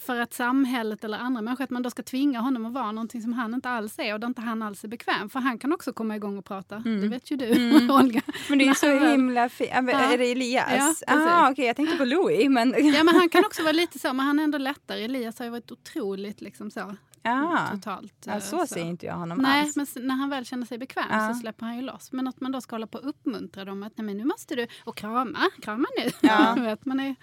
för 0.00 0.20
att 0.20 0.34
samhället 0.34 1.04
eller 1.04 1.18
andra 1.18 1.42
människor, 1.42 1.64
att 1.64 1.70
man 1.70 1.82
då 1.82 1.90
ska 1.90 2.02
tvinga 2.02 2.40
honom 2.40 2.66
att 2.66 2.72
vara 2.72 2.92
någonting 2.92 3.22
som 3.22 3.32
han 3.32 3.54
inte 3.54 3.68
alls 3.68 3.98
är 3.98 4.14
och 4.14 4.20
där 4.20 4.26
inte 4.28 4.40
han 4.40 4.62
alls 4.62 4.84
är 4.84 4.88
bekväm. 4.88 5.30
För 5.30 5.40
han 5.40 5.58
kan 5.58 5.72
också 5.72 5.92
komma 5.92 6.16
igång 6.16 6.38
och 6.38 6.44
prata. 6.44 6.78
Det 6.78 7.08
vet 7.08 7.30
ju 7.30 7.36
du, 7.36 7.48
Olga. 7.90 8.22
Men 8.48 8.58
det 8.58 8.68
är 8.68 8.74
så 8.74 8.86
Nej, 8.86 9.00
men- 9.00 9.10
himla 9.10 9.48
fint. 9.48 9.70
Är 9.72 10.18
det 10.18 10.32
Elias? 10.32 11.02
Ja, 11.06 11.14
ah, 11.46 11.50
okej, 11.50 11.66
jag 11.66 11.76
tänkte 11.76 11.96
på 11.96 12.04
Louis. 12.04 12.48
Men... 12.48 12.74
Ja, 12.78 13.04
men 13.04 13.14
han 13.14 13.28
kan 13.28 13.44
också 13.44 13.62
vara 13.62 13.72
lite 13.72 13.98
så, 13.98 14.12
men 14.12 14.26
han 14.26 14.38
är 14.38 14.44
ändå 14.44 14.58
lättare. 14.58 15.04
Elias 15.04 15.38
har 15.38 15.46
ju 15.46 15.50
varit 15.50 15.72
otroligt 15.72 16.40
liksom 16.40 16.70
så, 16.70 16.96
ah. 17.22 17.68
totalt. 17.70 18.14
Ja, 18.26 18.32
eh, 18.32 18.40
så 18.40 18.66
ser 18.66 18.80
inte 18.84 19.06
jag 19.06 19.14
honom 19.14 19.38
Nej, 19.38 19.60
alls. 19.62 19.76
men 19.76 19.86
när 20.06 20.14
han 20.14 20.30
väl 20.30 20.44
känner 20.46 20.66
sig 20.66 20.78
bekväm 20.78 21.04
Ja. 21.10 21.28
så 21.34 21.40
släpper 21.40 21.66
han 21.66 21.76
ju 21.76 21.82
loss. 21.82 22.12
Men 22.12 22.28
att 22.28 22.40
man 22.40 22.52
då 22.52 22.60
ska 22.60 22.74
hålla 22.74 22.86
på 22.86 22.98
och 22.98 23.08
uppmuntra 23.08 23.64
dem 23.64 23.82
att 23.82 23.92
nej, 23.98 24.04
men 24.04 24.16
nu 24.16 24.24
måste 24.24 24.54
du, 24.54 24.66
och 24.84 24.96
krama, 24.96 25.38
krama 25.62 25.86
nu. 25.98 26.10
Ja. 26.20 26.76
Man 26.84 27.00
är, 27.00 27.16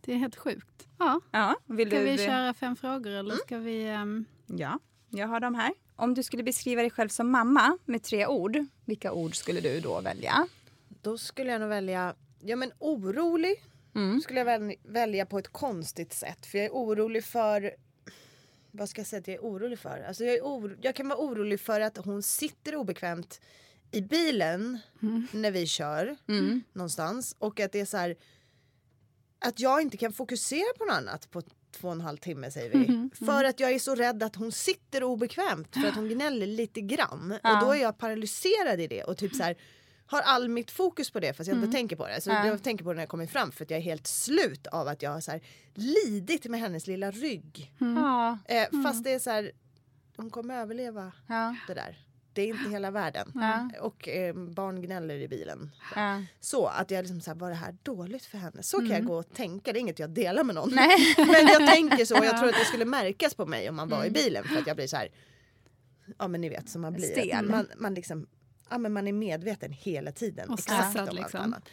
det 0.00 0.12
är 0.12 0.16
helt 0.16 0.36
sjukt. 0.36 0.86
Ja. 0.98 1.20
Ja, 1.30 1.56
vill 1.66 1.88
Ska 1.88 1.98
du... 1.98 2.04
vi 2.04 2.18
köra 2.18 2.54
fem 2.54 2.76
frågor 2.76 3.10
eller 3.10 3.34
ska 3.36 3.58
vi... 3.58 3.82
ehm, 3.88 4.24
Ja, 4.46 4.78
jag 5.10 5.26
har 5.28 5.40
dem 5.40 5.54
här. 5.54 5.72
Om 5.96 6.14
du 6.14 6.22
skulle 6.22 6.42
beskriva 6.42 6.82
dig 6.82 6.90
själv 6.90 7.08
som 7.08 7.30
mamma 7.30 7.78
med 7.84 8.02
tre 8.02 8.26
ord, 8.26 8.58
vilka 8.84 9.12
ord 9.12 9.36
skulle 9.36 9.60
du 9.60 9.80
då 9.80 10.00
välja? 10.00 10.48
Då 11.02 11.18
skulle 11.18 11.52
jag 11.52 11.60
nog 11.60 11.68
välja, 11.70 12.14
ja 12.40 12.56
men 12.56 12.72
orolig 12.78 13.64
Mm. 13.94 14.20
skulle 14.20 14.40
jag 14.40 14.44
väl, 14.44 14.74
välja 14.82 15.26
på 15.26 15.38
ett 15.38 15.48
konstigt 15.48 16.12
sätt. 16.12 16.46
För 16.46 16.58
jag 16.58 16.64
är 16.66 16.70
orolig 16.70 17.24
för, 17.24 17.74
vad 18.70 18.88
ska 18.88 19.00
jag 19.00 19.06
säga 19.06 19.20
att 19.20 19.28
jag 19.28 19.34
är 19.36 19.40
orolig 19.40 19.78
för? 19.78 20.04
Alltså 20.08 20.24
jag, 20.24 20.34
är 20.34 20.42
oro, 20.42 20.76
jag 20.82 20.94
kan 20.94 21.08
vara 21.08 21.18
orolig 21.18 21.60
för 21.60 21.80
att 21.80 21.96
hon 21.96 22.22
sitter 22.22 22.76
obekvämt 22.76 23.40
i 23.90 24.00
bilen 24.00 24.78
när 25.32 25.50
vi 25.50 25.66
kör 25.66 26.16
Mm. 26.28 26.62
någonstans. 26.72 27.36
Och 27.38 27.60
att 27.60 27.72
det 27.72 27.80
är 27.80 27.84
så 27.84 27.96
här, 27.96 28.16
att 29.38 29.60
jag 29.60 29.82
inte 29.82 29.96
kan 29.96 30.12
fokusera 30.12 30.72
på 30.78 30.84
något 30.84 30.94
annat 30.94 31.30
på 31.30 31.42
två 31.72 31.88
och 31.88 31.94
en 31.94 32.00
halv 32.00 32.16
timme 32.16 32.50
säger 32.50 32.70
vi. 32.70 33.10
För 33.26 33.44
att 33.44 33.60
jag 33.60 33.72
är 33.72 33.78
så 33.78 33.94
rädd 33.94 34.22
att 34.22 34.36
hon 34.36 34.52
sitter 34.52 35.02
obekvämt 35.04 35.74
för 35.74 35.88
att 35.88 35.94
hon 35.94 36.08
gnäller 36.08 36.46
lite 36.46 36.80
grann. 36.80 37.32
Och 37.32 37.60
då 37.60 37.70
är 37.72 37.82
jag 37.82 37.98
paralyserad 37.98 38.80
i 38.80 38.86
det 38.86 39.02
och 39.04 39.16
typ 39.16 39.34
så 39.34 39.42
här 39.42 39.56
har 40.06 40.20
all 40.20 40.48
mitt 40.48 40.70
fokus 40.70 41.10
på 41.10 41.20
det 41.20 41.34
fast 41.34 41.48
jag 41.48 41.56
inte 41.58 41.72
tänker 41.72 41.96
på 41.96 42.06
det. 42.06 42.20
Så 42.20 42.30
jag 42.30 42.62
tänker 42.62 42.84
på 42.84 42.90
det 42.92 42.96
när 42.96 43.02
jag 43.02 43.08
kommer 43.08 43.26
fram 43.26 43.52
för 43.52 43.64
att 43.64 43.70
jag 43.70 43.78
är 43.78 43.82
helt 43.82 44.06
slut 44.06 44.66
av 44.66 44.88
att 44.88 45.02
jag 45.02 45.10
har 45.10 45.20
så 45.20 45.30
här 45.30 45.40
lidit 45.74 46.44
med 46.44 46.60
hennes 46.60 46.86
lilla 46.86 47.10
rygg. 47.10 47.72
Ja. 47.78 48.38
Eh, 48.44 48.82
Fast 48.84 49.04
det 49.04 49.10
är 49.12 49.18
så 49.18 49.30
här, 49.30 49.52
hon 50.16 50.30
kommer 50.30 50.56
överleva 50.56 51.12
Ja. 51.26 51.56
det 51.66 51.74
där. 51.74 51.98
Det 52.38 52.42
är 52.42 52.46
inte 52.46 52.70
hela 52.70 52.90
världen. 52.90 53.32
Ja. 53.34 53.70
Och 53.80 54.08
eh, 54.08 54.34
barn 54.34 54.82
gnäller 54.82 55.14
i 55.14 55.28
bilen. 55.28 55.70
Ja. 55.94 56.22
Så 56.40 56.66
att 56.66 56.90
jag 56.90 57.02
liksom 57.02 57.20
så 57.20 57.30
här, 57.30 57.38
var 57.38 57.48
det 57.50 57.56
här 57.56 57.76
dåligt 57.82 58.24
för 58.24 58.38
henne? 58.38 58.62
Så 58.62 58.78
kan 58.78 58.88
jag 58.88 59.04
gå 59.04 59.18
och 59.18 59.34
tänka, 59.34 59.72
det 59.72 59.78
är 59.78 59.80
inget 59.80 59.98
jag 59.98 60.10
delar 60.10 60.44
med 60.44 60.54
någon. 60.54 60.72
Mm. 60.72 60.84
Nej. 60.88 61.14
Men 61.26 61.46
jag 61.46 61.66
tänker 61.74 62.04
så, 62.04 62.18
och 62.18 62.24
jag 62.24 62.38
tror 62.38 62.48
att 62.48 62.54
det 62.58 62.64
skulle 62.64 62.84
märkas 62.84 63.34
på 63.34 63.46
mig 63.46 63.68
om 63.68 63.76
man 63.76 63.88
Mm. 63.88 63.98
var 63.98 64.06
i 64.06 64.10
bilen 64.10 64.44
för 64.44 64.56
att 64.58 64.66
jag 64.66 64.76
blir 64.76 64.86
så 64.86 64.96
här, 64.96 65.08
ja 66.18 66.28
men 66.28 66.40
ni 66.40 66.48
vet 66.48 66.68
som 66.68 66.82
man 66.82 66.92
blir. 66.92 67.06
Stel. 67.06 67.44
Man, 67.50 67.68
man 67.76 67.94
liksom, 67.94 68.26
ja 68.70 68.78
men 68.78 68.92
man 68.92 69.08
är 69.08 69.12
medveten 69.12 69.72
hela 69.72 70.12
tiden. 70.12 70.50
Och 70.50 70.58
exakt 70.58 70.90
stressad, 70.90 71.08
allt 71.08 71.18
liksom. 71.18 71.40
annat. 71.40 71.68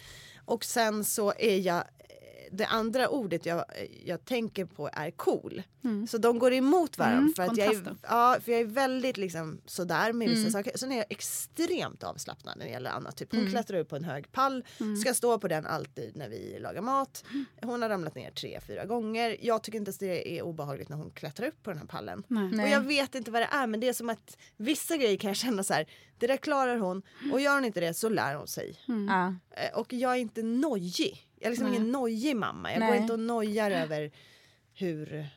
Och 0.46 0.66
sen 0.66 1.04
så 1.04 1.34
är 1.38 1.60
jag, 1.60 1.84
det 2.52 2.66
andra 2.66 3.10
ordet 3.10 3.46
jag, 3.46 3.66
jag 4.06 4.26
tänker 4.26 4.66
på 4.66 4.90
är 4.94 5.12
cool. 5.12 5.64
Så 6.10 6.18
de 6.18 6.40
går 6.40 6.54
emot 6.54 6.98
varandra. 6.98 7.18
Mm, 7.20 7.34
för, 7.34 7.44
att 7.44 7.58
jag 7.58 7.68
är, 7.76 7.96
ja, 8.02 8.38
för 8.42 8.52
jag 8.52 8.62
är 8.62 8.66
väldigt 8.66 9.18
liksom 9.18 9.62
sådär 9.66 10.14
med 10.14 10.28
Mm. 10.28 10.40
vissa 10.40 10.52
saker. 10.52 10.78
Sen 10.78 10.92
är 10.92 10.96
jag 10.98 11.06
extremt 11.10 12.04
avslappnad 12.04 12.58
när 12.58 12.66
det 12.66 12.72
gäller 12.72 12.90
annat. 12.90 13.18
Typ, 13.18 13.32
hon 13.32 13.40
Mm. 13.40 13.52
klättrar 13.52 13.78
upp 13.80 13.90
på 13.90 13.96
en 13.96 14.04
hög 14.04 14.32
pall, 14.32 14.66
ska 15.02 15.14
stå 15.14 15.40
på 15.40 15.48
den 15.48 15.66
alltid 15.66 16.16
när 16.18 16.30
vi 16.30 16.60
lagar 16.60 16.82
mat. 16.82 17.24
Hon 17.62 17.82
har 17.82 17.90
ramlat 17.90 18.16
ner 18.16 18.32
tre, 18.32 18.60
fyra 18.68 18.86
gånger. 18.86 19.38
Jag 19.42 19.64
tycker 19.64 19.78
inte 19.80 19.92
att 19.92 20.00
det 20.00 20.38
är 20.38 20.42
obehagligt 20.42 20.90
när 20.90 20.98
hon 20.98 21.12
klättrar 21.12 21.48
upp 21.48 21.64
på 21.64 21.70
den 21.70 21.80
här 21.80 21.86
pallen. 21.88 22.24
Nej. 22.28 22.64
Och 22.64 22.70
jag 22.70 22.82
vet 22.82 23.16
inte 23.16 23.32
vad 23.32 23.42
det 23.42 23.50
är 23.52 23.68
men 23.68 23.80
det 23.80 23.88
är 23.90 23.94
som 23.94 24.10
att 24.10 24.38
vissa 24.58 24.98
grejer 24.98 25.18
kan 25.18 25.28
jag 25.28 25.38
känna 25.38 25.64
så 25.64 25.74
här. 25.74 25.86
Det 26.18 26.28
där 26.28 26.38
klarar 26.38 26.78
hon 26.78 27.02
och 27.34 27.42
gör 27.42 27.54
hon 27.56 27.66
inte 27.66 27.80
det 27.80 27.94
så 27.94 28.10
lär 28.10 28.36
hon 28.36 28.48
sig. 28.48 28.80
Ja. 29.08 29.28
Eh, 29.52 29.80
Och 29.80 29.94
jag 29.94 30.12
är 30.12 30.16
inte 30.20 30.44
nojig. 30.44 31.25
Jag 31.36 31.46
är 31.46 31.50
liksom 31.50 31.68
Nej. 31.68 31.76
ingen 31.78 31.92
nojig 31.92 32.36
mamma. 32.36 32.72
Jag 32.72 32.82
går 32.82 32.88
Nej. 32.90 33.00
inte 33.00 33.14
och 33.14 33.20
nojar 33.20 33.72
över 33.72 34.12
hur 34.74 35.28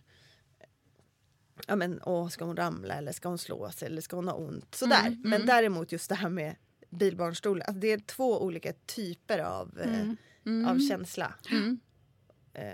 Ja 1.67 1.77
men 1.77 2.01
åh, 2.03 2.29
ska 2.29 2.45
hon 2.45 2.57
ramla 2.57 2.95
eller 2.95 3.13
ska 3.13 3.29
hon 3.29 3.39
slå 3.39 3.71
sig 3.71 3.87
eller 3.87 4.01
ska 4.01 4.17
hon 4.17 4.29
ha 4.29 4.35
ont? 4.35 4.75
Sådär. 4.75 5.07
Mm, 5.07 5.21
Men 5.25 5.47
däremot 5.47 5.93
just 5.93 6.09
det 6.09 6.15
här 6.15 6.29
med 6.29 6.57
bilbarnstol. 6.91 7.63
Alltså 7.63 7.81
det 7.81 7.93
är 7.93 7.99
två 7.99 8.43
olika 8.43 8.73
typer 8.73 9.39
av, 9.39 9.79
eh, 9.81 10.71
av 10.71 10.79
känsla. 10.89 11.35
Mm. 11.51 11.81
Eh, 12.55 12.65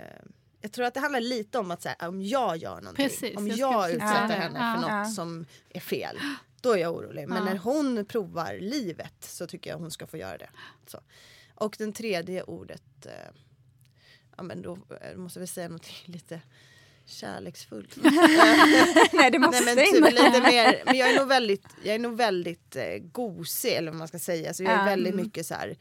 jag 0.61 0.73
tror 0.73 0.85
att 0.87 0.95
det 0.95 1.01
handlar 1.01 1.21
lite 1.21 1.59
om 1.59 1.71
att 1.71 1.83
så 1.83 1.89
här, 1.99 2.09
om 2.09 2.23
jag 2.23 2.57
gör 2.57 2.81
någonting. 2.81 3.09
Precis, 3.09 3.37
om 3.37 3.49
jag 3.49 3.59
jag, 3.59 3.91
utsätter 3.91 4.29
det. 4.29 4.35
henne 4.35 4.59
Ja. 4.59 4.75
för 4.75 4.81
något 4.81 4.91
Ja. 4.91 5.05
som 5.05 5.47
är 5.69 5.81
fel. 5.81 6.19
Då 6.61 6.73
är 6.73 6.77
jag 6.77 6.95
orolig. 6.97 7.29
Men 7.29 7.39
Ja. 7.39 7.45
när 7.45 7.57
hon 7.57 8.07
provar 8.07 8.59
livet 8.61 9.15
så 9.25 9.47
tycker 9.47 9.71
jag 9.71 9.79
hon 9.79 9.91
ska 9.91 10.07
få 10.07 10.17
göra 10.17 10.39
det. 10.39 10.51
Så. 10.87 11.01
Och 11.55 11.75
den 11.79 11.93
tredje 11.93 12.43
ordet. 12.43 13.07
Eh, 13.07 13.13
ja 14.37 14.43
men 14.43 14.63
då 14.63 14.79
eh, 15.01 15.17
måste 15.17 15.41
vi 15.41 15.47
säga 15.47 15.69
något 15.69 15.87
lite 16.05 16.41
kärleksfullt. 17.07 17.97
Nej, 19.13 19.31
det 19.31 19.39
måste 19.39 19.65
Nej, 19.65 19.75
men 19.75 20.03
typ 20.03 20.13
lite 20.15 20.41
mer, 20.41 20.83
men 20.87 20.97
jag 20.97 21.11
är 21.11 21.19
nog 21.19 21.29
väldigt, 21.29 21.67
jag 21.85 21.95
är 21.95 21.99
nog 21.99 22.17
väldigt 22.17 22.77
eh, 22.77 22.99
gosig 22.99 23.73
eller 23.73 23.91
vad 23.91 23.99
man 23.99 24.09
ska 24.09 24.19
säga. 24.19 24.55
Så 24.55 24.63
jag 24.63 24.73
är 24.73 24.79
Ja. 24.79 24.85
väldigt 24.85 25.15
mycket 25.15 25.47
så 25.47 25.55
här 25.55 25.77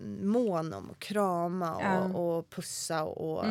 mm, 0.00 0.28
mån 0.28 0.72
om 0.72 0.90
att 0.90 0.98
krama 0.98 1.74
och. 1.76 1.82
Mm. 1.82 2.16
och 2.16 2.50
pussa 2.50 3.02
och, 3.04 3.38
och 3.38 3.44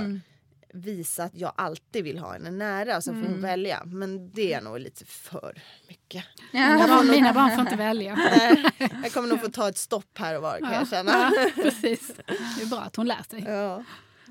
visa 0.74 1.24
att 1.24 1.36
jag 1.36 1.54
alltid 1.56 2.04
vill 2.04 2.18
ha 2.18 2.34
henne 2.34 2.52
nära. 2.52 3.02
Så 3.02 3.14
får 3.14 3.22
hon 3.22 3.42
välja. 3.42 3.84
Men 3.86 4.32
det 4.32 4.54
är 4.54 4.62
nog 4.62 4.80
lite 4.80 5.06
för 5.06 5.62
mycket. 5.88 6.26
Mina 6.54 6.88
barn, 6.88 7.08
mina 7.08 7.34
barn 7.34 7.52
får 7.52 7.62
inte 7.62 7.76
välja. 7.76 8.16
Nej, 8.38 8.72
jag 9.04 9.12
kommer 9.12 9.28
nog 9.28 9.42
få 9.42 9.50
ta 9.50 9.70
ett 9.70 9.78
stopp 9.78 10.18
här 10.18 10.36
och 10.36 10.42
var 10.42 10.60
kan 10.60 10.74
jag 10.74 10.90
känna. 10.90 11.12
Ja, 11.12 11.50
precis. 11.64 12.12
Det 12.58 12.64
är 12.64 12.70
bra 12.70 12.80
att 12.80 12.96
hon 12.96 13.08
lär 13.08 13.24
sig. 13.30 13.44
Ja. 13.48 13.84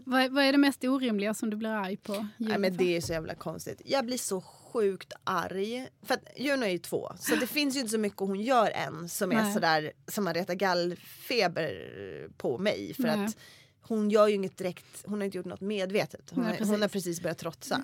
Vad, 0.05 0.31
vad 0.31 0.44
är 0.44 0.53
det 0.53 0.59
mest 0.59 0.85
orimliga 0.85 1.35
som 1.35 1.50
du 1.50 1.57
blir 1.57 1.70
arg 1.70 1.96
på? 1.96 2.26
Nej, 2.37 2.59
men 2.59 2.76
det 2.76 2.96
är 2.96 3.00
så 3.00 3.12
jävla 3.12 3.35
konstigt. 3.35 3.83
Jag 3.85 4.06
blir 4.06 4.19
så 4.19 4.40
sjukt 4.40 5.12
arg. 5.25 5.88
För 6.02 6.14
att 6.14 6.25
Juno 6.37 6.64
är 6.64 6.71
ju 6.71 6.79
två, 6.79 7.12
så 7.19 7.37
det 7.37 7.46
finns 7.46 7.77
ju 7.77 7.81
inte 7.81 7.92
så 7.92 7.98
mycket 7.98 8.21
hon 8.21 8.40
gör 8.40 8.71
än 8.71 9.08
som 9.08 9.33
är 9.33 9.42
Nej. 9.42 9.52
sådär 9.52 9.92
som 10.08 10.27
har 10.27 10.35
retat 10.35 10.56
gallfeber 10.56 12.29
på 12.37 12.58
mig. 12.58 12.94
För 12.94 13.02
Nej. 13.02 13.25
att 13.25 13.37
hon 13.90 14.10
gör 14.10 14.28
ju 14.28 14.34
inget 14.34 14.56
direkt, 14.56 15.04
hon 15.06 15.18
har 15.20 15.24
inte 15.24 15.36
gjort 15.36 15.46
något 15.46 15.60
medvetet. 15.60 16.30
Hon, 16.30 16.44
Nej, 16.44 16.52
precis. 16.52 16.70
hon 16.70 16.82
har 16.82 16.88
precis 16.88 17.20
börjat 17.22 17.38
trotsa. 17.38 17.82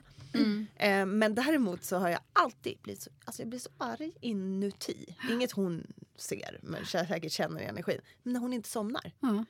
Eh, 0.76 1.06
men 1.06 1.34
däremot 1.34 1.84
så 1.84 1.96
har 1.96 2.08
jag 2.08 2.20
alltid 2.32 2.78
blivit 2.82 3.02
så, 3.02 3.10
alltså 3.24 3.42
jag 3.42 3.48
blir 3.48 3.58
så 3.58 3.70
arg 3.78 4.12
inuti. 4.20 5.16
Inget 5.30 5.52
hon 5.52 5.86
ser 6.16 6.58
men 6.62 6.86
säkert 6.86 7.32
känner 7.32 7.60
i 7.60 7.64
energin. 7.64 8.00
Men 8.22 8.32
när 8.32 8.40
hon 8.40 8.52
inte 8.52 8.68
somnar. 8.68 9.12
Ja. 9.20 9.44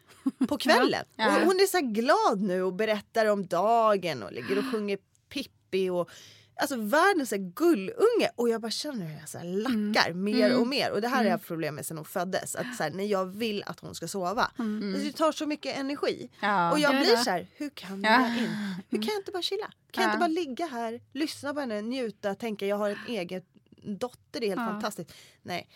På 0.48 0.58
kvällen. 0.58 1.04
Ja. 1.16 1.36
Och 1.40 1.46
hon 1.46 1.56
är 1.56 1.66
så 1.66 1.80
glad 1.80 2.40
nu 2.40 2.62
och 2.62 2.72
berättar 2.74 3.26
om 3.26 3.46
dagen 3.46 4.22
och 4.22 4.32
ligger 4.32 4.58
och 4.58 4.64
sjunger 4.72 4.98
Pippi 5.28 5.90
och 5.90 6.10
Alltså 6.58 6.76
världens 6.76 7.30
gullunge 7.36 8.30
och 8.36 8.48
jag 8.48 8.60
bara 8.60 8.70
känner 8.70 9.06
hur 9.06 9.18
jag 9.20 9.28
så 9.28 9.38
här 9.38 9.44
lackar 9.44 10.12
mer 10.12 10.56
och 10.60 10.66
mer 10.66 10.92
och 10.92 11.00
det 11.00 11.08
här 11.08 11.16
har 11.16 11.24
jag 11.24 11.30
haft 11.30 11.46
problem 11.46 11.74
med 11.74 11.86
sedan 11.86 11.96
hon 11.96 12.04
föddes. 12.06 12.56
Att 12.56 12.76
så 12.76 12.82
här, 12.82 12.90
när 12.90 13.04
jag 13.04 13.26
vill 13.26 13.62
att 13.66 13.80
hon 13.80 13.94
ska 13.94 14.08
sova. 14.08 14.50
Alltså, 14.56 15.04
det 15.04 15.12
tar 15.12 15.32
så 15.32 15.46
mycket 15.46 15.76
energi. 15.76 16.30
Ja. 16.40 16.72
Och 16.72 16.78
jag 16.78 16.90
blir 16.90 17.10
det. 17.16 17.16
så 17.24 17.30
här, 17.30 17.46
hur 17.56 17.70
kan 17.70 18.02
Ja. 18.02 18.10
jag 18.20 18.38
in? 18.38 18.50
Hur 18.90 18.98
kan 18.98 19.06
jag 19.08 19.20
inte 19.20 19.32
bara 19.32 19.42
chilla? 19.42 19.66
Kan 19.90 20.02
jag 20.02 20.10
Ja. 20.10 20.14
inte 20.14 20.18
bara 20.20 20.28
ligga 20.46 20.66
här, 20.66 21.00
lyssna 21.12 21.54
på 21.54 21.60
henne, 21.60 21.80
njuta, 21.82 22.34
tänka 22.34 22.66
jag 22.66 22.76
har 22.76 22.90
en 22.90 22.98
egen 23.08 23.42
dotter, 23.82 24.40
det 24.40 24.46
är 24.46 24.56
helt 24.56 24.70
fantastiskt. 24.70 25.12
Nej. 25.42 25.68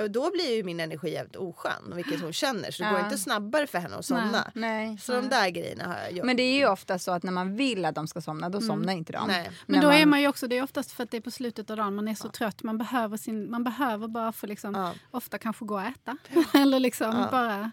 Och 0.00 0.10
då 0.10 0.30
blir 0.30 0.56
ju 0.56 0.62
min 0.64 0.80
energi 0.80 1.12
jävligt 1.12 1.36
oskön, 1.36 1.92
vilket 1.94 2.20
hon 2.20 2.32
känner. 2.32 2.70
Så 2.70 2.82
det 2.82 2.88
Ja. 2.88 2.94
går 2.96 3.04
inte 3.04 3.18
snabbare 3.18 3.66
för 3.66 3.78
henne 3.78 3.96
att 3.96 4.04
somna. 4.04 4.50
Nej. 4.54 4.98
Så 5.00 5.12
de 5.12 5.28
där 5.28 5.48
grejerna 5.50 5.84
har 5.84 5.96
jag 5.98 6.12
gjort. 6.12 6.24
Men 6.26 6.36
det 6.36 6.42
är 6.42 6.58
ju 6.58 6.66
ofta 6.68 6.98
så 6.98 7.10
att 7.12 7.22
när 7.22 7.32
man 7.32 7.56
vill 7.56 7.84
att 7.84 7.94
de 7.94 8.06
ska 8.06 8.20
somna, 8.20 8.48
då 8.48 8.60
somnar 8.60 8.92
inte 8.92 9.12
de. 9.12 9.28
Nej. 9.28 9.50
Men 9.66 9.80
När 9.80 9.82
då 9.86 9.92
är 9.92 10.06
man 10.06 10.20
ju 10.20 10.28
också, 10.28 10.46
det 10.48 10.58
är 10.58 10.62
oftast 10.62 10.92
för 10.92 11.02
att 11.04 11.10
det 11.10 11.16
är 11.16 11.20
på 11.20 11.30
slutet 11.30 11.70
av 11.70 11.76
dagen, 11.76 11.94
man 11.94 12.08
är 12.08 12.14
så 12.14 12.28
trött, 12.28 12.62
man 12.62 12.78
behöver, 12.78 13.16
sin, 13.16 13.50
man 13.50 13.64
behöver 13.64 14.08
bara 14.08 14.32
få 14.32 14.46
liksom, 14.46 14.74
Ja. 14.74 14.92
ofta 15.10 15.38
kanske 15.38 15.64
gå 15.64 15.74
och 15.74 15.82
äta. 15.82 16.16
Eller 16.54 16.80
liksom 16.80 17.26
bara, 17.30 17.70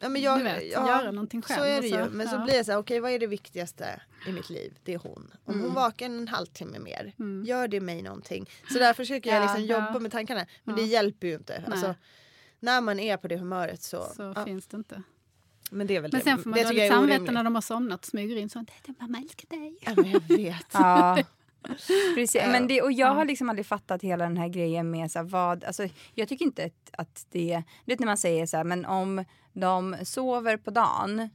Ja, 0.00 0.08
men 0.08 0.22
jag, 0.22 0.38
Du 0.38 0.42
vet, 0.44 0.72
ja, 0.72 0.88
göra 0.88 1.10
någonting 1.10 1.42
själv 1.42 1.58
Så 1.58 1.64
är 1.64 1.82
det 1.82 1.88
så, 1.88 1.94
ju. 1.96 2.08
Men 2.08 2.28
så 2.28 2.34
ja. 2.36 2.44
blir 2.44 2.54
jag 2.54 2.66
så 2.66 2.72
här, 2.72 2.78
okej 2.78 3.00
vad 3.00 3.10
är 3.10 3.18
det 3.18 3.26
viktigaste 3.26 4.00
i 4.28 4.32
mitt 4.32 4.50
liv? 4.50 4.78
Det 4.84 4.94
är 4.94 4.98
hon. 4.98 5.32
Om 5.44 5.54
Mm. 5.54 5.66
hon 5.66 5.74
vakar 5.74 6.06
en 6.06 6.28
halvtimme 6.28 6.78
mer, 6.78 7.12
gör 7.44 7.68
det 7.68 7.80
mig 7.80 8.02
någonting? 8.02 8.50
Så 8.72 8.78
därför 8.78 8.94
försöker 9.04 9.30
jag 9.30 9.38
Ja, 9.38 9.42
liksom 9.42 9.64
jobba 9.64 9.90
ja. 9.92 9.98
med 9.98 10.12
tankarna. 10.12 10.46
Men 10.64 10.76
det 10.76 10.82
hjälper 10.82 11.26
ju 11.26 11.34
inte. 11.34 11.64
Alltså, 11.70 11.94
när 12.60 12.80
man 12.80 13.00
är 13.00 13.16
på 13.16 13.28
det 13.28 13.36
humöret 13.36 13.82
så... 13.82 14.04
så 14.16 14.32
ja, 14.36 14.44
finns 14.44 14.66
det 14.66 14.76
inte. 14.76 15.02
men 15.70 15.86
det 15.86 15.96
är 15.96 16.00
väl 16.00 16.12
Men 16.12 16.18
det. 16.20 16.24
sen 16.24 16.38
får 16.38 16.50
man 16.50 16.58
det 16.58 16.64
dåligt 16.64 16.88
samvete 16.92 17.32
när 17.32 17.44
de 17.44 17.54
har 17.54 17.62
somnat 17.62 18.00
och 18.00 18.06
smyger 18.06 18.36
in 18.36 18.50
så 18.50 18.58
att 18.58 18.66
"Det 18.66 18.88
är 18.90 18.94
mamma 19.00 19.18
älskar 19.18 19.48
dig. 19.56 19.78
Ja, 19.80 19.92
men 19.96 20.10
jag 20.10 20.20
vet. 20.36 20.66
Ja. 20.72 21.18
Precis. 22.14 22.42
Men 22.46 22.66
det, 22.66 22.82
och 22.82 22.92
jag 22.92 23.14
har 23.14 23.24
liksom 23.24 23.48
aldrig 23.48 23.66
fattat 23.66 24.02
hela 24.02 24.24
den 24.24 24.36
här 24.36 24.48
grejen 24.48 24.90
med 24.90 25.10
så 25.10 25.18
här, 25.18 25.26
vad... 25.26 25.64
Alltså, 25.64 25.86
jag 26.14 26.28
tycker 26.28 26.44
inte 26.44 26.64
att, 26.64 26.90
att 26.98 27.26
det... 27.30 27.62
Du 27.84 27.92
vet 27.92 28.00
när 28.00 28.06
man 28.06 28.16
säger 28.16 28.46
så 28.46 28.56
här, 28.56 28.64
men 28.64 28.84
om 28.84 29.24
de 29.52 29.96
sover 30.02 30.56
på 30.56 30.70
dagen 30.70 31.30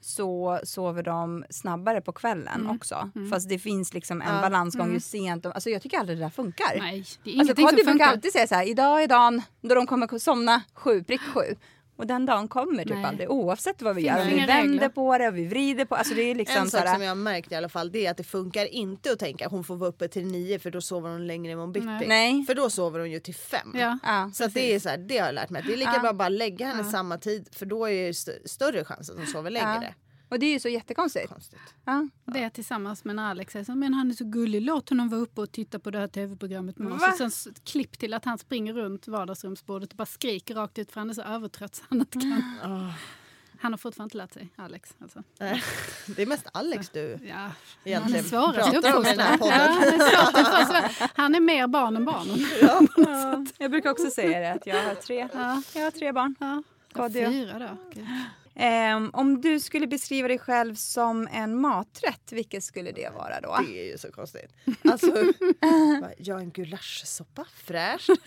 så 0.00 0.60
sover 0.64 1.02
de 1.02 1.44
snabbare 1.50 2.00
på 2.00 2.12
kvällen 2.12 2.66
också. 2.70 3.10
Fast 3.30 3.48
det 3.48 3.58
finns 3.58 3.94
liksom 3.94 4.22
en 4.22 4.40
balansgång 4.40 4.92
ju 4.92 5.00
sent. 5.00 5.42
De, 5.42 5.52
alltså 5.52 5.70
jag 5.70 5.82
tycker 5.82 5.98
aldrig 5.98 6.18
det 6.18 6.24
där 6.24 6.30
funkar. 6.30 6.78
Nej, 6.78 7.04
det 7.24 7.34
är 7.34 7.38
Alltså 7.40 7.56
som 7.56 7.64
brukar 7.64 7.90
funkar. 7.90 8.06
alltid 8.06 8.32
säga 8.32 8.46
så 8.46 8.54
här, 8.54 8.68
idag 8.68 9.02
är 9.02 9.08
dagen 9.08 9.42
då 9.60 9.74
de 9.74 9.86
kommer 9.86 10.18
somna 10.18 10.62
sju, 10.74 11.04
prick 11.04 11.20
sju. 11.20 11.56
Och 11.96 12.06
den 12.06 12.26
dagen 12.26 12.48
kommer 12.48 12.84
typ 12.84 12.94
Nej. 12.94 13.04
aldrig 13.04 13.30
oavsett 13.30 13.82
vad 13.82 13.96
vi 13.96 14.02
Finns 14.02 14.16
gör. 14.16 14.24
Vi 14.24 14.34
vänder 14.46 14.62
regler. 14.72 14.88
på 14.88 15.18
det 15.18 15.28
och 15.28 15.36
vi 15.36 15.46
vrider 15.46 15.84
på 15.84 15.94
alltså 15.94 16.14
det 16.14 16.22
är 16.22 16.34
liksom 16.34 16.56
En 16.62 16.70
sak 16.70 16.80
här, 16.80 16.92
som 16.94 17.02
jag 17.02 17.10
har 17.10 17.14
märkt 17.14 17.52
i 17.52 17.54
alla 17.54 17.68
fall 17.68 17.92
det 17.92 18.06
är 18.06 18.10
att 18.10 18.16
det 18.16 18.24
funkar 18.24 18.66
inte 18.66 19.12
att 19.12 19.18
tänka 19.18 19.48
hon 19.48 19.64
får 19.64 19.76
vara 19.76 19.88
uppe 19.90 20.08
till 20.08 20.26
nio 20.26 20.58
för 20.58 20.70
då 20.70 20.80
sover 20.80 21.10
hon 21.10 21.26
längre 21.26 21.52
imorgon 21.52 21.72
bitti. 21.72 21.86
Nej. 21.86 22.06
Nej. 22.08 22.44
För 22.46 22.54
då 22.54 22.70
sover 22.70 23.00
hon 23.00 23.10
ju 23.10 23.20
till 23.20 23.34
fem. 23.34 23.72
Ja. 23.74 23.98
Ja, 24.02 24.30
Så 24.34 24.46
det 24.46 24.74
är 24.74 24.80
så 24.80 24.88
här, 24.88 24.98
det 24.98 25.18
har 25.18 25.26
jag 25.26 25.34
lärt 25.34 25.50
mig. 25.50 25.62
Det 25.66 25.72
är 25.72 25.76
lika 25.76 25.92
Ja. 25.94 26.00
bra 26.00 26.10
att 26.10 26.16
bara 26.16 26.28
lägga 26.28 26.66
henne 26.66 26.84
samma 26.84 27.18
tid 27.18 27.48
för 27.52 27.66
då 27.66 27.88
är 27.88 28.02
det 28.02 28.08
st- 28.08 28.48
större 28.48 28.84
chans 28.84 29.10
att 29.10 29.16
hon 29.16 29.26
sover 29.26 29.50
längre. 29.50 29.94
Och 30.28 30.38
det 30.38 30.46
är 30.46 30.52
ju 30.52 30.60
så 30.60 30.68
jättekonstigt. 30.68 31.28
Konstigt. 31.28 31.58
Mm. 31.86 32.10
Ja. 32.24 32.32
Det 32.32 32.50
tillsammans 32.50 33.04
med 33.04 33.16
när 33.16 33.30
Alex 33.30 33.52
säger 33.52 33.64
så, 33.64 33.74
men 33.74 33.94
han 33.94 34.10
är 34.10 34.14
så 34.14 34.24
gullig, 34.24 34.62
låt 34.62 34.88
honom 34.88 35.08
vara 35.08 35.20
uppe 35.20 35.40
och 35.40 35.52
titta 35.52 35.78
på 35.78 35.90
det 35.90 35.98
här 35.98 36.08
tv-programmet 36.08 36.78
med 36.78 36.92
oss. 36.92 37.20
Och 37.20 37.32
sen 37.32 37.54
klipp 37.64 37.98
till 37.98 38.14
att 38.14 38.24
han 38.24 38.38
springer 38.38 38.72
runt 38.72 39.08
vardagsrumsbordet 39.08 39.90
och 39.90 39.96
bara 39.96 40.06
skriker 40.06 40.54
rakt 40.54 40.78
ut 40.78 40.92
för 40.92 41.00
han 41.00 41.10
är 41.10 41.14
så 41.14 41.22
övertrött 41.22 41.74
så 41.74 41.82
han 41.88 41.98
inte 42.00 42.20
kan. 42.20 42.92
Han 43.60 43.72
har 43.72 43.78
fortfarande 43.78 44.06
inte 44.06 44.16
lärt 44.16 44.34
sig, 44.34 44.48
Alex. 44.56 44.94
Alltså. 45.02 45.22
Det 46.06 46.22
är 46.22 46.26
mest 46.26 46.46
Alex 46.52 46.90
du 46.90 47.18
Ja, 47.28 47.34
han 47.34 47.50
är 47.84 47.90
egentligen 47.90 48.24
svårast 48.24 48.58
att 48.58 48.72
pratar 48.72 48.96
om 48.96 49.06
i 49.06 49.08
den 49.10 49.20
här 49.20 49.34
uppfostra. 49.34 49.56
Ja, 50.12 50.30
podden. 50.32 50.44
han, 50.44 50.76
är 50.76 51.10
han 51.14 51.34
är 51.34 51.40
mer 51.40 51.66
barn 51.66 51.96
än 51.96 52.04
barnen. 52.04 52.46
Ja. 52.62 53.46
Jag 53.58 53.70
brukar 53.70 53.90
också 53.90 54.10
säga 54.10 54.40
det 54.40 54.52
att 54.52 54.66
jag 54.66 54.82
har 54.84 54.94
tre, 54.94 55.28
Ja. 55.34 55.62
jag 55.74 55.84
har 55.84 55.90
tre 55.90 56.12
barn. 56.12 56.34
Ja. 56.40 56.62
Fyra 57.12 57.58
då. 57.58 58.00
Ehm, 58.58 59.10
om 59.12 59.40
du 59.40 59.60
skulle 59.60 59.86
beskriva 59.86 60.28
dig 60.28 60.38
själv 60.38 60.74
som 60.74 61.28
en 61.32 61.60
maträtt, 61.60 62.32
vilket 62.32 62.64
skulle 62.64 62.92
det 62.92 63.10
vara 63.14 63.40
då? 63.40 63.56
Det 63.68 63.80
är 63.80 63.92
ju 63.92 63.98
så 63.98 64.12
konstigt. 64.12 64.52
Alltså, 64.90 65.06
jag 66.18 66.36
är 66.36 66.42
en 66.42 66.50
gulaschsoppa, 66.50 67.44
fräscht. 67.66 68.10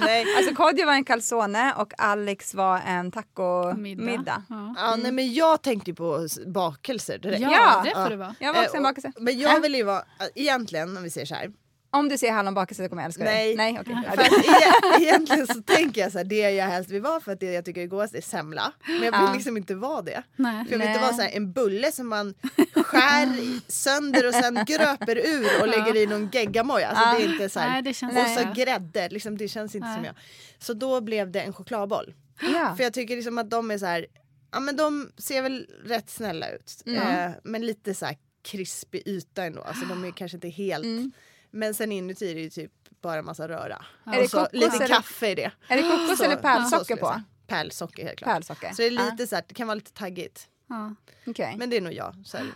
nej. 0.00 0.24
Alltså 0.36 0.54
Kodjo 0.54 0.86
var 0.86 0.92
en 0.92 1.04
calzone 1.04 1.74
och 1.74 1.92
Alex 1.98 2.54
var 2.54 2.80
en 2.86 3.10
tacomiddag. 3.10 4.02
Middag. 4.04 4.42
Ja. 4.48 4.74
Ja, 4.76 4.96
nej, 4.96 5.12
men 5.12 5.34
jag 5.34 5.62
tänkte 5.62 5.90
ju 5.90 5.94
på 5.94 6.26
bakelser 6.46 7.18
direkt. 7.18 7.40
Ja, 7.42 7.50
Ja. 7.52 7.82
det 7.84 8.02
får 8.02 8.10
det 8.10 8.16
vara. 8.16 8.34
Jag 8.40 8.52
var 8.54 8.62
också 8.64 8.76
en 8.76 8.82
bakelse. 8.82 9.12
Men 9.16 9.38
jag 9.38 9.60
vill 9.60 9.74
ju 9.74 9.82
vara, 9.82 10.02
egentligen 10.34 10.96
om 10.96 11.02
vi 11.02 11.10
säger 11.10 11.26
så 11.26 11.34
här. 11.34 11.50
Om 11.90 12.08
du 12.08 12.18
säger 12.18 12.32
hallonbakelse 12.32 12.82
så 12.82 12.88
kommer 12.88 13.02
jag 13.02 13.06
älska 13.06 13.24
Nej. 13.24 13.56
dig. 13.56 13.56
Nej, 13.56 13.74
e- 13.76 15.00
egentligen 15.00 15.46
så 15.46 15.62
tänker 15.62 16.00
jag 16.00 16.12
så 16.12 16.18
här, 16.18 16.24
det 16.24 16.50
jag 16.50 16.66
helst 16.66 16.90
vill 16.90 17.02
vara 17.02 17.20
för 17.20 17.32
att 17.32 17.40
det 17.40 17.52
jag 17.52 17.64
tycker 17.64 17.80
är 17.82 17.86
godast 17.86 18.14
är 18.14 18.20
semla. 18.20 18.72
Men 18.86 18.94
jag 18.94 19.00
vill 19.02 19.20
Ja. 19.28 19.32
liksom 19.34 19.56
inte 19.56 19.74
vara 19.74 20.02
det. 20.02 20.22
Nej. 20.36 20.64
För 20.64 20.72
jag 20.72 20.78
vill 20.78 20.88
inte 20.88 21.00
Nej. 21.00 21.08
vara 21.08 21.12
så 21.12 21.22
här, 21.22 21.30
en 21.30 21.52
bulle 21.52 21.92
som 21.92 22.08
man 22.08 22.34
skär 22.74 23.28
sönder 23.72 24.28
och 24.28 24.34
sen 24.34 24.64
gröper 24.66 25.16
ur 25.16 25.60
och 25.62 25.68
lägger 25.68 25.96
i 25.96 26.06
någon 26.06 26.28
geggamoja. 26.32 26.88
Alltså 26.88 27.18
det 27.18 27.24
är 27.30 27.32
inte 27.32 27.48
så 27.48 27.60
här. 27.60 27.70
Nej, 27.70 27.82
det 27.82 27.94
känns 27.94 28.16
och 28.16 28.26
så 28.26 28.40
inte. 28.40 28.60
grädde, 28.64 29.08
liksom, 29.08 29.38
det 29.38 29.48
känns 29.48 29.74
inte 29.74 29.94
som 29.94 30.04
jag. 30.04 30.14
Så 30.58 30.74
då 30.74 31.00
blev 31.00 31.30
det 31.30 31.40
en 31.40 31.52
chokladboll. 31.52 32.14
Ja. 32.54 32.74
För 32.76 32.84
jag 32.84 32.92
tycker 32.92 33.16
liksom 33.16 33.38
att 33.38 33.50
de 33.50 33.70
är 33.70 33.78
så 33.78 33.86
här, 33.86 34.06
ja 34.52 34.60
men 34.60 34.76
de 34.76 35.12
ser 35.18 35.42
väl 35.42 35.66
rätt 35.84 36.10
snälla 36.10 36.50
ut. 36.50 36.82
Eh, 36.86 37.30
men 37.44 37.66
lite 37.66 37.94
så 37.94 38.06
här 38.06 38.16
krispig 38.50 39.02
yta 39.08 39.44
ändå. 39.44 39.62
Alltså 39.62 39.84
de 39.86 40.04
är 40.04 40.10
kanske 40.10 40.36
inte 40.36 40.48
helt. 40.48 40.86
Men 41.50 41.74
sen 41.74 41.92
inuti 41.92 42.30
är 42.30 42.34
det 42.34 42.40
ju 42.40 42.50
typ 42.50 42.72
bara 43.00 43.22
massa 43.22 43.48
röra. 43.48 43.84
Det 44.04 44.22
och 44.22 44.30
så 44.30 44.48
lite 44.52 44.76
eller- 44.76 44.86
kaffe 44.88 45.30
i 45.30 45.34
det. 45.34 45.50
Är 45.68 45.76
det 45.76 45.82
kokos 45.82 46.18
Så- 46.18 46.24
eller 46.24 46.36
så 46.36 46.42
pärlsocker 46.42 46.96
på? 46.96 47.22
Pärlsocker 47.46 48.04
helt 48.04 48.18
klart. 48.18 48.30
Pärlsocker. 48.34 48.70
Så 48.70 48.82
det 48.82 48.88
är 48.88 48.92
Ja. 48.92 49.04
lite 49.10 49.26
så 49.26 49.34
här, 49.34 49.44
det 49.48 49.54
kan 49.54 49.66
vara 49.66 49.74
lite 49.74 49.92
taggigt. 49.92 50.48
Ja. 50.66 50.94
Okej. 51.26 51.54
Men 51.58 51.70
det 51.70 51.76
är 51.76 51.80
nog 51.80 51.92
jag. 51.92 52.14
Så 52.24 52.36
här, 52.36 52.46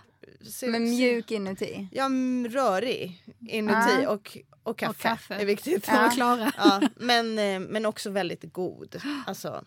se- 0.51 0.66
Men 0.68 0.84
mjuk 0.84 1.30
inuti? 1.30 1.88
Ja, 1.93 2.05
mm, 2.05 2.49
rörig 2.53 3.24
inuti 3.49 4.03
Ja. 4.03 4.09
och, 4.11 4.38
och 4.62 4.78
kaffe. 4.78 4.90
Och 4.90 4.97
kaffe. 4.99 5.34
är 5.34 5.45
viktigt. 5.47 5.84
Klara. 6.14 6.53
Ja, 6.57 6.80
men, 6.97 7.38
eh, 7.38 7.61
men 7.61 7.86
också 7.86 8.11
väldigt 8.11 8.53
god. 8.53 9.01
Alltså, 9.26 9.64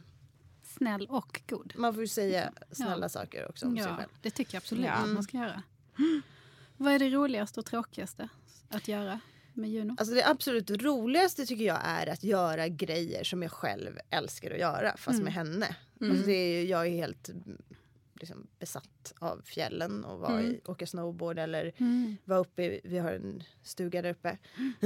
Snäll 0.77 1.05
och 1.09 1.41
god. 1.49 1.73
man 1.75 1.93
får 1.93 2.03
ju 2.03 2.07
säga 2.07 2.51
snälla 2.71 3.09
saker 3.09 3.49
också 3.49 3.65
om 3.65 3.77
sig 3.77 3.85
Ja, 3.85 3.95
själv. 3.97 4.09
det 4.21 4.29
tycker 4.31 4.55
jag 4.55 4.59
absolut 4.61 4.85
Ja. 4.85 4.91
att 4.91 5.09
man 5.09 5.23
ska 5.23 5.37
göra. 5.37 5.61
Vad 6.77 6.93
är 6.93 6.99
det 6.99 7.09
roligaste 7.09 7.59
och 7.59 7.65
tråkigaste 7.65 8.29
att 8.69 8.87
göra 8.87 9.19
med 9.53 9.69
Juno? 9.69 9.95
Alltså 9.97 10.15
det 10.15 10.27
absolut 10.27 10.69
roligaste 10.69 11.45
tycker 11.45 11.65
jag 11.65 11.79
är 11.83 12.07
att 12.07 12.23
göra 12.23 12.67
grejer 12.67 13.23
som 13.23 13.41
jag 13.41 13.51
själv 13.51 13.99
älskar 14.09 14.51
att 14.51 14.59
göra 14.59 14.97
fast 14.97 15.21
med 15.23 15.33
henne. 15.33 15.75
Alltså 16.11 16.25
det 16.25 16.33
är, 16.33 16.61
ju- 16.61 16.69
jag 16.69 16.85
är 16.87 16.91
helt 16.91 17.29
mm, 17.29 17.57
liksom, 18.13 18.47
besatt 18.59 19.13
av 19.19 19.41
fjällen 19.45 20.05
och 20.05 20.19
vara 20.19 20.41
i, 20.41 20.61
åka 20.65 20.87
snowboard 20.87 21.39
eller 21.39 21.73
vara 22.25 22.39
uppe, 22.39 22.63
i, 22.63 22.81
vi 22.83 22.97
har 22.97 23.11
en 23.11 23.43
stuga 23.63 24.01
där 24.01 24.09
uppe 24.09 24.37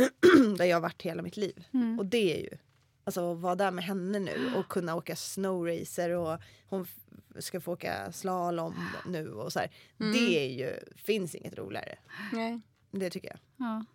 där 0.57 0.65
jag 0.65 0.75
har 0.75 0.81
varit 0.81 1.01
hela 1.01 1.21
mitt 1.21 1.37
liv. 1.37 1.65
Och 1.99 2.05
det 2.05 2.37
är 2.37 2.41
ju 2.43 2.57
Alltså 3.03 3.31
att 3.31 3.39
vara 3.39 3.55
där 3.55 3.71
med 3.71 3.83
henne 3.83 4.19
nu 4.19 4.53
och 4.55 4.67
kunna 4.67 4.95
åka 4.95 5.15
snowracer 5.15 6.09
och 6.09 6.39
hon 6.67 6.87
ska 7.39 7.61
få 7.61 7.73
åka 7.73 8.11
slalom 8.11 8.75
nu 9.05 9.29
och 9.31 9.53
så 9.53 9.59
här. 9.59 9.71
Det 9.97 10.37
är 10.45 10.57
ju, 10.57 10.73
finns 10.95 11.35
inget 11.35 11.57
roligare. 11.57 11.97
Nej. 12.33 12.61
Det 12.91 13.09
tycker 13.09 13.29
jag. 13.29 13.39
Ja. 13.67 13.85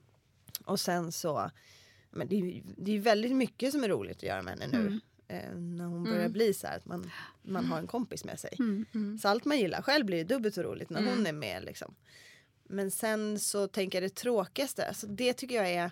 Och 0.65 0.81
sen 0.81 1.13
så, 1.13 1.51
men 2.11 2.29
det 2.29 2.37
är 2.37 2.63
det 2.77 2.93
är 2.93 3.01
väldigt 3.01 3.37
mycket 3.37 3.73
som 3.73 3.85
är 3.85 3.89
roligt 3.89 4.17
att 4.17 4.23
göra 4.23 4.43
med 4.43 4.59
henne 4.59 4.79
nu. 4.79 5.01
Eh, 5.29 5.55
när 5.55 5.85
hon 5.85 6.05
börjar 6.05 6.29
bli 6.29 6.55
så 6.55 6.67
här 6.67 6.77
att 6.77 6.87
man, 6.87 7.11
man 7.43 7.65
har 7.65 7.79
en 7.79 7.87
kompis 7.87 8.25
med 8.25 8.41
sig. 8.41 8.59
Så 9.23 9.29
allt 9.29 9.45
man 9.45 9.59
gillar 9.59 9.83
själv 9.83 10.07
blir 10.07 10.25
dubbelt 10.25 10.55
så 10.55 10.63
roligt 10.63 10.91
när 10.91 11.11
hon 11.11 11.27
är 11.27 11.33
med. 11.33 11.65
Liksom. 11.65 11.95
Men 12.65 12.91
sen 12.91 13.39
så 13.39 13.67
tänker 13.67 14.03
jag 14.03 14.11
det 14.11 14.15
tråkigaste, 14.15 14.89
alltså 14.89 15.07
det 15.07 15.33
tycker 15.33 15.57
jag 15.57 15.71
är 15.71 15.91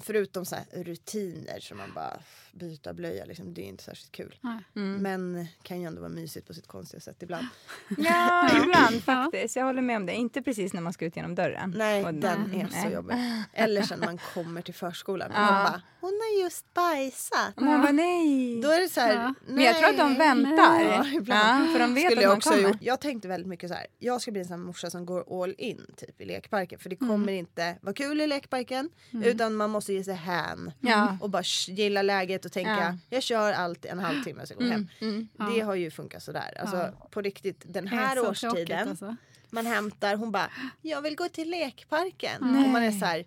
Förutom 0.00 0.44
så 0.44 0.54
här 0.56 0.84
rutiner 0.84 1.60
som 1.60 1.78
man 1.78 1.92
bara 1.94 2.20
byta 2.58 2.92
blöja, 2.94 3.24
liksom, 3.24 3.54
det 3.54 3.60
är 3.62 3.66
inte 3.68 3.84
särskilt 3.84 4.12
kul. 4.12 4.38
Nej. 4.40 4.58
Men 4.98 5.46
kan 5.62 5.80
ju 5.80 5.86
ändå 5.86 6.00
vara 6.00 6.10
mysigt 6.12 6.46
på 6.46 6.54
sitt 6.54 6.66
konstiga 6.66 7.00
sätt 7.00 7.22
ibland. 7.22 7.46
Ja, 7.98 8.50
ibland 8.62 9.02
faktiskt. 9.04 9.56
Jag 9.56 9.64
håller 9.64 9.82
med 9.82 9.96
om 9.96 10.06
det. 10.06 10.14
Inte 10.14 10.42
precis 10.42 10.72
när 10.72 10.80
man 10.80 10.92
ska 10.92 11.04
ut 11.04 11.16
genom 11.16 11.34
dörren. 11.34 11.74
Nej, 11.76 12.04
Och- 12.04 12.14
den 12.14 12.54
är 12.54 12.68
Nej. 12.72 12.82
så 12.84 12.90
jobbig. 12.90 13.16
Eller 13.52 13.82
sen 13.82 13.98
när 14.00 14.06
man 14.06 14.18
kommer 14.34 14.62
till 14.62 14.74
förskolan 14.74 15.30
och 15.30 15.36
man 15.38 15.64
bara, 15.64 15.82
hon 16.00 16.10
har 16.22 16.42
just 16.44 16.74
bajsat. 16.74 17.60
Man 17.60 17.82
bara 17.82 17.92
nej. 17.92 18.60
Då 18.62 18.68
är 18.70 18.80
det 18.80 18.88
så 18.88 19.00
här, 19.00 19.14
Ja. 19.14 19.34
Men 19.46 19.64
jag 19.64 19.76
tror 19.78 19.88
att 19.90 19.96
de 19.98 20.14
väntar. 20.14 20.80
Ja, 20.84 21.06
ibland. 21.06 21.66
Ja, 21.68 21.72
för 21.72 21.78
de 21.78 21.94
vet 21.94 22.10
Skulle 22.12 22.28
att 22.28 22.36
också 22.36 22.48
ha 22.48 22.56
kommer. 22.56 22.68
gjort. 22.68 22.78
Jag 22.80 23.00
tänkte 23.00 23.28
väldigt 23.28 23.48
mycket 23.48 23.68
så 23.70 23.74
här. 23.74 23.86
Jag 23.98 24.20
ska 24.22 24.30
bli 24.30 24.40
en 24.40 24.46
sån 24.48 24.60
morsa 24.62 24.90
som 24.90 25.06
går 25.06 25.42
all 25.44 25.54
in 25.58 25.86
typ 25.96 26.20
i 26.20 26.24
lekparken. 26.24 26.78
För 26.78 26.88
det 26.90 26.96
kommer 26.96 27.32
inte 27.32 27.78
vara 27.82 27.94
kul 27.94 28.20
i 28.20 28.26
lekparken. 28.26 28.90
Utan 29.24 29.54
man 29.54 29.70
måste 29.70 29.92
ge 29.92 30.04
sig 30.04 30.14
hän. 30.14 30.72
Ja. 30.80 31.18
Och 31.20 31.30
bara 31.30 31.42
gilla 31.68 32.02
läget 32.02 32.45
och 32.46 32.52
tänka 32.52 32.70
Ja. 32.70 32.98
jag 33.10 33.22
kör 33.22 33.52
allt 33.52 33.84
en 33.84 33.98
halvtimme 33.98 34.46
så 34.46 34.54
går 34.54 34.64
hem. 34.64 34.88
Det 35.54 35.60
har 35.60 35.74
ju 35.74 35.90
funkat 35.90 36.22
sådär. 36.22 36.60
Alltså 36.60 36.92
på 37.10 37.20
riktigt 37.22 37.62
den 37.66 37.86
här 37.86 38.28
årstiden. 38.28 38.88
alltså. 38.88 39.16
man 39.50 39.66
hämtar, 39.66 40.16
hon 40.16 40.32
bara 40.32 40.50
jag 40.82 41.02
vill 41.02 41.16
gå 41.16 41.28
till 41.28 41.50
lekparken. 41.50 42.42
Och 42.42 42.68
man 42.70 42.82
är 42.82 42.90
så 42.92 43.04
här 43.06 43.24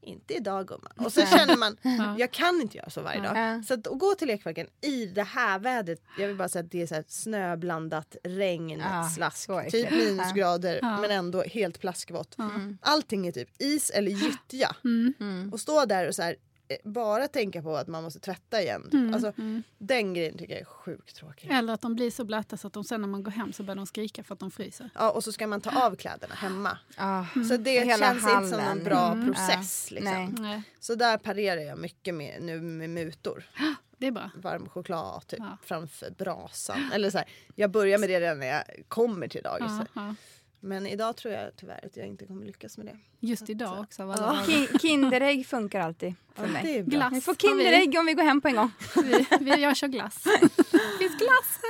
inte 0.00 0.34
idag 0.34 0.68
gumman. 0.68 0.92
Och 0.96 1.12
så 1.12 1.26
känner 1.26 1.56
man, 1.56 1.76
jag 2.18 2.30
kan 2.30 2.60
inte 2.60 2.76
göra 2.76 2.90
så 2.90 3.02
varje 3.02 3.20
dag. 3.20 3.36
Ja. 3.36 3.62
Så 3.62 3.74
att, 3.74 3.86
att 3.86 3.98
gå 3.98 4.14
till 4.14 4.28
lekparken 4.28 4.66
i 4.80 5.06
det 5.06 5.22
här 5.22 5.58
vädret, 5.58 6.02
jag 6.18 6.28
vill 6.28 6.36
bara 6.36 6.48
säga 6.48 6.64
att 6.64 6.70
det 6.70 6.82
är 6.82 6.86
så 6.86 6.94
här 6.94 7.04
snöblandat 7.08 8.16
regn, 8.24 8.80
Ja, 8.80 9.08
slask, 9.16 9.50
typ 9.70 9.90
minusgrader 9.90 10.78
Ja. 10.82 11.00
men 11.00 11.10
ändå 11.10 11.42
helt 11.42 11.80
plaskvått. 11.80 12.36
Allting 12.80 13.26
är 13.26 13.32
typ 13.32 13.48
is 13.58 13.90
eller 13.90 14.10
gyttja. 14.10 14.76
Mm. 14.84 15.50
Och 15.52 15.60
stå 15.60 15.84
där 15.84 16.08
och 16.08 16.14
så 16.14 16.22
här, 16.22 16.36
bara 16.84 17.28
tänka 17.28 17.62
på 17.62 17.76
att 17.76 17.88
man 17.88 18.02
måste 18.02 18.20
tvätta 18.20 18.62
igen. 18.62 18.88
Typ. 18.90 19.14
Alltså, 19.14 19.32
Den 19.78 20.14
grejen 20.14 20.38
tycker 20.38 20.52
jag 20.54 20.60
är 20.60 20.64
sjukt 20.64 21.16
tråkig. 21.16 21.50
Eller 21.50 21.72
att 21.72 21.80
de 21.80 21.94
blir 21.94 22.10
så 22.10 22.24
blöta 22.24 22.56
så 22.56 22.66
att 22.66 22.72
de 22.72 22.84
sen 22.84 23.00
när 23.00 23.08
man 23.08 23.22
går 23.22 23.30
hem 23.30 23.52
så 23.52 23.62
börjar 23.62 23.76
de 23.76 23.86
skrika 23.86 24.24
för 24.24 24.34
att 24.34 24.40
de 24.40 24.50
fryser. 24.50 24.90
Ja, 24.94 25.10
och 25.10 25.24
så 25.24 25.32
ska 25.32 25.46
man 25.46 25.60
ta 25.60 25.86
av 25.86 25.96
kläderna 25.96 26.34
hemma. 26.34 26.78
Ah. 26.96 27.24
Så 27.48 27.56
det 27.56 27.70
Hela 27.84 28.06
känns 28.06 28.16
inte 28.18 28.48
som 28.48 28.60
hallen. 28.60 28.76
någon 28.76 28.84
bra 28.84 29.12
Mm. 29.12 29.26
process. 29.26 29.88
Ja. 29.90 29.94
Liksom. 29.94 30.36
Nej. 30.38 30.62
Så 30.80 30.94
där 30.94 31.18
parerar 31.18 31.60
jag 31.60 31.78
mycket 31.78 32.14
med, 32.14 32.42
nu 32.42 32.60
med 32.60 32.90
mutor. 32.90 33.44
det 33.98 34.06
är 34.06 34.10
bra. 34.10 34.30
Varm 34.36 34.68
choklad 34.68 35.26
typ, 35.26 35.38
Ja. 35.40 35.56
framför 35.62 36.10
brasan. 36.10 36.90
Eller 36.94 37.10
så 37.10 37.18
här, 37.18 37.26
jag 37.54 37.70
börjar 37.70 37.98
med 37.98 38.08
det 38.08 38.20
redan 38.20 38.38
när 38.38 38.46
jag 38.46 38.62
kommer 38.88 39.28
till 39.28 39.42
dagis. 39.42 39.66
Ja, 39.68 39.86
ja. 39.94 40.14
Men 40.60 40.86
idag 40.86 41.16
tror 41.16 41.34
jag 41.34 41.56
tyvärr 41.56 41.84
att 41.86 41.96
jag 41.96 42.06
inte 42.06 42.26
kommer 42.26 42.46
lyckas 42.46 42.78
med 42.78 42.86
det. 42.86 42.96
Just 43.20 43.50
idag 43.50 43.80
också. 43.80 44.02
av 44.02 44.10
alla 44.10 44.44
Ja. 44.48 44.52
Ki- 44.54 44.78
Kinderägg 44.78 45.46
funkar 45.46 45.80
alltid 45.80 46.14
för 46.34 46.46
Ja, 46.46 46.52
mig. 46.52 46.62
det 46.64 46.78
är 46.78 46.82
bra. 46.82 46.96
Glass 46.98 47.12
Vi 47.12 47.20
får 47.20 47.32
vi. 47.32 47.38
Kinderägg 47.38 47.98
om 47.98 48.06
vi 48.06 48.14
går 48.14 48.22
hem 48.22 48.40
på 48.40 48.48
en 48.48 48.56
gång. 48.56 48.70
Vi, 48.96 49.26
vi, 49.40 49.62
jag 49.62 49.76
kör 49.76 49.88
glass. 49.88 50.22
finns 50.98 51.18
glass. 51.18 51.60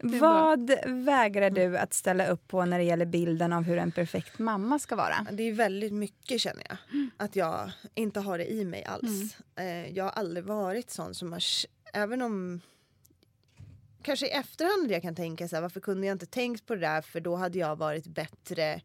Vad 0.00 0.70
vägrar 0.86 1.50
du 1.50 1.78
att 1.78 1.94
ställa 1.94 2.26
upp 2.26 2.48
på 2.48 2.64
när 2.64 2.78
det 2.78 2.84
gäller 2.84 3.06
bilden 3.06 3.52
av 3.52 3.62
hur 3.62 3.78
en 3.78 3.92
perfekt 3.92 4.38
mamma 4.38 4.78
ska 4.78 4.96
vara? 4.96 5.26
Det 5.32 5.42
är 5.42 5.52
väldigt 5.52 5.92
mycket 5.92 6.40
känner 6.40 6.62
jag. 6.68 6.78
Att 7.16 7.36
jag 7.36 7.70
inte 7.94 8.20
har 8.20 8.38
det 8.38 8.52
i 8.52 8.64
mig 8.64 8.84
alls. 8.84 9.36
Eh, 9.56 9.88
jag 9.96 10.04
har 10.04 10.10
aldrig 10.10 10.44
varit 10.44 10.90
sån 10.90 11.14
som 11.14 11.32
har, 11.32 11.42
även 11.92 12.22
om 12.22 12.60
kanske 14.02 14.26
i 14.26 14.30
efterhand 14.30 14.90
jag 14.90 15.02
kan 15.02 15.14
tänka 15.14 15.48
så 15.48 15.56
här, 15.56 15.62
varför 15.62 15.80
kunde 15.80 16.06
jag 16.06 16.14
inte 16.14 16.26
tänkt 16.26 16.66
på 16.66 16.74
det 16.74 16.80
där? 16.80 17.02
För 17.02 17.20
då 17.20 17.36
hade 17.36 17.58
jag 17.58 17.76
varit 17.76 18.06
bättre 18.06 18.82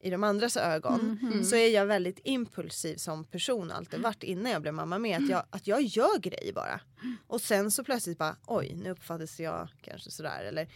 i 0.00 0.10
de 0.10 0.24
andras 0.24 0.56
ögon. 0.56 1.18
Så 1.44 1.56
är 1.56 1.68
jag 1.68 1.86
väldigt 1.86 2.20
impulsiv 2.24 2.96
som 2.96 3.24
person 3.24 3.70
alltid. 3.70 4.00
Varit 4.00 4.22
innan 4.22 4.52
jag 4.52 4.62
blev 4.62 4.74
mamma 4.74 4.98
med 4.98 5.16
att 5.16 5.28
jag, 5.30 5.44
att 5.50 5.66
jag 5.66 5.82
gör 5.82 6.18
grejer 6.18 6.52
bara. 6.52 6.80
Och 7.26 7.40
sen 7.40 7.70
så 7.70 7.84
plötsligt 7.84 8.18
bara 8.18 8.36
oj 8.46 8.74
nu 8.74 8.90
uppfattades 8.90 9.40
jag 9.40 9.68
kanske 9.82 10.10
sådär. 10.10 10.44
Eller 10.44 10.68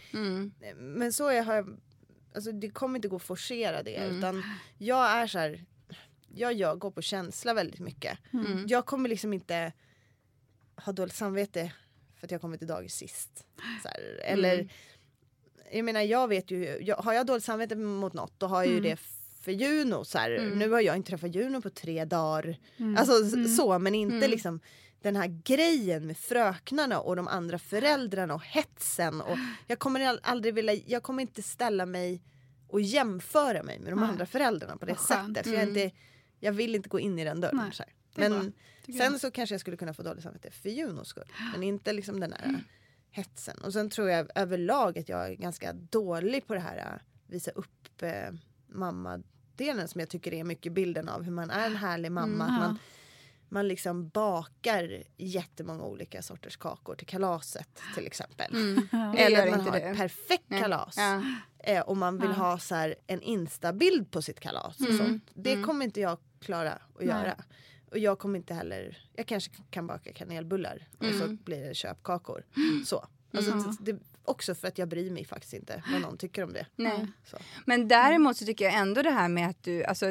men 0.75 1.13
så 1.13 1.27
är, 1.27 1.41
har 1.41 1.53
jag, 1.55 1.77
alltså 2.35 2.51
det 2.51 2.69
kommer 2.69 2.95
inte 2.95 3.07
gå 3.07 3.15
att 3.15 3.23
forcera 3.23 3.83
det 3.83 4.07
utan 4.17 4.43
jag 4.77 5.11
är 5.11 5.27
så 5.27 5.39
här, 5.39 5.65
jag, 6.27 6.53
jag 6.53 6.79
går 6.79 6.91
på 6.91 7.01
känsla 7.01 7.53
väldigt 7.53 7.79
mycket. 7.79 8.17
Jag 8.67 8.85
kommer 8.85 9.09
liksom 9.09 9.33
inte 9.33 9.73
ha 10.75 10.93
dåligt 10.93 11.15
samvete 11.15 11.73
för 12.23 12.27
att 12.27 12.31
jag 12.31 12.41
kommer 12.41 12.57
till 12.57 12.67
dagis 12.67 12.95
sist. 12.95 13.45
Här, 13.83 14.19
eller 14.23 14.69
jag 15.73 15.85
menar 15.85 16.01
jag 16.01 16.27
vet 16.27 16.51
ju, 16.51 16.77
jag, 16.81 16.95
har 16.95 17.13
jag 17.13 17.25
dåligt 17.25 17.43
samvete 17.43 17.75
mot 17.75 18.13
något 18.13 18.33
då 18.37 18.47
har 18.47 18.63
jag 18.63 18.73
ju 18.73 18.79
det 18.79 18.97
för 19.41 19.51
Juno. 19.51 20.03
Så 20.05 20.17
här, 20.17 20.51
Nu 20.55 20.69
har 20.69 20.81
jag 20.81 20.95
inte 20.95 21.09
träffat 21.09 21.35
Juno 21.35 21.61
på 21.61 21.69
tre 21.69 22.05
dagar. 22.05 22.57
Alltså 22.97 23.13
s- 23.25 23.57
så 23.57 23.79
men 23.79 23.95
inte 23.95 24.27
liksom 24.27 24.59
den 25.01 25.15
här 25.15 25.41
grejen 25.43 26.07
med 26.07 26.17
fröknarna 26.17 26.99
och 26.99 27.15
de 27.15 27.27
andra 27.27 27.59
föräldrarna 27.59 28.33
och 28.33 28.43
hetsen. 28.43 29.21
Och 29.21 29.37
jag 29.67 29.79
kommer 29.79 29.99
al- 30.07 30.19
aldrig 30.23 30.53
vilja, 30.53 30.73
jag 30.73 31.03
kommer 31.03 31.21
inte 31.21 31.41
ställa 31.43 31.85
mig 31.85 32.21
och 32.67 32.81
jämföra 32.81 33.63
mig 33.63 33.79
med 33.79 33.91
de 33.91 33.99
Nej. 33.99 34.09
andra 34.09 34.25
föräldrarna 34.25 34.77
på 34.77 34.85
det 34.85 34.95
sättet. 34.95 35.47
För 35.47 35.53
jag, 35.53 35.63
inte, 35.63 35.91
jag 36.39 36.51
vill 36.51 36.75
inte 36.75 36.89
gå 36.89 36.99
in 36.99 37.19
i 37.19 37.23
den 37.23 37.41
dörren. 37.41 37.57
Nej, 37.57 37.71
Så 37.73 37.83
här. 37.83 37.93
Men 38.15 38.53
sen 38.99 39.19
så 39.19 39.31
kanske 39.31 39.53
jag 39.53 39.59
skulle 39.61 39.77
kunna 39.77 39.93
få 39.93 40.03
dåligt 40.03 40.23
samvete 40.23 40.51
för 40.51 40.69
Junos 40.69 41.07
skull. 41.07 41.31
Men 41.53 41.63
inte 41.63 41.93
liksom 41.93 42.19
den 42.19 42.33
här 42.33 42.63
hetsen. 43.13 43.57
Och 43.57 43.73
sen 43.73 43.89
tror 43.89 44.09
jag 44.09 44.27
överlag 44.35 44.99
att 44.99 45.09
jag 45.09 45.27
är 45.27 45.33
ganska 45.33 45.73
dålig 45.73 46.47
på 46.47 46.53
det 46.53 46.59
här 46.59 46.77
att 46.77 47.01
visa 47.27 47.51
upp 47.51 48.01
eh, 48.01 48.33
mammadelen 48.67 49.87
som 49.87 49.99
jag 49.99 50.09
tycker 50.09 50.33
är 50.33 50.43
mycket 50.43 50.73
bilden 50.73 51.09
av 51.09 51.23
hur 51.23 51.31
man 51.31 51.49
är 51.49 51.65
en 51.65 51.75
härlig 51.75 52.11
mamma. 52.11 52.43
Mm, 52.43 52.55
att 52.55 52.61
ja. 52.61 52.67
man, 52.67 52.79
man 53.49 53.67
liksom 53.67 54.09
bakar 54.09 55.03
jättemånga 55.17 55.83
olika 55.83 56.21
sorters 56.21 56.57
kakor 56.57 56.95
till 56.95 57.07
kalaset 57.07 57.81
till 57.95 58.07
exempel. 58.07 58.53
Det 58.91 59.23
Eller 59.23 59.37
gör 59.37 59.43
att 59.43 59.49
man 59.49 59.59
inte 59.59 59.71
har 59.71 59.91
ett 59.91 59.97
perfekt 59.97 60.45
Nej. 60.47 60.61
kalas. 60.61 60.95
Ja. 60.97 61.23
Eh, 61.59 61.81
och 61.81 61.97
man 61.97 62.17
vill 62.17 62.31
ha 62.31 62.59
så 62.59 62.75
här, 62.75 62.95
en 63.07 63.21
instabild 63.21 64.11
på 64.11 64.21
sitt 64.21 64.39
kalas. 64.39 64.79
Och 64.79 64.93
sånt. 64.93 65.31
Det 65.33 65.61
kommer 65.61 65.85
inte 65.85 66.01
jag 66.01 66.17
klara 66.39 66.73
att 66.99 67.05
göra. 67.05 67.35
Och 67.93 67.99
jag 67.99 68.19
kommer 68.19 68.39
inte 68.39 68.53
heller, 68.53 68.97
jag 69.15 69.25
kanske 69.25 69.51
kan 69.69 69.87
baka 69.87 70.13
kanelbullar 70.13 70.87
och 70.97 71.05
så 71.05 71.27
blir 71.27 71.67
det 71.67 71.75
köpkakor. 71.75 72.45
Så. 72.85 73.07
Alltså, 73.33 73.51
det, 73.79 73.91
det, 73.91 73.99
också 74.23 74.55
för 74.55 74.67
att 74.67 74.77
jag 74.77 74.87
bryr 74.87 75.11
mig 75.11 75.25
faktiskt 75.25 75.53
inte 75.53 75.83
vad 75.91 76.01
någon 76.01 76.17
tycker 76.17 76.43
om 76.43 76.53
det. 76.53 76.65
Nej. 76.75 77.07
Så. 77.25 77.37
Men 77.65 77.87
däremot 77.87 78.37
så 78.37 78.45
tycker 78.45 78.65
jag 78.65 78.73
ändå 78.73 79.01
det 79.01 79.11
här 79.11 79.29
med 79.29 79.49
att 79.49 79.63
du, 79.63 79.83
alltså, 79.83 80.05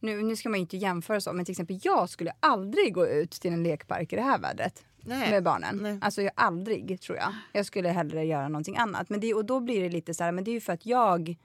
nu, 0.00 0.22
nu 0.22 0.36
ska 0.36 0.48
man 0.48 0.58
ju 0.58 0.60
inte 0.60 0.76
jämföra 0.76 1.20
så, 1.20 1.32
men 1.32 1.44
till 1.44 1.52
exempel 1.52 1.80
jag 1.82 2.10
skulle 2.10 2.32
aldrig 2.40 2.94
gå 2.94 3.06
ut 3.06 3.30
till 3.30 3.52
en 3.52 3.62
lekpark 3.62 4.12
i 4.12 4.16
det 4.16 4.22
här 4.22 4.38
vädret. 4.38 4.84
Nej. 5.06 5.30
Med 5.30 5.42
barnen. 5.42 5.78
Nej. 5.82 5.98
Alltså 6.00 6.22
jag, 6.22 6.32
aldrig 6.36 7.00
tror 7.00 7.18
jag. 7.18 7.34
Jag 7.52 7.66
skulle 7.66 7.88
hellre 7.88 8.24
göra 8.24 8.48
någonting 8.48 8.76
annat. 8.76 9.10
Men 9.10 9.20
det, 9.20 9.34
och 9.34 9.44
då 9.44 9.60
blir 9.60 9.82
det 9.82 9.88
lite 9.88 10.14
så 10.14 10.24
här, 10.24 10.32
men 10.32 10.44
det 10.44 10.50
är 10.50 10.52
ju 10.52 10.60
för 10.60 10.72
att 10.72 10.86
jag 10.86 11.36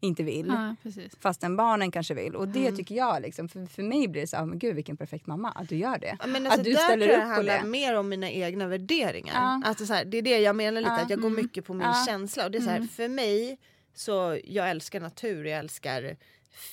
inte 0.00 0.22
vill. 0.22 0.46
Ja. 0.46 0.74
Fastän 1.20 1.56
barnen 1.56 1.90
kanske 1.90 2.14
vill. 2.14 2.34
Och 2.36 2.48
det 2.48 2.72
tycker 2.72 2.94
jag, 2.94 3.22
liksom, 3.22 3.48
för, 3.48 3.66
för 3.66 3.82
mig 3.82 4.08
blir 4.08 4.20
det 4.20 4.26
så 4.26 4.36
här, 4.36 4.44
men 4.44 4.58
gud 4.58 4.74
vilken 4.74 4.96
perfekt 4.96 5.26
mamma 5.26 5.50
att 5.50 5.68
du 5.68 5.76
gör 5.76 5.98
det. 5.98 6.16
Ja, 6.20 6.26
Men 6.26 6.46
alltså, 6.46 6.60
att 6.60 6.64
du 6.64 6.72
där 6.72 6.78
ställer 6.84 7.06
tror 7.06 7.18
jag 7.18 7.22
upp 7.24 7.28
på 7.28 7.34
handlar 7.34 7.58
det. 7.62 7.66
mer 7.68 7.96
om 7.96 8.08
mina 8.08 8.30
egna 8.30 8.66
värderingar. 8.66 9.34
Ja. 9.34 9.62
Alltså, 9.68 9.86
så 9.86 9.92
här, 9.94 10.04
det 10.04 10.18
är 10.18 10.22
det 10.22 10.38
jag 10.38 10.56
menar 10.56 10.80
lite, 10.80 10.92
Ja. 10.92 11.00
att 11.02 11.10
jag 11.10 11.20
går 11.20 11.30
mycket 11.30 11.64
på 11.64 11.74
min 11.74 11.86
Ja. 11.86 12.04
känsla. 12.06 12.44
Och 12.44 12.50
det 12.50 12.58
är 12.58 12.62
så 12.62 12.70
här, 12.70 12.80
För 12.82 13.08
mig, 13.08 13.58
så 13.94 14.38
jag 14.44 14.70
älskar 14.70 15.00
natur, 15.00 15.44
jag 15.44 15.58
älskar 15.58 16.16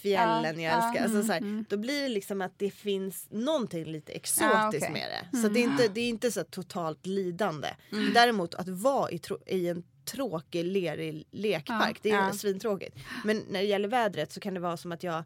fjällen, 0.02 0.60
Ja, 0.60 0.62
jag 0.72 0.74
ja. 0.82 0.88
älskar, 0.88 1.04
alltså, 1.04 1.24
så 1.24 1.34
här, 1.34 1.66
då 1.70 1.78
blir 1.78 2.02
det 2.02 2.10
liksom 2.10 2.42
att 2.42 2.60
det 2.60 2.72
finns 2.72 3.28
någonting 3.32 3.86
lite 3.86 4.12
exotiskt 4.12 4.54
Ja, 4.54 4.68
okej. 4.68 4.90
med 4.92 5.08
det. 5.32 5.38
Så 5.38 5.48
det 5.48 5.60
är 5.60 5.64
inte, 5.64 5.88
det 5.88 6.02
är 6.02 6.10
inte 6.10 6.32
så 6.32 6.44
totalt 6.44 7.06
lidande. 7.06 7.68
Däremot 8.14 8.56
att 8.56 8.68
vara 8.68 9.12
i, 9.12 9.20
tro, 9.20 9.38
i 9.46 9.68
en 9.70 9.84
tråkig 10.06 10.66
lerig 10.66 11.28
lekpark, 11.32 12.00
det 12.02 12.10
är 12.12 12.26
Ja. 12.28 12.34
svintråkigt. 12.34 12.98
Men 13.26 13.38
när 13.50 13.60
det 13.60 13.66
gäller 13.68 13.88
vädret 13.88 14.32
så 14.32 14.40
kan 14.40 14.54
det 14.54 14.60
vara 14.60 14.78
som 14.78 14.92
att 14.92 15.04
jag 15.04 15.24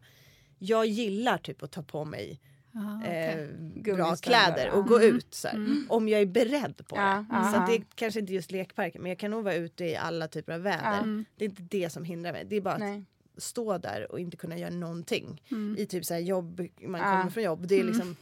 jag 0.58 0.86
gillar 0.86 1.38
typ 1.38 1.62
att 1.62 1.70
ta 1.72 1.82
på 1.82 2.04
mig 2.04 2.40
Aha, 2.74 3.04
eh, 3.04 3.34
okej. 3.76 3.94
bra 3.94 4.16
kläder 4.16 4.66
ja. 4.66 4.72
och 4.72 4.86
gå 4.86 5.02
ut 5.02 5.34
så 5.34 5.48
här, 5.48 5.66
om 5.88 6.08
jag 6.08 6.20
är 6.20 6.26
beredd 6.26 6.86
på 6.88 6.96
Ja, 6.96 7.24
det. 7.30 7.36
ja, 7.36 7.42
Så 7.52 7.56
att 7.60 7.68
ja. 7.70 7.74
det 7.76 7.82
är 7.82 7.84
kanske 7.94 8.20
inte 8.20 8.32
just 8.32 8.50
lekparken 8.50 9.02
men 9.02 9.08
jag 9.08 9.18
kan 9.18 9.30
nog 9.30 9.44
vara 9.44 9.54
ute 9.54 9.84
i 9.84 9.96
alla 9.96 10.28
typer 10.28 10.52
av 10.52 10.60
väder. 10.60 11.24
Det 11.36 11.44
är 11.44 11.48
inte 11.48 11.62
det 11.62 11.90
som 11.90 12.04
hindrar 12.04 12.32
mig. 12.32 12.44
Det 12.48 12.56
är 12.56 12.60
bara 12.60 12.74
att 12.74 12.80
Nej. 12.80 13.04
stå 13.36 13.78
där 13.78 14.12
och 14.12 14.20
inte 14.20 14.36
kunna 14.36 14.58
göra 14.58 14.70
någonting. 14.70 15.42
I 15.78 15.86
typ 15.86 16.04
så 16.04 16.14
här 16.14 16.20
jobb, 16.20 16.60
man 16.82 17.00
Ja. 17.00 17.06
kommer 17.18 17.30
från 17.30 17.42
jobb. 17.44 17.66
Det 17.68 17.80
är 17.80 17.84
liksom 17.84 18.16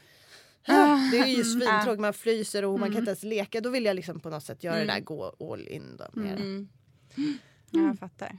det 1.11 1.19
är 1.19 1.27
ju 1.27 1.45
svintråkigt, 1.45 2.01
man 2.01 2.13
fryser 2.13 2.65
och 2.65 2.81
man 2.81 2.89
kan 2.91 2.99
inte 2.99 3.11
ens 3.11 3.23
leka. 3.23 3.61
Då 3.61 3.71
vill 3.71 3.85
jag 3.85 3.97
liksom 3.97 4.21
på 4.21 4.31
något 4.31 4.45
sätt 4.45 4.65
göra 4.65 4.79
det 4.79 4.85
där, 4.85 5.01
gå 5.01 5.37
all 5.53 5.69
in 5.69 5.97
då. 5.97 6.21
Med. 6.21 6.67
Ja, 7.71 7.81
jag 7.81 7.99
fattar. 7.99 8.39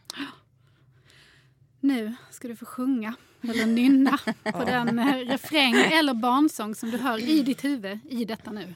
Nu 1.79 2.15
ska 2.31 2.47
du 2.47 2.55
få 2.55 2.65
sjunga 2.65 3.13
eller 3.41 3.65
nynna 3.65 4.17
på 4.53 4.63
den 4.65 4.99
eh, 4.99 5.15
refräng 5.15 5.73
eller 5.75 6.13
barnsång 6.13 6.75
som 6.75 6.91
du 6.91 6.97
hör 6.97 7.29
i 7.29 7.41
ditt 7.41 7.63
huvud 7.63 7.99
i 8.09 8.25
detta 8.25 8.51
nu. 8.51 8.73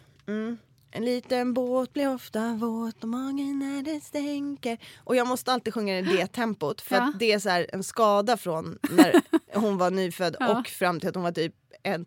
En 0.94 1.06
liten 1.06 1.54
båt 1.54 1.94
blir 1.94 2.14
ofta 2.14 2.54
våt 2.54 3.04
och 3.04 3.10
magen 3.10 3.60
när 3.60 3.84
det 3.84 4.02
stänker. 4.04 4.78
Och 4.98 5.16
jag 5.16 5.28
måste 5.28 5.54
alltid 5.54 5.74
sjunga 5.74 6.00
i 6.00 6.02
det 6.02 6.28
tempot 6.28 6.82
för 6.82 6.96
Ja. 6.96 7.02
att 7.10 7.20
det 7.20 7.32
är 7.32 7.40
så 7.40 7.50
här 7.50 7.68
en 7.74 7.84
skada 7.84 8.38
från 8.38 8.80
när 8.92 9.22
hon 9.60 9.78
var 9.78 9.92
nyfödd 9.92 10.36
Ja. 10.40 10.60
och 10.60 10.68
fram 10.68 11.00
till 11.00 11.10
att 11.10 11.16
hon 11.16 11.24
var 11.24 11.32
typ 11.32 11.56
en, 11.84 12.06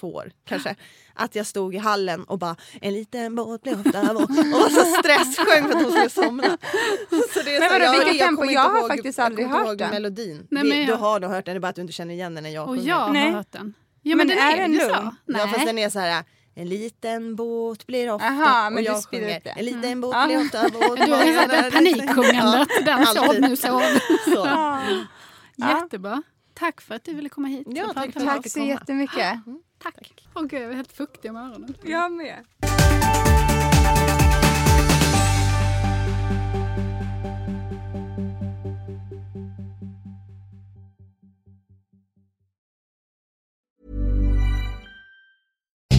två 0.00 0.14
år 0.14 0.30
kanske. 0.44 0.76
Att 1.14 1.34
jag 1.34 1.46
stod 1.46 1.74
i 1.74 1.78
hallen 1.78 2.24
och 2.24 2.38
bara 2.38 2.56
en 2.80 2.92
liten 2.92 3.34
båt 3.34 3.62
blir 3.62 3.74
ofta 3.86 4.12
våt 4.14 4.22
och 4.30 4.36
var 4.36 4.68
så 4.68 4.84
stresssjöng 4.84 5.62
för 5.64 5.76
att 5.78 5.82
hon 5.82 5.92
skulle 5.92 6.10
somna. 6.10 6.58
Så 7.34 7.42
det 7.42 7.56
är 7.56 7.60
Men 7.60 7.80
vadå, 7.80 7.92
vilket 7.92 8.16
jag 8.16 8.26
tempo? 8.26 8.40
kommer 8.42 8.52
Jag 8.52 8.64
inte 8.64 8.72
har 8.72 8.78
ihåg- 8.80 8.88
faktiskt 8.88 9.18
jag 9.18 9.24
aldrig 9.24 9.46
kommer 9.46 9.58
inte 9.58 9.68
hört 9.68 9.72
ihåg 9.72 9.78
den. 9.78 9.90
melodin. 9.90 10.46
Nej, 10.50 10.64
men 10.64 10.78
Du 10.78 10.82
jag- 10.84 10.96
har 10.96 11.20
nog 11.20 11.30
hört 11.30 11.44
den, 11.44 11.54
det 11.54 11.58
är 11.58 11.60
bara 11.60 11.68
att 11.68 11.74
du 11.74 11.80
inte 11.82 11.92
känner 11.92 12.14
igen 12.14 12.34
den 12.34 12.42
när 12.44 12.50
jag 12.50 12.68
Och 12.68 12.76
sjunger. 12.76 12.88
jag 12.88 13.12
Nej. 13.12 13.30
har 13.30 13.36
hört 13.36 13.52
den. 13.52 13.74
Ja, 14.02 14.16
Men 14.16 14.28
den 14.28 14.38
är 14.38 14.56
den 14.56 14.70
lugn? 14.72 14.94
så. 14.94 15.14
Nej. 15.26 15.40
Ja 15.42 15.48
fast 15.48 15.66
den 15.66 15.78
är 15.78 15.90
så 15.90 15.98
här 15.98 16.24
en 16.54 16.68
liten 16.68 17.36
båt 17.36 17.86
blir 17.86 18.10
ofta 18.10 18.26
Aha, 18.28 18.70
men 18.70 18.72
och 18.72 18.78
du 18.78 18.84
jag 18.84 19.04
sjunger 19.10 19.40
det. 19.44 19.50
en 19.50 19.64
liten 19.64 20.00
båt 20.00 20.14
Ja. 20.14 20.26
blir 20.26 20.40
ofta 20.44 20.62
båt. 20.68 21.00
Du 21.06 21.12
har 21.12 21.24
ju 21.24 21.32
hört 21.32 21.50
den 21.50 21.70
paniksjungandet. 21.72 22.68
Den 22.84 23.06
sov 23.06 23.24
alltid. 23.24 23.40
nu, 23.42 23.56
sov. 23.66 23.82
Så. 24.34 24.48
Jättebra. 25.56 26.22
Tack 26.54 26.80
för 26.80 26.94
att 26.94 27.04
du 27.04 27.14
ville 27.14 27.28
komma 27.28 27.48
hit. 27.48 27.66
Ja, 27.70 27.86
och 27.86 27.94
tack 27.94 28.14
Tack 28.14 28.50
så 28.50 28.58
jättemycket. 28.60 29.38
Tack. 29.82 29.94
Tack. 29.94 30.22
Åh 30.34 30.42
gud, 30.42 30.60
jag 30.60 30.62
är 30.62 30.70
er 30.70 30.76
helt 30.76 30.92
fuktig 30.92 31.30
om 31.30 31.36
öronen. 31.36 31.74
Jag 31.82 32.12
med. 32.12 32.44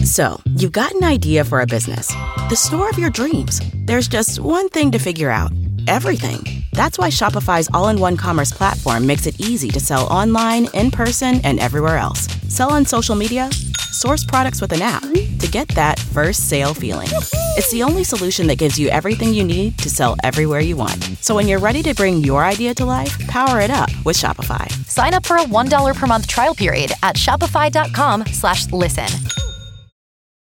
So, 0.04 0.42
you've 0.44 0.72
got 0.72 0.92
an 0.92 1.04
idea 1.04 1.44
for 1.44 1.60
a 1.60 1.66
business. 1.66 2.08
The 2.48 2.56
store 2.56 2.90
of 2.90 2.98
your 2.98 3.10
dreams. 3.10 3.60
There's 3.86 4.08
just 4.08 4.40
one 4.40 4.68
thing 4.68 4.90
to 4.90 4.98
figure 4.98 5.30
out. 5.30 5.52
Everything. 5.88 6.64
That's 6.72 6.98
why 6.98 7.10
Shopify's 7.10 7.68
all-in-one 7.72 8.16
commerce 8.16 8.52
platform 8.52 9.06
makes 9.06 9.26
it 9.26 9.40
easy 9.40 9.68
to 9.70 9.80
sell 9.80 10.06
online, 10.08 10.68
in 10.74 10.90
person, 10.90 11.40
and 11.44 11.60
everywhere 11.60 11.96
else. 11.96 12.28
Sell 12.48 12.72
on 12.72 12.84
social 12.84 13.16
media 13.16 13.48
source 13.92 14.24
products 14.24 14.60
with 14.60 14.72
an 14.72 14.82
app 14.82 15.02
to 15.02 15.48
get 15.50 15.68
that 15.68 15.98
first 15.98 16.48
sale 16.48 16.74
feeling. 16.74 17.08
It's 17.56 17.70
the 17.70 17.82
only 17.82 18.04
solution 18.04 18.46
that 18.46 18.58
gives 18.58 18.78
you 18.78 18.88
everything 18.88 19.34
you 19.34 19.44
need 19.44 19.78
to 19.78 19.90
sell 19.90 20.16
everywhere 20.22 20.60
you 20.60 20.76
want. 20.76 21.02
So 21.20 21.34
when 21.34 21.48
you're 21.48 21.58
ready 21.58 21.82
to 21.82 21.94
bring 21.94 22.18
your 22.18 22.44
idea 22.44 22.74
to 22.74 22.84
life, 22.84 23.18
power 23.26 23.60
it 23.60 23.70
up 23.70 23.90
with 24.04 24.16
Shopify. 24.16 24.70
Sign 24.86 25.14
up 25.14 25.26
for 25.26 25.36
a 25.36 25.44
$1 25.44 25.96
per 25.96 26.06
month 26.06 26.26
trial 26.26 26.54
period 26.54 26.92
at 27.02 27.16
shopify.com 27.16 28.26
slash 28.26 28.70
listen. 28.72 29.49